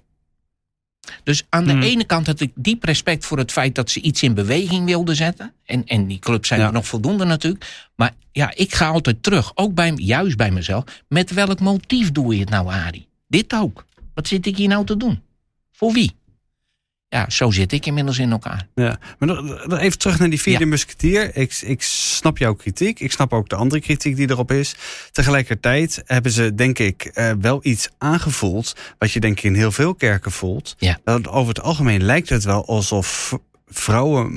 Dus 1.23 1.43
aan 1.49 1.65
de 1.65 1.71
Hmm. 1.71 1.81
ene 1.81 2.03
kant 2.03 2.27
had 2.27 2.39
ik 2.39 2.51
diep 2.55 2.83
respect 2.83 3.25
voor 3.25 3.37
het 3.37 3.51
feit 3.51 3.75
dat 3.75 3.89
ze 3.89 4.01
iets 4.01 4.23
in 4.23 4.33
beweging 4.33 4.85
wilden 4.85 5.15
zetten. 5.15 5.53
En, 5.65 5.85
en 5.85 6.07
die 6.07 6.19
clubs 6.19 6.47
zijn 6.47 6.59
Ja. 6.59 6.65
er 6.67 6.73
nog 6.73 6.87
voldoende 6.87 7.25
natuurlijk. 7.25 7.89
Maar 7.95 8.13
ja, 8.31 8.51
ik 8.55 8.73
ga 8.73 8.87
altijd 8.87 9.23
terug, 9.23 9.51
ook 9.55 9.73
bij, 9.73 9.91
juist 9.95 10.37
bij 10.37 10.51
mezelf. 10.51 10.83
Met 11.07 11.31
welk 11.31 11.59
motief 11.59 12.11
doe 12.11 12.33
je 12.33 12.39
het 12.39 12.49
nou, 12.49 12.67
Arie? 12.67 13.07
Dit 13.27 13.53
ook. 13.53 13.85
Wat 14.19 14.27
zit 14.27 14.45
ik 14.45 14.57
hier 14.57 14.67
nou 14.67 14.85
te 14.85 14.97
doen? 14.97 15.21
Voor 15.71 15.91
wie? 15.93 16.15
Ja, 17.09 17.29
zo 17.29 17.51
zit 17.51 17.71
ik 17.71 17.85
inmiddels 17.85 18.17
in 18.19 18.31
elkaar. 18.31 18.67
Ja, 18.75 18.99
maar 19.19 19.27
nog, 19.27 19.77
even 19.79 19.97
terug 19.97 20.19
naar 20.19 20.29
die 20.29 20.41
vierde 20.41 20.63
Ja. 20.63 20.69
musketier. 20.69 21.35
Ik, 21.35 21.61
ik 21.61 21.81
snap 21.81 22.37
jouw 22.37 22.53
kritiek. 22.53 22.99
Ik 22.99 23.11
snap 23.11 23.33
ook 23.33 23.49
de 23.49 23.55
andere 23.55 23.81
kritiek 23.81 24.15
die 24.15 24.29
erop 24.29 24.51
is. 24.51 24.75
Tegelijkertijd 25.11 26.01
hebben 26.05 26.31
ze, 26.31 26.55
denk 26.55 26.79
ik, 26.79 27.03
eh, 27.03 27.31
wel 27.41 27.59
iets 27.63 27.89
aangevoeld. 27.97 28.75
Wat 28.97 29.11
je 29.11 29.19
denk 29.19 29.37
ik 29.37 29.43
in 29.43 29.55
heel 29.55 29.71
veel 29.71 29.95
kerken 29.95 30.31
voelt. 30.31 30.75
Ja. 30.77 30.99
Dat 31.03 31.27
over 31.27 31.53
het 31.53 31.63
algemeen 31.63 32.03
lijkt 32.03 32.29
het 32.29 32.43
wel 32.43 32.65
alsof 32.67 33.37
vrouwen, 33.67 34.31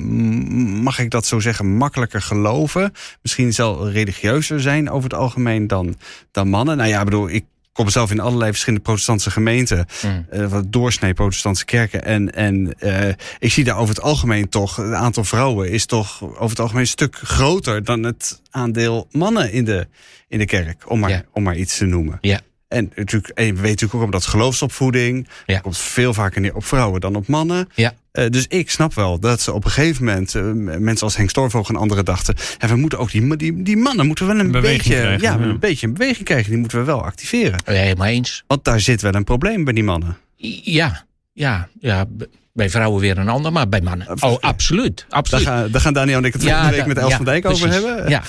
mag 0.83 0.99
ik 0.99 1.09
dat 1.09 1.25
zo 1.25 1.39
zeggen, 1.39 1.75
makkelijker 1.75 2.21
geloven. 2.21 2.93
Misschien 3.21 3.53
zelf 3.53 3.91
religieuzer 3.91 4.61
zijn 4.61 4.89
over 4.89 5.09
het 5.09 5.19
algemeen 5.19 5.67
dan, 5.67 5.95
dan 6.31 6.49
mannen. 6.49 6.77
Nou 6.77 6.89
ja, 6.89 7.03
bedoel, 7.03 7.29
ik 7.29 7.45
kom 7.73 7.89
zelf 7.89 8.11
in 8.11 8.19
allerlei 8.19 8.51
verschillende 8.51 8.83
protestantse 8.83 9.31
gemeenten. 9.31 9.85
Mm. 10.05 10.25
Uh, 10.33 10.47
wat 10.47 10.71
doorsnee 10.71 11.13
protestantse 11.13 11.65
kerken. 11.65 12.03
En, 12.03 12.33
en 12.33 12.75
uh, 12.79 13.07
ik 13.39 13.51
zie 13.51 13.63
daar 13.63 13.77
over 13.77 13.95
het 13.95 14.03
algemeen 14.03 14.49
toch... 14.49 14.75
het 14.75 14.93
aantal 14.93 15.23
vrouwen 15.23 15.71
is 15.71 15.85
toch 15.85 16.23
over 16.23 16.49
het 16.49 16.59
algemeen 16.59 16.81
een 16.81 16.87
stuk 16.87 17.15
groter... 17.15 17.83
dan 17.83 18.03
het 18.03 18.41
aandeel 18.49 19.07
mannen 19.11 19.51
in 19.51 19.65
de, 19.65 19.87
in 20.27 20.39
de 20.39 20.45
kerk. 20.45 20.89
Om 20.89 20.99
maar, 20.99 21.25
om 21.31 21.43
maar 21.43 21.55
iets 21.55 21.77
te 21.77 21.85
noemen. 21.85 22.17
Ja. 22.21 22.39
En 22.73 22.91
natuurlijk, 22.95 23.33
en 23.33 23.45
je 23.45 23.53
weet 23.53 23.61
natuurlijk 23.61 23.93
ook 23.93 24.03
omdat 24.03 24.25
geloofsopvoeding 24.25 25.27
ja. 25.45 25.59
komt 25.59 25.77
veel 25.77 26.13
vaker 26.13 26.41
neer 26.41 26.55
op 26.55 26.65
vrouwen 26.65 27.01
dan 27.01 27.15
op 27.15 27.27
mannen. 27.27 27.69
Ja. 27.75 27.93
Uh, 28.13 28.29
dus 28.29 28.45
ik 28.47 28.69
snap 28.69 28.93
wel 28.93 29.19
dat 29.19 29.41
ze 29.41 29.53
op 29.53 29.65
een 29.65 29.71
gegeven 29.71 30.05
moment, 30.05 30.33
uh, 30.33 30.51
mensen 30.79 31.05
als 31.05 31.15
Henk 31.15 31.29
Storvogel 31.29 31.75
en 31.75 31.81
anderen 31.81 32.05
dachten, 32.05 32.35
ja, 32.57 32.67
we 32.67 32.75
moeten 32.75 32.99
ook 32.99 33.11
die, 33.11 33.37
die, 33.37 33.63
die 33.63 33.77
mannen 33.77 34.05
moeten 34.05 34.27
we 34.27 34.33
wel 34.33 34.45
een 34.45 34.51
beetje, 34.51 34.93
krijgen, 34.93 35.21
ja, 35.21 35.33
ja, 35.33 35.39
een 35.39 35.59
beetje 35.59 35.87
een 35.87 35.93
beweging 35.93 36.25
krijgen. 36.25 36.49
Die 36.49 36.59
moeten 36.59 36.79
we 36.79 36.83
wel 36.83 37.03
activeren. 37.03 37.59
Helemaal 37.65 38.07
eens. 38.07 38.43
Want 38.47 38.63
daar 38.63 38.79
zit 38.79 39.01
wel 39.01 39.13
een 39.13 39.23
probleem 39.23 39.63
bij 39.63 39.73
die 39.73 39.83
mannen. 39.83 40.17
Ja, 40.63 41.05
ja, 41.33 41.67
ja. 41.79 42.05
Bij 42.53 42.69
vrouwen 42.69 43.01
weer 43.01 43.17
een 43.17 43.29
ander, 43.29 43.51
maar 43.51 43.69
bij 43.69 43.81
mannen. 43.81 44.07
Oh, 44.23 44.37
absoluut. 44.39 45.05
absoluut. 45.09 45.45
Daar, 45.45 45.55
gaan, 45.55 45.71
daar 45.71 45.81
gaan 45.81 45.93
Daniel 45.93 46.17
en 46.17 46.25
ik 46.25 46.33
het 46.33 46.43
volgende 46.43 46.75
week 46.75 46.85
met 46.85 46.97
Els 46.97 47.13
van 47.13 47.25
Dijk 47.25 47.45
over 47.45 47.69
hebben. 47.69 48.09
Ja. 48.09 48.23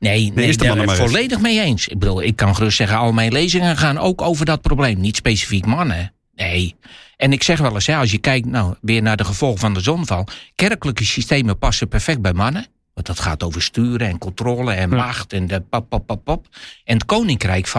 Nee, 0.00 0.32
nee, 0.34 0.56
daar 0.56 0.76
ben 0.76 0.88
ik 0.88 0.90
volledig 0.90 1.40
mee 1.40 1.60
eens. 1.60 1.88
Ik 1.88 1.98
bedoel, 1.98 2.22
ik 2.22 2.36
kan 2.36 2.56
gerust 2.56 2.76
zeggen, 2.76 2.98
al 2.98 3.12
mijn 3.12 3.32
lezingen 3.32 3.76
gaan 3.76 3.98
ook 3.98 4.22
over 4.22 4.44
dat 4.44 4.60
probleem. 4.60 5.00
Niet 5.00 5.16
specifiek 5.16 5.66
mannen. 5.66 6.12
Nee. 6.34 6.74
En 7.16 7.32
ik 7.32 7.42
zeg 7.42 7.58
wel 7.58 7.74
eens, 7.74 7.88
als 7.88 8.10
je 8.10 8.18
kijkt 8.18 8.46
nou, 8.46 8.74
weer 8.80 9.02
naar 9.02 9.16
de 9.16 9.24
gevolgen 9.24 9.58
van 9.58 9.74
de 9.74 9.80
zonval. 9.80 10.26
Kerkelijke 10.54 11.04
systemen 11.04 11.58
passen 11.58 11.88
perfect 11.88 12.20
bij 12.20 12.32
mannen. 12.32 12.66
Want 12.94 13.06
dat 13.06 13.20
gaat 13.20 13.42
over 13.42 13.62
sturen 13.62 14.08
en 14.08 14.18
controle 14.18 14.72
en 14.72 14.88
macht 14.88 15.32
en 15.32 15.46
de 15.46 15.60
pap, 15.60 15.88
pap, 15.88 16.06
pap, 16.06 16.24
pap. 16.24 16.46
En 16.84 16.94
het 16.94 17.04
koninkrijk 17.04 17.72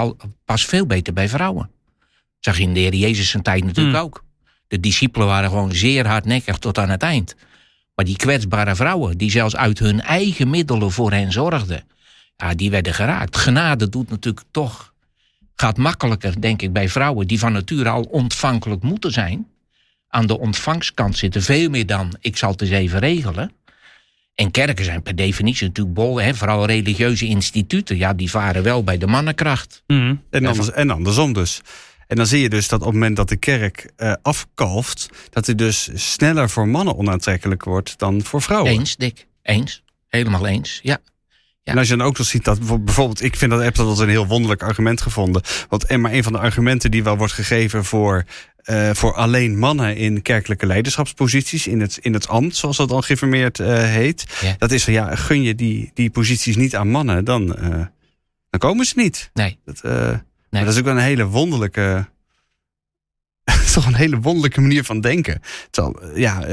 past 0.46 0.66
veel 0.66 0.86
beter 0.86 1.14
bij 1.14 1.30
vrouwen. 1.30 1.70
zag 2.40 2.58
je 2.58 2.64
in 2.64 2.74
de 2.74 2.80
Heer 2.80 2.96
Jezus 2.96 3.30
zijn 3.30 3.44
tijd 3.44 3.64
natuurlijk 3.64 3.98
hm. 3.98 4.04
ook. 4.04 4.24
De 4.68 4.80
discipelen 4.80 5.28
waren 5.28 5.50
gewoon 5.50 5.74
zeer 5.74 6.08
hardnekkig 6.08 6.58
tot 6.58 6.78
aan 6.78 6.90
het 6.90 7.02
eind. 7.02 7.36
Maar 7.96 8.06
die 8.06 8.16
kwetsbare 8.16 8.76
vrouwen, 8.76 9.18
die 9.18 9.32
zelfs 9.32 9.56
uit 9.56 9.80
hun 9.80 10.02
eigen 10.02 10.50
middelen 10.50 10.92
voor 10.92 11.12
hen 11.12 11.32
zorgden 11.32 11.84
ja, 12.42 12.56
die 12.56 12.72
werden 12.72 12.94
geraakt. 12.94 13.38
Genade 13.38 13.90
doet 13.90 14.10
natuurlijk 14.10 14.46
toch, 14.52 14.94
gaat 15.56 15.78
makkelijker, 15.78 16.42
denk 16.42 16.62
ik, 16.62 16.74
bij 16.74 16.90
vrouwen 16.90 17.28
die 17.28 17.40
van 17.40 17.52
nature 17.52 17.90
al 17.90 18.02
ontvankelijk 18.04 18.82
moeten 18.84 19.12
zijn. 19.12 19.48
Aan 20.08 20.28
de 20.28 20.40
ontvangskant 20.40 21.18
zitten 21.18 21.42
veel 21.42 21.70
meer 21.70 21.86
dan 21.86 22.16
ik 22.20 22.38
zal 22.38 22.52
het 22.52 22.62
eens 22.62 22.70
even 22.70 23.00
regelen. 23.00 23.52
En 24.36 24.52
kerken 24.52 24.86
zijn 24.86 25.02
per 25.02 25.16
definitie 25.16 25.68
natuurlijk 25.68 25.96
bol, 25.96 26.22
hè, 26.22 26.34
vooral 26.34 26.66
religieuze 26.66 27.26
instituten. 27.26 27.98
Ja, 27.98 28.14
die 28.14 28.30
varen 28.30 28.64
wel 28.64 28.84
bij 28.84 28.98
de 28.98 29.08
mannenkracht. 29.08 29.84
Mhm. 29.88 30.16
En, 30.30 30.46
anders, 30.46 30.72
en 30.72 30.90
andersom 30.90 31.34
dus. 31.34 31.62
En 32.08 32.16
dan 32.18 32.26
zie 32.26 32.42
je 32.42 32.50
dus 32.50 32.68
dat 32.68 32.80
op 32.80 32.86
het 32.86 32.94
moment 32.94 33.16
dat 33.16 33.30
de 33.30 33.38
kerk 33.38 33.92
uh, 33.98 34.14
afkalft, 34.22 35.10
dat 35.30 35.46
hij 35.46 35.56
dus 35.56 35.90
sneller 35.94 36.50
voor 36.50 36.68
mannen 36.68 36.98
onaantrekkelijk 36.98 37.64
wordt 37.64 38.00
dan 38.00 38.22
voor 38.22 38.42
vrouwen. 38.42 38.72
Eens, 38.72 38.96
Dick. 38.96 39.28
Eens. 39.42 39.84
Helemaal 40.08 40.48
eens. 40.48 40.80
Ja. 40.84 41.00
En 41.64 41.78
als 41.78 41.88
je 41.88 41.96
dan 41.96 42.08
ook 42.08 42.18
nog 42.18 42.28
ziet 42.28 42.44
dat 42.44 42.84
bijvoorbeeld, 42.84 43.24
ik 43.24 43.36
vind 43.36 43.52
dat 43.52 43.62
heb 43.62 43.76
dat 43.76 44.00
een 44.00 44.10
heel 44.10 44.28
wonderlijk 44.28 44.64
argument 44.64 45.02
gevonden. 45.02 45.42
Want 45.70 45.86
en 45.86 46.02
maar 46.02 46.12
een 46.12 46.24
van 46.24 46.32
de 46.32 46.40
argumenten 46.40 46.92
die 46.92 47.04
wel 47.04 47.18
wordt 47.18 47.34
gegeven 47.34 47.86
voor, 47.86 48.26
uh, 48.66 48.90
voor 48.94 49.14
alleen 49.14 49.58
mannen 49.58 49.96
in 49.96 50.22
kerkelijke 50.22 50.66
leiderschapsposities, 50.66 51.68
in 51.68 51.82
het, 51.82 51.98
in 52.02 52.14
het 52.14 52.28
ambt, 52.28 52.56
zoals 52.56 52.78
dat 52.78 52.90
dan 52.90 53.04
geïnformeerd 53.04 53.60
uh, 53.60 53.84
heet. 53.84 54.26
Dat 54.58 54.72
is 54.72 54.84
van 54.84 54.94
ja, 54.94 55.16
gun 55.16 55.42
je 55.42 55.56
die, 55.56 55.92
die 55.94 56.10
posities 56.10 56.56
niet 56.56 56.76
aan 56.76 56.90
mannen, 56.90 57.26
dan, 57.26 57.56
uh, 57.60 57.86
dan 58.50 58.60
komen 58.60 58.86
ze 58.86 58.94
niet. 58.96 59.30
Nee. 59.34 59.58
Dat, 59.66 59.84
nee. 60.50 60.64
dat 60.64 60.74
is 60.74 60.80
ook 60.80 60.86
wel 60.86 60.96
een 60.96 61.00
hele 61.00 61.26
wonderlijke. 61.26 62.10
Het 63.44 63.62
is 63.62 63.74
toch 63.78 63.86
een 63.86 63.94
hele 63.94 64.20
wonderlijke 64.20 64.62
manier 64.62 64.84
van 64.84 65.02
denken. 65.02 65.42
Terwijl, 65.70 66.18
ja, 66.18 66.46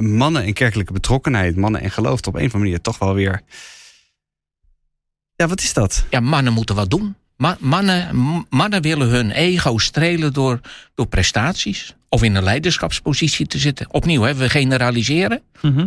mannen 0.00 0.42
en 0.42 0.52
kerkelijke 0.52 0.92
betrokkenheid, 0.92 1.56
mannen 1.56 1.80
en 1.80 1.90
geloof, 1.90 2.18
op 2.18 2.26
een 2.26 2.32
of 2.32 2.36
andere 2.36 2.58
manier 2.58 2.80
toch 2.80 2.98
wel 2.98 3.14
weer 3.14 3.42
ja, 5.36 5.46
wat 5.46 5.60
is 5.60 5.72
dat? 5.72 6.06
Ja, 6.10 6.20
mannen 6.20 6.52
moeten 6.52 6.74
wat 6.74 6.90
doen. 6.90 7.16
mannen, 7.58 8.16
mannen 8.50 8.82
willen 8.82 9.08
hun 9.08 9.30
ego 9.30 9.78
strelen 9.78 10.32
door, 10.32 10.60
door 10.94 11.06
prestaties. 11.06 11.94
Of 12.08 12.22
in 12.22 12.34
een 12.34 12.42
leiderschapspositie 12.42 13.46
te 13.46 13.58
zitten. 13.58 13.86
Opnieuw, 13.92 14.22
hè, 14.22 14.34
we 14.34 14.48
generaliseren. 14.48 15.42
Mhm. 15.60 15.86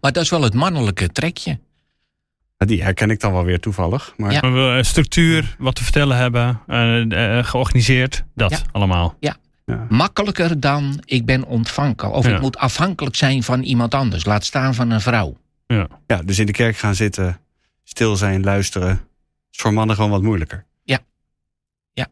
Maar 0.00 0.12
dat 0.12 0.22
is 0.22 0.30
wel 0.30 0.42
het 0.42 0.54
mannelijke 0.54 1.08
trekje. 1.08 1.58
Die 2.56 2.82
herken 2.82 3.10
ik 3.10 3.20
dan 3.20 3.32
wel 3.32 3.44
weer 3.44 3.60
toevallig. 3.60 4.14
Maar... 4.16 4.32
Ja. 4.32 4.40
We 4.40 4.76
eh, 4.76 4.82
structuur, 4.82 5.56
wat 5.58 5.74
te 5.74 5.82
vertellen 5.84 6.16
hebben, 6.16 6.60
uh, 6.66 7.44
georganiseerd, 7.44 8.24
dat 8.34 8.62
allemaal. 8.72 9.16
Ja. 9.20 9.36
ja. 9.64 9.86
makkelijker 9.88 10.60
dan 10.60 11.02
ik 11.04 11.24
ben 11.24 11.44
ontvankelijk. 11.44 12.14
Of 12.14 12.26
ik 12.26 12.40
moet 12.40 12.56
afhankelijk 12.56 13.16
zijn 13.16 13.42
van 13.42 13.62
iemand 13.62 13.94
anders. 13.94 14.24
Laat 14.24 14.44
staan 14.44 14.74
van 14.74 14.90
een 14.90 15.00
vrouw. 15.00 15.36
Ja. 15.66 15.86
ja, 16.06 16.22
dus 16.22 16.38
in 16.38 16.46
de 16.46 16.52
kerk 16.52 16.76
gaan 16.76 16.94
zitten 16.94 17.40
stil 17.88 18.16
zijn, 18.16 18.44
luisteren, 18.44 19.00
is 19.50 19.58
voor 19.58 19.72
mannen 19.72 19.96
gewoon 19.96 20.10
wat 20.10 20.22
moeilijker. 20.22 20.64
Ja. 20.82 20.98
Ja. 21.92 22.06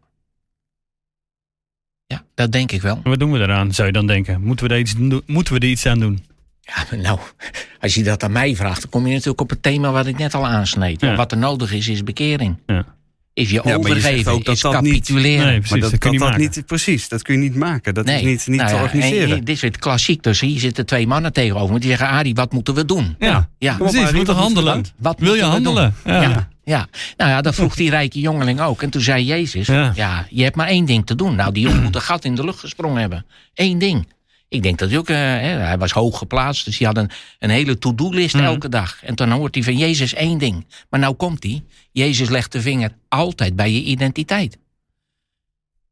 Ja, 2.06 2.24
dat 2.34 2.52
denk 2.52 2.72
ik 2.72 2.82
wel. 2.82 3.00
wat 3.02 3.18
doen 3.18 3.32
we 3.32 3.38
eraan, 3.38 3.72
zou 3.72 3.86
je 3.86 3.92
dan 3.92 4.06
denken? 4.06 4.42
Moeten 4.42 4.68
we 4.68 4.74
er 4.74 4.80
iets, 4.80 4.94
moeten 5.26 5.54
we 5.54 5.60
er 5.60 5.68
iets 5.68 5.86
aan 5.86 5.98
doen? 5.98 6.24
Ja, 6.60 6.96
nou, 6.96 7.18
als 7.80 7.94
je 7.94 8.02
dat 8.02 8.22
aan 8.22 8.32
mij 8.32 8.56
vraagt, 8.56 8.80
dan 8.80 8.90
kom 8.90 9.06
je 9.06 9.12
natuurlijk 9.12 9.40
op 9.40 9.50
het 9.50 9.62
thema 9.62 9.90
wat 9.90 10.06
ik 10.06 10.18
net 10.18 10.34
al 10.34 10.46
aansneed. 10.46 11.16
Wat 11.16 11.32
er 11.32 11.38
nodig 11.38 11.72
is, 11.72 11.88
is 11.88 12.04
bekering. 12.04 12.58
Ja 12.66 12.96
is 13.37 13.51
je 13.51 13.61
ja, 13.64 13.74
overgeven, 13.74 14.32
ook 14.32 14.45
dat 14.45 14.55
is 14.55 14.61
dat 14.61 14.72
capituleren. 14.72 15.39
Niet, 15.39 15.47
nee, 15.47 15.59
precies, 15.59 15.70
maar 15.70 16.11
dat, 16.18 16.30
dat, 16.30 16.37
niet, 16.37 16.66
precies, 16.66 17.09
dat 17.09 17.22
kun 17.22 17.34
je 17.34 17.41
niet 17.41 17.55
maken. 17.55 17.95
Dat 17.95 18.09
is 18.09 18.22
niet, 18.22 18.47
niet 18.47 18.61
nou 18.61 18.70
te 18.70 18.76
organiseren. 18.76 19.45
dit 19.45 19.49
is 19.49 19.62
het 19.62 19.78
klassiek. 19.78 20.22
Dus 20.22 20.41
hier 20.41 20.61
zitten 20.61 20.87
twee 20.87 21.07
mannen 21.07 21.32
tegenover. 21.32 21.80
Die 21.80 21.89
zeggen, 21.89 22.09
Arie, 22.09 22.34
wat 22.34 22.53
moeten 22.53 22.74
we 22.74 22.84
doen? 22.84 23.16
Ja, 23.18 23.49
ja. 23.59 23.74
precies, 23.74 24.11
we 24.11 24.16
moeten 24.16 24.34
handelen. 24.34 24.84
Wat 24.97 25.18
Wil 25.18 25.34
je 25.34 25.43
handelen? 25.43 25.95
Ja. 26.05 26.49
ja. 26.64 26.87
nou 27.16 27.30
ja, 27.30 27.41
dat 27.41 27.55
vroeg 27.55 27.74
die 27.74 27.91
rijke 27.91 28.20
jongeling 28.20 28.61
ook. 28.61 28.82
En 28.82 28.91
toen 28.91 29.03
zei 29.03 29.24
Jezus, 29.24 29.66
ja. 29.66 30.26
je 30.30 30.43
hebt 30.43 30.57
maar 30.57 30.68
één 30.68 30.84
ding 30.84 31.07
te 31.07 31.14
doen. 31.14 31.34
Nou, 31.34 31.53
die 31.53 31.62
jongen 31.62 31.82
moet 31.87 31.95
een 31.95 32.01
gat 32.01 32.24
in 32.24 32.34
de 32.34 32.45
lucht 32.45 32.59
gesprongen 32.59 33.01
hebben. 33.01 33.26
Eén 33.55 33.78
ding. 33.78 34.07
Ik 34.49 34.62
denk 34.62 34.78
dat 34.78 34.88
hij 34.88 34.99
ook, 34.99 35.09
uh, 35.09 35.16
hij 35.16 35.78
was 35.78 35.92
hoog 35.92 36.18
geplaatst, 36.18 36.64
dus 36.64 36.78
hij 36.78 36.86
had 36.86 36.97
een, 36.97 37.11
een 37.38 37.51
hele 37.51 37.78
to-do-list 37.78 38.34
mhm. 38.34 38.44
elke 38.44 38.68
dag. 38.68 39.05
En 39.05 39.14
dan 39.14 39.30
hoort 39.30 39.55
hij 39.55 39.64
van 39.64 39.76
Jezus 39.76 40.14
één 40.14 40.38
ding. 40.38 40.66
Maar 40.90 41.01
nou 41.01 41.14
komt 41.14 41.42
hij, 41.42 41.64
Jezus 41.92 42.28
legt 42.28 42.53
de 42.53 42.61
vinger 42.61 42.92
altijd 43.09 43.57
bij 43.57 43.72
je 43.72 43.82
identiteit. 43.82 44.59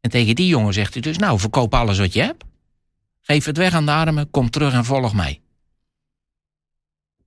En 0.01 0.11
tegen 0.11 0.35
die 0.35 0.47
jongen 0.47 0.73
zegt 0.73 0.93
hij 0.93 1.03
dus, 1.03 1.19
nou 1.19 1.39
verkoop 1.39 1.75
alles 1.75 1.99
wat 1.99 2.13
je 2.13 2.21
hebt. 2.21 2.45
Geef 3.21 3.45
het 3.45 3.57
weg 3.57 3.75
aan 3.75 3.87
de 3.87 3.93
armen, 3.93 4.31
kom 4.31 4.51
terug 4.51 4.73
en 4.73 4.85
volg 4.85 5.15
mij. 5.15 5.41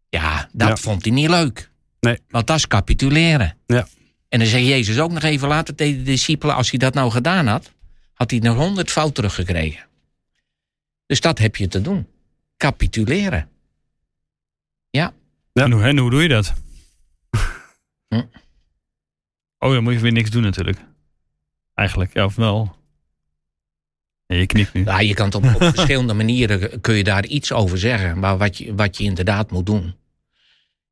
Ja, 0.09 0.49
dat 0.51 0.79
vond 0.79 1.05
hij 1.05 1.13
niet 1.13 1.29
leuk. 1.29 1.71
Nee. 1.99 2.19
Want 2.29 2.47
dat 2.47 2.57
is 2.57 2.67
capituleren. 2.67 3.57
Ja. 3.65 3.87
En 4.29 4.39
dan 4.39 4.47
zei 4.47 4.65
Jezus 4.65 4.99
ook 4.99 5.11
nog 5.11 5.23
even 5.23 5.47
later 5.47 5.75
tegen 5.75 5.97
de 5.97 6.03
discipelen, 6.03 6.55
als 6.55 6.69
hij 6.69 6.79
dat 6.79 6.93
nou 6.93 7.11
gedaan 7.11 7.47
had, 7.47 7.71
had 8.13 8.31
hij 8.31 8.39
nog 8.39 8.55
honderd 8.55 8.91
fout 8.91 9.15
teruggekregen. 9.15 9.86
Dus 11.07 11.21
dat 11.21 11.37
heb 11.37 11.55
je 11.55 11.67
te 11.67 11.81
doen. 11.81 12.07
Capituleren. 12.57 13.49
Ja. 14.89 15.13
ja. 15.53 15.63
En, 15.63 15.71
hoe, 15.71 15.83
en 15.83 15.97
hoe 15.97 16.09
doe 16.09 16.21
je 16.21 16.27
dat? 16.27 16.53
Hm. 18.07 18.23
Oh, 19.57 19.73
dan 19.73 19.83
moet 19.83 19.93
je 19.93 19.99
weer 19.99 20.11
niks 20.11 20.29
doen 20.29 20.41
natuurlijk. 20.41 20.77
Eigenlijk, 21.73 22.13
ja, 22.13 22.25
of 22.25 22.35
wel. 22.35 22.75
je 24.25 24.45
knikt 24.45 24.73
nu. 24.73 24.83
Ja, 24.83 24.99
je 24.99 25.13
kan 25.13 25.33
op, 25.33 25.43
op 25.43 25.63
verschillende 25.75 26.13
manieren 26.13 26.81
kun 26.81 26.95
je 26.95 27.03
daar 27.03 27.25
iets 27.25 27.51
over 27.51 27.77
zeggen. 27.77 28.19
Maar 28.19 28.37
wat 28.37 28.57
je, 28.57 28.75
wat 28.75 28.97
je 28.97 29.03
inderdaad 29.03 29.51
moet 29.51 29.65
doen, 29.65 29.95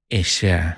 is, 0.08 0.44
uh, 0.44 0.72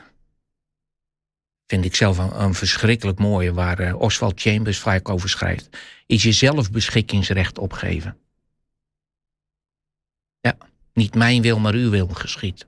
vind 1.67 1.85
ik 1.85 1.95
zelf 1.95 2.17
een, 2.17 2.41
een 2.41 2.53
verschrikkelijk 2.53 3.19
mooie, 3.19 3.53
waar 3.53 3.79
uh, 3.79 3.99
Oswald 3.99 4.41
Chambers 4.41 4.79
vaak 4.79 5.09
over 5.09 5.29
schrijft, 5.29 5.77
is 6.05 6.23
je 6.23 6.31
zelfbeschikkingsrecht 6.31 7.57
opgeven. 7.57 8.17
Niet 10.97 11.15
mijn 11.15 11.41
wil, 11.41 11.59
maar 11.59 11.73
uw 11.73 11.89
wil 11.89 12.07
geschiet. 12.07 12.67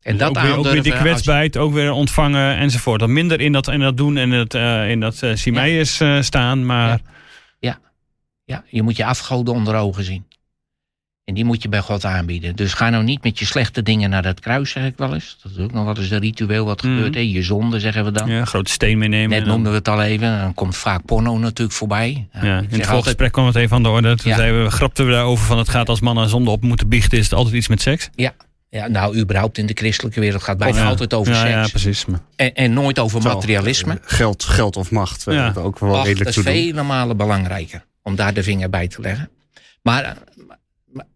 En 0.00 0.16
dat 0.16 0.28
ook 0.28 0.42
weer, 0.42 0.56
ook 0.56 0.66
weer 0.66 0.82
die 0.82 0.96
kwetsbaarheid, 0.96 1.56
ook 1.56 1.72
weer 1.72 1.92
ontvangen 1.92 2.56
enzovoort. 2.56 3.00
Dat 3.00 3.08
minder 3.08 3.40
in 3.40 3.52
dat, 3.52 3.68
in 3.68 3.80
dat 3.80 3.96
doen 3.96 4.16
en 4.16 4.30
het, 4.30 4.54
uh, 4.54 4.90
in 4.90 5.00
dat 5.00 5.22
uh, 5.22 5.76
uh, 6.00 6.22
staan, 6.22 6.66
maar... 6.66 6.88
Ja. 6.88 7.00
ja. 7.58 7.80
ja, 8.44 8.64
je 8.68 8.82
moet 8.82 8.96
je 8.96 9.04
afgoden 9.04 9.54
onder 9.54 9.74
ogen 9.74 10.04
zien. 10.04 10.24
En 11.24 11.34
die 11.34 11.44
moet 11.44 11.62
je 11.62 11.68
bij 11.68 11.80
God 11.80 12.04
aanbieden. 12.04 12.56
Dus 12.56 12.74
ga 12.74 12.90
nou 12.90 13.04
niet 13.04 13.22
met 13.22 13.38
je 13.38 13.44
slechte 13.44 13.82
dingen 13.82 14.10
naar 14.10 14.22
dat 14.22 14.40
kruis, 14.40 14.70
zeg 14.70 14.84
ik 14.84 14.94
wel 14.96 15.14
eens. 15.14 15.36
Dat 15.42 15.52
is 15.52 15.58
ook 15.58 15.72
nog 15.72 15.84
wel 15.84 15.96
eens 15.96 16.10
een 16.10 16.18
ritueel 16.20 16.64
wat 16.64 16.82
Mhm. 16.82 16.92
gebeurt. 16.94 17.14
Hè? 17.14 17.20
Je 17.20 17.42
zonde, 17.42 17.80
zeggen 17.80 18.04
we 18.04 18.10
dan. 18.12 18.28
Ja, 18.30 18.44
grote 18.44 18.70
steen 18.70 18.98
meenemen. 18.98 19.28
Net 19.28 19.38
en 19.38 19.44
dan- 19.44 19.52
noemden 19.54 19.72
we 19.72 19.78
het 19.78 19.88
al 19.88 20.02
even. 20.02 20.38
Dan 20.38 20.54
komt 20.54 20.76
vaak 20.76 21.04
porno 21.04 21.38
natuurlijk 21.38 21.76
voorbij. 21.76 22.28
Ja, 22.42 22.58
in 22.58 22.66
het 22.70 22.86
voorgesprek 22.86 23.32
kwam 23.32 23.46
het 23.46 23.54
even 23.56 23.76
aan 23.76 23.82
de 23.82 23.88
orde. 23.88 24.16
Toen 24.16 24.30
Ja. 24.30 24.36
zeiden 24.36 24.64
we, 24.64 24.70
grapten 24.70 25.06
we 25.06 25.12
daarover 25.12 25.46
van 25.46 25.58
het 25.58 25.68
gaat 25.68 25.88
als 25.88 26.00
mannen 26.00 26.28
zonde 26.28 26.50
op 26.50 26.62
moeten 26.62 26.88
biechten, 26.88 27.18
is 27.18 27.24
het 27.24 27.32
altijd 27.34 27.54
iets 27.54 27.68
met 27.68 27.80
seks. 27.80 28.08
ja, 28.70 28.86
nou, 28.88 29.18
überhaupt 29.18 29.58
in 29.58 29.66
de 29.66 29.74
christelijke 29.74 30.20
wereld 30.20 30.42
gaat 30.42 30.58
bijna 30.58 30.78
Ja. 30.78 30.86
altijd 30.88 31.14
over 31.14 31.32
ja, 31.32 31.38
seks. 31.40 31.50
Ja, 31.52 31.66
precies. 31.68 32.04
En, 32.36 32.54
en 32.54 32.72
nooit 32.72 32.98
over 32.98 33.22
materialisme. 33.22 33.92
eh, 33.92 33.98
Geld, 34.04 34.44
geld 34.44 34.76
of 34.76 34.90
macht. 34.90 35.24
We 35.24 35.32
Ja. 35.32 35.52
ook 35.56 35.78
wel 35.78 35.90
Och, 35.90 35.96
dat 35.96 36.06
redelijk 36.06 36.36
is 36.36 36.42
vele 36.42 36.82
malen 36.82 37.16
belangrijker 37.16 37.84
om 38.02 38.16
daar 38.16 38.34
de 38.34 38.42
vinger 38.42 38.70
bij 38.70 38.88
te 38.88 39.00
leggen. 39.00 39.30
Maar, 39.82 40.16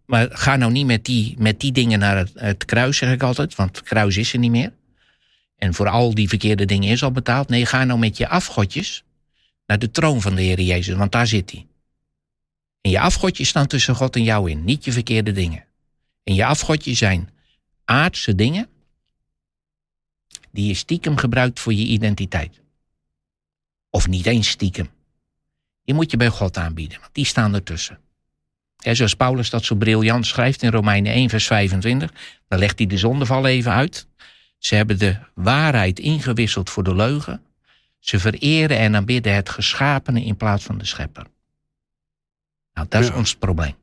maar, 0.07 0.29
ga 0.31 0.57
nou 0.57 0.73
niet 0.73 0.87
met 0.87 1.05
die, 1.05 1.35
met 1.39 1.61
die 1.61 1.73
dingen 1.73 1.99
naar 1.99 2.17
het, 2.17 2.33
het 2.35 2.65
kruis, 2.65 2.97
zeg 2.97 3.13
ik 3.13 3.23
altijd. 3.23 3.55
Want 3.55 3.77
het 3.77 3.87
kruis 3.87 4.17
is 4.17 4.33
er 4.33 4.39
niet 4.39 4.51
meer. 4.51 4.73
En 5.57 5.75
voor 5.75 5.89
al 5.89 6.15
die 6.15 6.29
verkeerde 6.29 6.65
dingen 6.65 6.91
is 6.91 7.03
al 7.03 7.13
betaald. 7.13 7.49
Nee, 7.49 7.67
ga 7.67 7.85
nou 7.85 7.99
met 7.99 8.17
je 8.17 8.29
afgodjes 8.29 9.05
naar 9.67 9.79
de 9.79 9.91
troon 9.91 10.21
van 10.21 10.35
de 10.35 10.43
Heer 10.43 10.61
Jezus. 10.61 10.97
Want 10.97 11.13
daar 11.13 11.27
zit 11.27 11.51
hij. 11.51 11.67
En 12.81 12.91
je 12.91 13.01
afgodjes 13.01 13.49
staan 13.49 13.67
tussen 13.67 13.95
God 13.95 14.17
en 14.17 14.23
jou 14.23 14.51
in. 14.51 14.65
Niet 14.65 14.85
je 14.85 14.93
verkeerde 14.93 15.33
dingen. 15.33 15.65
En 16.25 16.35
je 16.35 16.45
afgodjes 16.45 16.99
zijn 16.99 17.31
aardse 17.85 18.35
dingen. 18.35 18.69
Die 20.51 20.67
je 20.67 20.75
stiekem 20.75 21.17
gebruikt 21.17 21.61
voor 21.61 21.75
je 21.75 21.85
identiteit. 21.85 22.61
Of 23.91 24.09
niet 24.09 24.27
eens 24.27 24.49
stiekem. 24.49 24.89
Die 25.85 25.95
moet 25.95 26.11
je 26.11 26.17
bij 26.17 26.29
God 26.29 26.57
aanbieden, 26.57 27.01
want 27.01 27.15
die 27.15 27.25
staan 27.25 27.55
ertussen. 27.55 27.99
Zoals 28.77 29.15
Paulus 29.15 29.51
dat 29.51 29.65
zo 29.65 29.75
briljant 29.75 30.27
schrijft 30.27 30.63
in 30.63 30.71
Romeinen 30.71 31.13
1, 31.13 31.29
vers 31.29 31.47
25. 31.47 32.13
Dan 32.49 32.59
legt 32.59 32.79
hij 32.79 32.87
de 32.87 32.97
zondeval 32.99 33.47
even 33.47 33.73
uit. 33.73 34.07
Ze 34.59 34.75
hebben 34.75 34.99
de 34.99 35.17
waarheid 35.35 35.99
ingewisseld 35.99 36.71
voor 36.71 36.83
de 36.83 36.95
leugen. 36.95 37.43
Ze 37.99 38.19
vereren 38.19 38.79
en 38.79 38.97
aanbidden 38.97 39.35
het 39.35 39.49
geschapene 39.49 40.25
in 40.25 40.37
plaats 40.37 40.65
van 40.65 40.79
de 40.79 40.85
schepper. 40.85 41.27
Nou, 42.75 42.87
dat 42.89 43.03
is 43.03 43.09
Ja. 43.09 43.15
ons 43.15 43.35
probleem. 43.37 43.75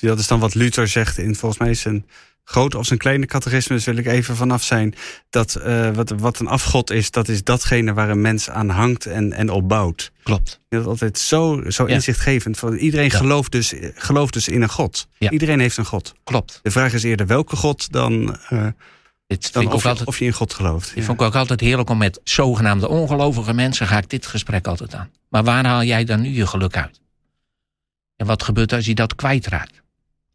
Dat 0.00 0.18
is 0.18 0.26
dan 0.26 0.40
wat 0.40 0.54
Luther 0.54 0.88
zegt 0.88 1.18
in 1.18 1.34
volgens 1.34 1.60
mij 1.60 1.74
zijn 1.74 2.06
grote 2.44 2.78
of 2.78 2.86
zijn 2.86 2.98
kleine 2.98 3.26
catechismus 3.26 3.84
wil 3.84 3.96
ik 3.96 4.06
even 4.06 4.36
vanaf 4.36 4.62
zijn. 4.62 4.94
Dat 5.30 5.54
eh, 5.54 5.90
wat, 5.90 6.10
wat 6.10 6.38
een 6.38 6.46
afgod 6.46 6.90
is, 6.90 7.10
dat 7.10 7.28
is 7.28 7.44
datgene 7.44 7.92
waar 7.94 8.10
een 8.10 8.20
mens 8.20 8.50
aan 8.50 8.68
hangt 8.68 9.06
en, 9.06 9.32
en 9.32 9.50
op 9.50 9.68
bouwt. 9.68 10.12
Klopt. 10.22 10.60
Dat 10.68 10.80
is 10.80 10.86
altijd 10.86 11.18
zo, 11.18 11.62
zo 11.70 11.88
Ja. 11.88 11.94
inzichtgevend. 11.94 12.58
Van 12.58 12.74
iedereen 12.74 13.08
Ja. 13.10 13.16
gelooft, 13.16 13.52
dus, 13.52 13.74
gelooft 13.94 14.32
dus 14.32 14.48
in 14.48 14.62
een 14.62 14.68
God. 14.68 15.08
Ja. 15.18 15.30
Iedereen 15.30 15.60
heeft 15.60 15.76
een 15.76 15.84
God. 15.84 16.14
Klopt. 16.24 16.60
De 16.62 16.70
vraag 16.70 16.92
is 16.92 17.02
eerder 17.02 17.26
welke 17.26 17.56
God 17.56 17.92
dan, 17.92 18.38
eh, 18.48 18.66
Dit 19.26 19.52
dan 19.52 19.66
of, 19.66 19.82
je, 19.82 19.88
altijd 19.88 20.08
of 20.08 20.18
je 20.18 20.24
in 20.24 20.32
God 20.32 20.54
gelooft. 20.54 20.96
Ik 20.96 21.04
vond 21.04 21.20
ik 21.20 21.26
ook 21.26 21.34
altijd 21.34 21.60
heerlijk 21.60 21.90
om 21.90 21.98
met 21.98 22.20
zogenaamde 22.24 22.88
ongelovige 22.88 23.52
mensen 23.54 23.86
ga 23.86 23.98
ik 23.98 24.10
dit 24.10 24.26
gesprek 24.26 24.66
altijd 24.66 24.94
aan. 24.94 25.10
Maar 25.28 25.44
waar 25.44 25.64
haal 25.66 25.82
jij 25.82 26.04
dan 26.04 26.20
nu 26.20 26.28
je 26.28 26.46
geluk 26.46 26.76
uit? 26.76 27.00
En 28.16 28.26
wat 28.26 28.42
gebeurt 28.42 28.72
als 28.72 28.86
je 28.86 28.94
dat 28.94 29.14
kwijtraakt? 29.14 29.81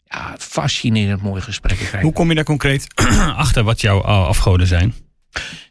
Ja, 0.10 0.36
fascinerend 0.38 1.22
mooi 1.22 1.42
gesprek. 1.42 1.80
Hoe 2.02 2.14
kom 2.14 2.30
je 2.30 2.36
daar 2.36 2.44
concreet 2.44 2.88
achter 3.36 3.64
wat 3.64 3.82
jouw 3.82 4.00
uh, 4.00 4.28
afgoden 4.28 4.68
zijn? 4.68 4.94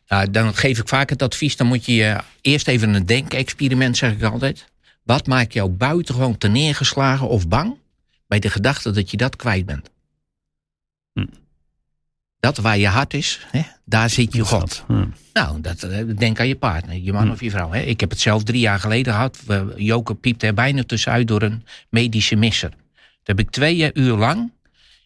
Nou, 0.09 0.31
dan 0.31 0.55
geef 0.55 0.79
ik 0.79 0.89
vaak 0.89 1.11
het 1.11 1.23
advies, 1.23 1.57
dan 1.57 1.67
moet 1.67 1.85
je 1.85 1.95
je 1.95 2.17
eerst 2.41 2.69
even 2.69 2.95
een 2.95 3.07
denkexperiment, 3.07 3.97
zeg 3.97 4.13
ik 4.13 4.23
altijd. 4.23 4.65
Wat 5.03 5.27
maakt 5.27 5.53
jou 5.53 5.71
buitengewoon 5.71 6.39
te 6.39 6.49
neergeslagen 6.49 7.29
of 7.29 7.49
bang 7.49 7.75
bij 8.29 8.39
de 8.39 8.51
gedachte 8.51 8.91
dat 8.91 9.11
je 9.11 9.17
dat 9.17 9.37
kwijt 9.37 9.67
bent? 9.67 9.91
Hm. 11.13 11.27
Dat 12.41 12.57
waar 12.57 12.79
je 12.79 12.87
hart 12.87 13.15
is, 13.15 13.47
hè, 13.51 13.63
daar 13.85 14.11
zit 14.11 14.35
je 14.35 14.45
God. 14.45 14.85
Hm. 14.87 15.07
Nou, 15.33 15.61
dat, 15.61 15.83
eh, 15.83 16.05
denk 16.17 16.41
aan 16.41 16.49
je 16.49 16.57
partner, 16.57 16.97
je 16.97 17.13
man 17.13 17.27
Hm. 17.27 17.31
of 17.31 17.41
je 17.41 17.51
vrouw. 17.51 17.71
Hè. 17.73 17.81
Ik 17.81 18.01
heb 18.01 18.11
het 18.11 18.21
zelf 18.21 18.43
drie 18.43 18.61
jaar 18.61 18.81
geleden 18.81 19.13
gehad. 19.13 19.39
We, 19.47 19.73
Joke 19.77 20.15
piepte 20.15 20.47
er 20.47 20.55
bijna 20.55 20.83
tussenuit 20.85 21.29
door 21.29 21.43
een 21.43 21.65
medische 21.91 22.37
misser. 22.37 22.71
Toen 23.27 23.37
heb 23.37 23.47
ik 23.47 23.51
twee 23.51 23.91
uur 23.95 24.17
lang 24.17 24.53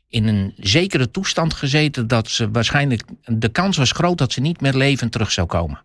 in 0.08 0.26
een 0.26 0.54
zekere 0.56 1.10
toestand 1.10 1.54
gezeten... 1.54 2.06
dat 2.06 2.28
ze 2.28 2.50
waarschijnlijk, 2.50 3.02
de 3.24 3.48
kans 3.48 3.76
was 3.76 3.92
groot 3.92 4.18
dat 4.18 4.32
ze 4.32 4.40
niet 4.40 4.60
meer 4.60 4.74
levend 4.74 5.12
terug 5.12 5.32
zou 5.32 5.46
komen. 5.46 5.82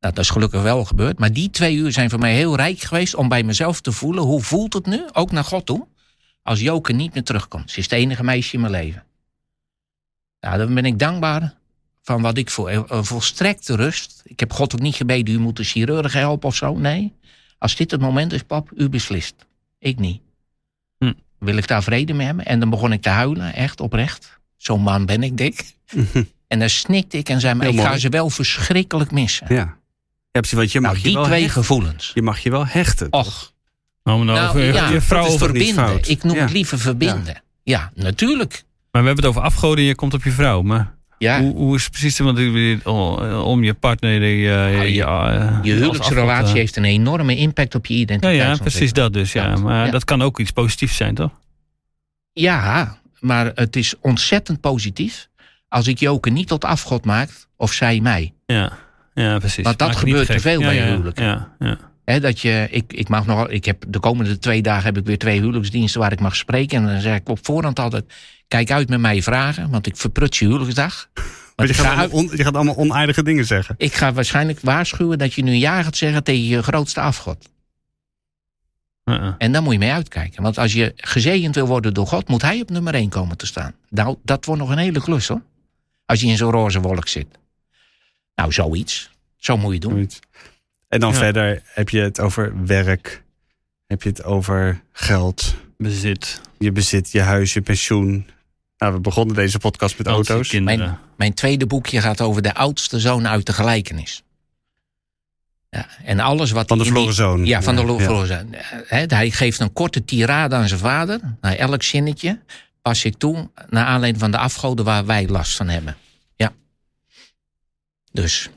Nou, 0.00 0.14
dat 0.14 0.18
is 0.18 0.30
gelukkig 0.30 0.62
wel 0.62 0.84
gebeurd. 0.84 1.18
Maar 1.18 1.32
die 1.32 1.50
twee 1.50 1.76
uur 1.76 1.92
zijn 1.92 2.10
voor 2.10 2.18
mij 2.18 2.34
heel 2.34 2.56
rijk 2.56 2.80
geweest... 2.80 3.14
om 3.14 3.28
bij 3.28 3.42
mezelf 3.42 3.80
te 3.80 3.92
voelen, 3.92 4.22
hoe 4.22 4.42
voelt 4.42 4.72
het 4.72 4.86
nu, 4.86 5.04
ook 5.12 5.30
naar 5.30 5.44
God 5.44 5.66
toe... 5.66 5.86
als 6.42 6.60
Joke 6.60 6.92
niet 6.92 7.14
meer 7.14 7.24
terugkomt. 7.24 7.70
Ze 7.70 7.78
is 7.78 7.84
het 7.84 7.92
enige 7.92 8.24
meisje 8.24 8.54
in 8.54 8.60
mijn 8.60 8.72
leven. 8.72 9.04
Nou, 10.40 10.58
dan 10.58 10.74
ben 10.74 10.84
ik 10.84 10.98
dankbaar 10.98 11.54
van 12.02 12.22
wat 12.22 12.38
ik 12.38 12.50
voel. 12.50 12.70
Een 12.70 13.04
volstrekte 13.04 13.76
rust. 13.76 14.22
Ik 14.24 14.40
heb 14.40 14.52
God 14.52 14.74
ook 14.74 14.80
niet 14.80 14.94
gebeden, 14.94 15.34
u 15.34 15.38
moet 15.38 15.56
de 15.56 15.64
chirurg 15.64 16.12
helpen 16.12 16.48
of 16.48 16.54
zo. 16.54 16.78
Nee. 16.78 17.12
Als 17.58 17.76
dit 17.76 17.90
het 17.90 18.00
moment 18.00 18.32
is, 18.32 18.42
pap, 18.42 18.70
u 18.76 18.88
beslist. 18.88 19.34
Ik 19.78 19.98
niet. 19.98 20.24
Wil 21.46 21.56
ik 21.56 21.68
daar 21.68 21.82
vrede 21.82 22.12
mee 22.12 22.26
hebben? 22.26 22.44
En 22.44 22.60
dan 22.60 22.70
begon 22.70 22.92
ik 22.92 23.02
te 23.02 23.08
huilen, 23.08 23.54
echt 23.54 23.80
oprecht. 23.80 24.38
Zo'n 24.56 24.80
man 24.82 25.06
ben 25.06 25.22
ik, 25.22 25.36
dik. 25.36 25.72
en 26.48 26.58
dan 26.58 26.70
snikte 26.70 27.16
ik 27.18 27.28
en 27.28 27.40
zei, 27.40 27.54
maar 27.54 27.66
ik 27.66 27.80
ga 27.80 27.98
ze 27.98 28.08
wel 28.08 28.30
verschrikkelijk 28.30 29.10
missen. 29.10 29.46
Ja. 29.48 29.76
Ja, 30.30 30.40
precies, 30.42 30.58
want 30.58 30.72
je 30.72 30.80
mag 30.80 30.90
nou, 30.90 31.02
je 31.02 31.08
die 31.08 31.16
wel 31.16 31.24
twee 31.26 31.42
hechten. 31.42 31.62
gevoelens. 31.62 32.10
Je 32.14 32.22
mag 32.22 32.38
je 32.38 32.50
wel 32.50 32.66
hechten. 32.66 33.06
Och, 33.12 33.52
Nou, 34.04 34.24
nou, 34.24 34.38
nou, 34.38 34.48
over 34.48 34.62
ja, 34.74 34.88
je 34.90 35.00
vrouw 35.00 35.38
verbinden. 35.38 35.74
fout? 35.74 36.08
Ik 36.08 36.22
noem 36.22 36.34
Ja. 36.36 36.42
het 36.42 36.52
liever 36.52 36.78
verbinden. 36.78 37.42
Ja, 37.62 37.90
natuurlijk. 37.94 38.64
Maar 38.90 39.02
we 39.02 39.06
hebben 39.06 39.24
het 39.24 39.34
over 39.34 39.42
afgoden 39.42 39.78
en 39.78 39.84
je 39.84 39.94
komt 39.94 40.14
op 40.14 40.24
je 40.24 40.30
vrouw. 40.30 40.62
Maar 40.62 40.94
Ja, 41.18 41.40
hoe, 41.40 41.54
hoe 41.54 41.74
is 41.76 41.82
het 41.82 41.90
precies? 41.90 42.18
Want 42.18 42.38
u- 42.38 42.80
om 43.42 43.64
je 43.64 43.74
partner. 43.74 44.20
Die, 44.20 44.36
uh, 44.44 44.54
Nou, 44.54 44.70
je- 44.70 44.92
je, 44.94 45.58
je 45.62 45.72
huwelijksrelatie 45.72 46.48
uh, 46.48 46.54
heeft 46.54 46.76
een 46.76 46.84
enorme 46.84 47.36
impact 47.36 47.74
op 47.74 47.86
je 47.86 47.94
Ja, 47.94 48.00
identiteit. 48.00 48.36
ja, 48.36 48.56
precies 48.56 48.92
dat 48.92 49.12
dus. 49.12 49.32
Ja. 49.32 49.50
Dat, 49.50 49.62
Maar 49.62 49.84
ja. 49.86 49.90
dat 49.90 50.04
kan 50.04 50.22
ook 50.22 50.38
iets 50.40 50.50
positiefs 50.50 50.96
zijn, 50.96 51.14
toch? 51.14 51.30
Ja, 52.32 52.98
maar 53.20 53.52
het 53.54 53.76
is 53.76 53.94
ontzettend 54.00 54.60
positief 54.60 55.28
als 55.68 55.86
ik 55.86 55.98
Joke 55.98 56.30
niet 56.30 56.48
tot 56.48 56.64
afgod 56.64 57.04
maak 57.04 57.30
of 57.56 57.72
zij 57.72 58.00
mij. 58.00 58.32
Ja, 58.46 58.72
ja 59.14 59.38
precies. 59.38 59.64
Want 59.64 59.78
dat 59.78 59.88
Maak 59.88 59.96
gebeurt 59.98 60.26
te 60.26 60.40
veel 60.40 60.60
ja, 60.60 60.66
bij 60.66 60.76
ja, 60.76 60.86
huwelijken. 60.86 61.24
Ja, 61.24 61.52
ja. 61.58 61.78
He, 62.06 62.20
dat 62.20 62.40
je, 62.40 62.66
ik, 62.70 62.92
ik 62.92 63.08
mag 63.08 63.26
nog, 63.26 63.48
ik 63.48 63.64
heb 63.64 63.84
de 63.88 64.00
komende 64.00 64.38
twee 64.38 64.62
dagen 64.62 64.84
heb 64.84 64.96
ik 64.98 65.04
weer 65.06 65.18
twee 65.18 65.40
huwelijksdiensten 65.40 66.00
waar 66.00 66.12
ik 66.12 66.20
mag 66.20 66.36
spreken. 66.36 66.78
En 66.78 66.86
dan 66.86 67.00
zeg 67.00 67.16
ik 67.16 67.28
op 67.28 67.38
voorhand 67.46 67.78
altijd: 67.78 68.12
kijk 68.48 68.70
uit 68.70 68.88
met 68.88 69.00
mij 69.00 69.22
vragen, 69.22 69.70
want 69.70 69.86
ik 69.86 69.96
verprut 69.96 70.36
je 70.36 70.44
huwelijksdag. 70.46 71.08
Want 71.56 71.68
je 71.68 71.74
gaat, 71.74 71.86
allemaal 71.86 72.08
on- 72.18 72.30
je 72.36 72.44
gaat 72.44 72.54
allemaal 72.54 72.76
onaardige 72.76 73.22
dingen 73.22 73.44
zeggen. 73.44 73.74
ik 73.78 73.94
ga 73.94 74.12
waarschijnlijk 74.12 74.60
waarschuwen 74.60 75.18
dat 75.18 75.34
je 75.34 75.42
nu 75.42 75.52
ja 75.52 75.82
gaat 75.82 75.96
zeggen 75.96 76.24
tegen 76.24 76.44
je 76.44 76.62
grootste 76.62 77.00
afgod. 77.00 77.48
Uh-uh. 79.04 79.34
En 79.38 79.52
daar 79.52 79.62
moet 79.62 79.72
je 79.72 79.78
mee 79.78 79.92
uitkijken. 79.92 80.42
Want 80.42 80.58
als 80.58 80.72
je 80.72 80.92
gezegend 80.96 81.54
wil 81.54 81.66
worden 81.66 81.94
door 81.94 82.06
God, 82.06 82.28
moet 82.28 82.42
hij 82.42 82.60
op 82.60 82.70
nummer 82.70 82.94
één 82.94 83.08
komen 83.08 83.36
te 83.36 83.46
staan. 83.46 83.74
Nou, 83.88 84.16
dat 84.22 84.44
wordt 84.44 84.60
nog 84.60 84.70
een 84.70 84.78
hele 84.78 85.00
klus 85.00 85.28
hoor. 85.28 85.42
Als 86.06 86.20
je 86.20 86.26
in 86.26 86.36
zo'n 86.36 86.50
roze 86.50 86.80
wolk 86.80 87.08
zit. 87.08 87.26
Nou, 88.34 88.52
zoiets. 88.52 89.10
Zo 89.36 89.56
moet 89.56 89.72
je 89.72 89.80
doen. 89.80 89.90
Zoiets. 89.92 90.18
En 90.88 91.00
dan 91.00 91.10
Ja. 91.12 91.16
verder 91.16 91.62
heb 91.64 91.88
je 91.88 92.00
het 92.00 92.20
over 92.20 92.66
werk. 92.66 93.22
Heb 93.86 94.02
je 94.02 94.08
het 94.08 94.24
over 94.24 94.82
geld. 94.92 95.54
Bezit. 95.76 96.40
Je 96.58 96.72
bezit, 96.72 97.12
je 97.12 97.20
huis, 97.20 97.52
je 97.52 97.60
pensioen. 97.60 98.26
Nou, 98.78 98.92
we 98.94 99.00
begonnen 99.00 99.34
deze 99.34 99.58
podcast 99.58 99.98
met 99.98 100.06
auto's. 100.06 100.48
Kinderen. 100.48 100.98
Mijn 101.16 101.34
tweede 101.34 101.66
boekje 101.66 102.00
gaat 102.00 102.20
over 102.20 102.42
de 102.42 102.54
oudste 102.54 103.00
zoon 103.00 103.28
uit 103.28 103.46
de 103.46 103.52
gelijkenis. 103.52 104.22
Ja, 105.70 105.86
en 106.04 106.20
alles 106.20 106.50
wat 106.50 106.68
Van 106.68 106.78
de 106.78 106.84
verloren 106.84 107.14
zoon. 107.14 107.44
Ja, 107.44 107.62
van 107.62 107.76
de 107.76 107.82
ja. 107.82 107.96
verloren 107.98 108.26
zoon. 108.26 108.46
Hè, 108.86 109.04
Hij 109.06 109.30
geeft 109.30 109.60
een 109.60 109.72
korte 109.72 110.04
tirade 110.04 110.54
aan 110.54 110.68
zijn 110.68 110.80
vader. 110.80 111.20
Na 111.40 111.56
elk 111.56 111.82
zinnetje 111.82 112.40
pas 112.82 113.04
ik 113.04 113.16
toe 113.16 113.50
naar 113.68 113.84
aanleiding 113.84 114.22
van 114.22 114.30
de 114.30 114.38
afgoden 114.38 114.84
waar 114.84 115.06
wij 115.06 115.28
last 115.28 115.56
van 115.56 115.68
hebben. 115.68 115.96
Ja. 116.36 116.52
Dus 118.12 118.50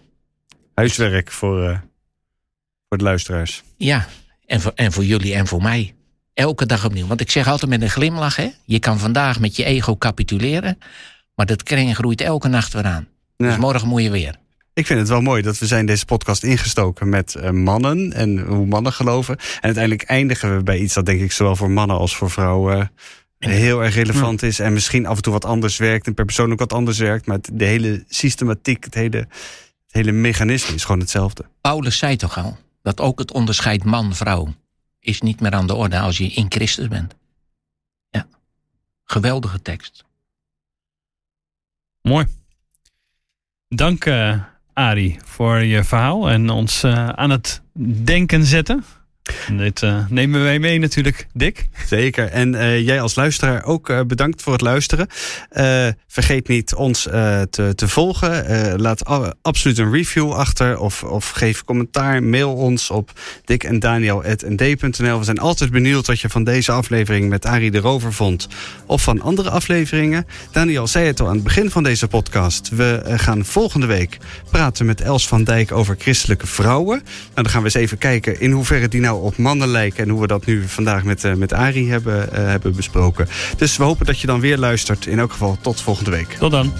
Huiswerk 0.74 1.32
voor, 1.32 1.70
eh, 1.70 1.80
voor 2.90 2.98
de 2.98 3.04
luisteraars. 3.04 3.64
ja, 3.78 4.08
en 4.46 4.62
voor, 4.62 4.72
en 4.76 4.92
voor 4.92 5.04
jullie 5.06 5.34
en 5.34 5.48
voor 5.48 5.62
mij. 5.62 5.94
Elke 6.34 6.66
dag 6.66 6.86
opnieuw. 6.86 7.08
Want 7.08 7.22
ik 7.22 7.32
zeg 7.32 7.48
altijd 7.48 7.72
met 7.72 7.82
een 7.82 7.90
glimlach: 7.90 8.36
hè, 8.36 8.50
je 8.66 8.80
kan 8.80 9.00
vandaag 9.00 9.40
met 9.40 9.56
je 9.56 9.64
ego 9.64 9.98
capituleren. 9.98 10.78
Maar 11.36 11.46
dat 11.46 11.64
kring 11.64 11.96
groeit 11.96 12.22
elke 12.22 12.48
nacht 12.48 12.74
weer 12.74 12.84
aan. 12.86 13.08
Ja. 13.38 13.48
Dus 13.48 13.58
morgen 13.58 13.88
moet 13.88 14.02
je 14.04 14.10
weer. 14.12 14.36
Ik 14.74 14.86
vind 14.86 15.00
het 15.00 15.10
wel 15.10 15.22
mooi 15.22 15.42
dat 15.42 15.58
we 15.58 15.66
zijn 15.68 15.86
deze 15.86 16.06
podcast 16.06 16.44
ingestoken 16.44 17.10
met 17.10 17.36
eh, 17.36 17.50
mannen 17.50 18.14
en 18.14 18.40
hoe 18.40 18.66
mannen 18.66 18.94
geloven. 18.94 19.38
En 19.38 19.46
uiteindelijk 19.62 20.04
eindigen 20.04 20.56
we 20.58 20.64
bij 20.64 20.78
iets 20.80 20.94
dat 20.94 21.06
denk 21.06 21.22
ik 21.22 21.32
zowel 21.32 21.56
voor 21.56 21.72
mannen 21.72 21.98
als 21.98 22.16
voor 22.16 22.30
vrouwen 22.32 22.92
eh, 23.38 23.50
heel 23.52 23.84
erg 23.84 23.96
relevant 23.96 24.44
is. 24.44 24.60
En 24.60 24.74
misschien 24.74 25.06
af 25.06 25.16
en 25.16 25.22
toe 25.22 25.34
wat 25.34 25.46
anders 25.46 25.78
werkt 25.78 26.08
en 26.08 26.14
per 26.14 26.26
persoon 26.26 26.52
ook 26.52 26.60
wat 26.60 26.74
anders 26.74 26.98
werkt. 26.98 27.26
Maar 27.26 27.38
het- 27.38 27.50
de 27.54 27.66
hele 27.66 28.04
systematiek, 28.08 28.84
het 28.84 28.94
hele, 28.94 29.18
het 29.18 29.28
hele 29.92 30.12
mechanisme 30.12 30.76
is 30.76 30.84
gewoon 30.86 31.00
hetzelfde. 31.02 31.46
Paulus 31.62 31.98
zei 31.98 32.16
toch 32.16 32.38
al 32.38 32.58
dat 32.82 33.00
ook 33.00 33.20
het 33.20 33.32
onderscheid 33.32 33.84
man-vrouw 33.84 34.54
is 35.00 35.22
niet 35.22 35.40
meer 35.40 35.52
aan 35.52 35.68
de 35.68 35.76
orde 35.76 36.00
als 36.00 36.18
je 36.18 36.28
in 36.28 36.46
Christus 36.50 36.88
bent. 36.88 37.16
Ja. 38.10 38.28
Geweldige 39.04 39.62
tekst. 39.62 40.06
Mooi. 42.02 42.28
Dank 43.68 44.06
uh, 44.06 44.44
Arie 44.74 45.20
voor 45.24 45.60
je 45.60 45.84
verhaal 45.84 46.30
en 46.30 46.50
ons 46.50 46.84
uh, 46.84 47.10
aan 47.10 47.30
het 47.30 47.62
denken 48.04 48.46
zetten. 48.46 48.84
Dit 49.52 49.82
uh, 49.82 50.06
nemen 50.10 50.44
wij 50.44 50.60
mee 50.60 50.80
natuurlijk, 50.80 51.28
Dick. 51.34 51.70
Zeker. 51.86 52.28
En 52.28 52.54
uh, 52.54 52.80
jij 52.80 53.02
als 53.02 53.16
luisteraar 53.16 53.64
ook 53.64 53.90
uh, 53.90 54.00
bedankt 54.08 54.42
voor 54.42 54.54
het 54.54 54.62
luisteren. 54.62 55.08
vergeet 56.08 56.48
niet 56.48 56.76
ons 56.76 57.02
te, 57.02 57.72
te, 57.76 57.88
volgen. 57.88 58.82
laat 58.82 59.06
absoluut 59.42 59.78
een 59.78 59.92
review 59.92 60.32
achter 60.32 60.80
of, 60.80 61.04
of 61.04 61.30
geef 61.30 61.64
commentaar. 61.64 62.24
Mail 62.24 62.54
ons 62.54 62.90
op 62.90 63.12
dikendaniel.nd.nl. 63.46 65.18
We 65.18 65.24
zijn 65.24 65.40
altijd 65.40 65.72
benieuwd 65.72 66.08
wat 66.08 66.20
je 66.20 66.30
van 66.30 66.44
deze 66.44 66.72
aflevering 66.72 67.30
met 67.30 67.46
Arie 67.46 67.72
de 67.72 67.80
Rover 67.80 68.14
vond. 68.14 68.48
Of 68.86 69.02
van 69.02 69.22
andere 69.22 69.50
afleveringen. 69.50 70.26
Daniel 70.52 70.88
zei 70.88 71.06
het 71.06 71.20
al 71.20 71.28
aan 71.28 71.34
het 71.34 71.44
begin 71.44 71.72
van 71.72 71.84
deze 71.84 72.08
podcast. 72.08 72.70
We 72.70 73.02
gaan 73.06 73.46
volgende 73.46 73.86
week 73.86 74.18
praten 74.52 74.86
met 74.86 75.02
Els 75.02 75.28
van 75.28 75.44
Dijk 75.44 75.72
over 75.72 75.96
christelijke 76.00 76.48
vrouwen. 76.48 77.02
Nou, 77.04 77.30
dan 77.34 77.50
gaan 77.50 77.60
we 77.60 77.66
eens 77.66 77.74
even 77.74 77.98
kijken 77.98 78.40
in 78.40 78.52
hoeverre 78.52 78.88
die 78.88 79.02
nou 79.02 79.19
op 79.20 79.38
mannen 79.38 79.68
lijken. 79.68 80.04
En 80.04 80.10
hoe 80.10 80.22
we 80.22 80.28
dat 80.28 80.46
nu 80.46 80.68
vandaag 80.68 81.04
met, 81.04 81.24
uh, 81.24 81.34
met 81.34 81.54
Arie 81.54 81.92
hebben, 81.92 82.30
uh, 82.34 82.38
hebben 82.38 82.76
besproken. 82.76 83.28
Dus 83.58 83.78
we 83.78 83.84
hopen 83.84 84.06
dat 84.06 84.20
je 84.20 84.28
dan 84.28 84.40
weer 84.40 84.58
luistert. 84.58 85.06
In 85.06 85.20
elk 85.20 85.32
geval 85.32 85.58
tot 85.62 85.82
volgende 85.82 86.12
week. 86.12 86.36
Tot 86.40 86.52
dan. 86.52 86.72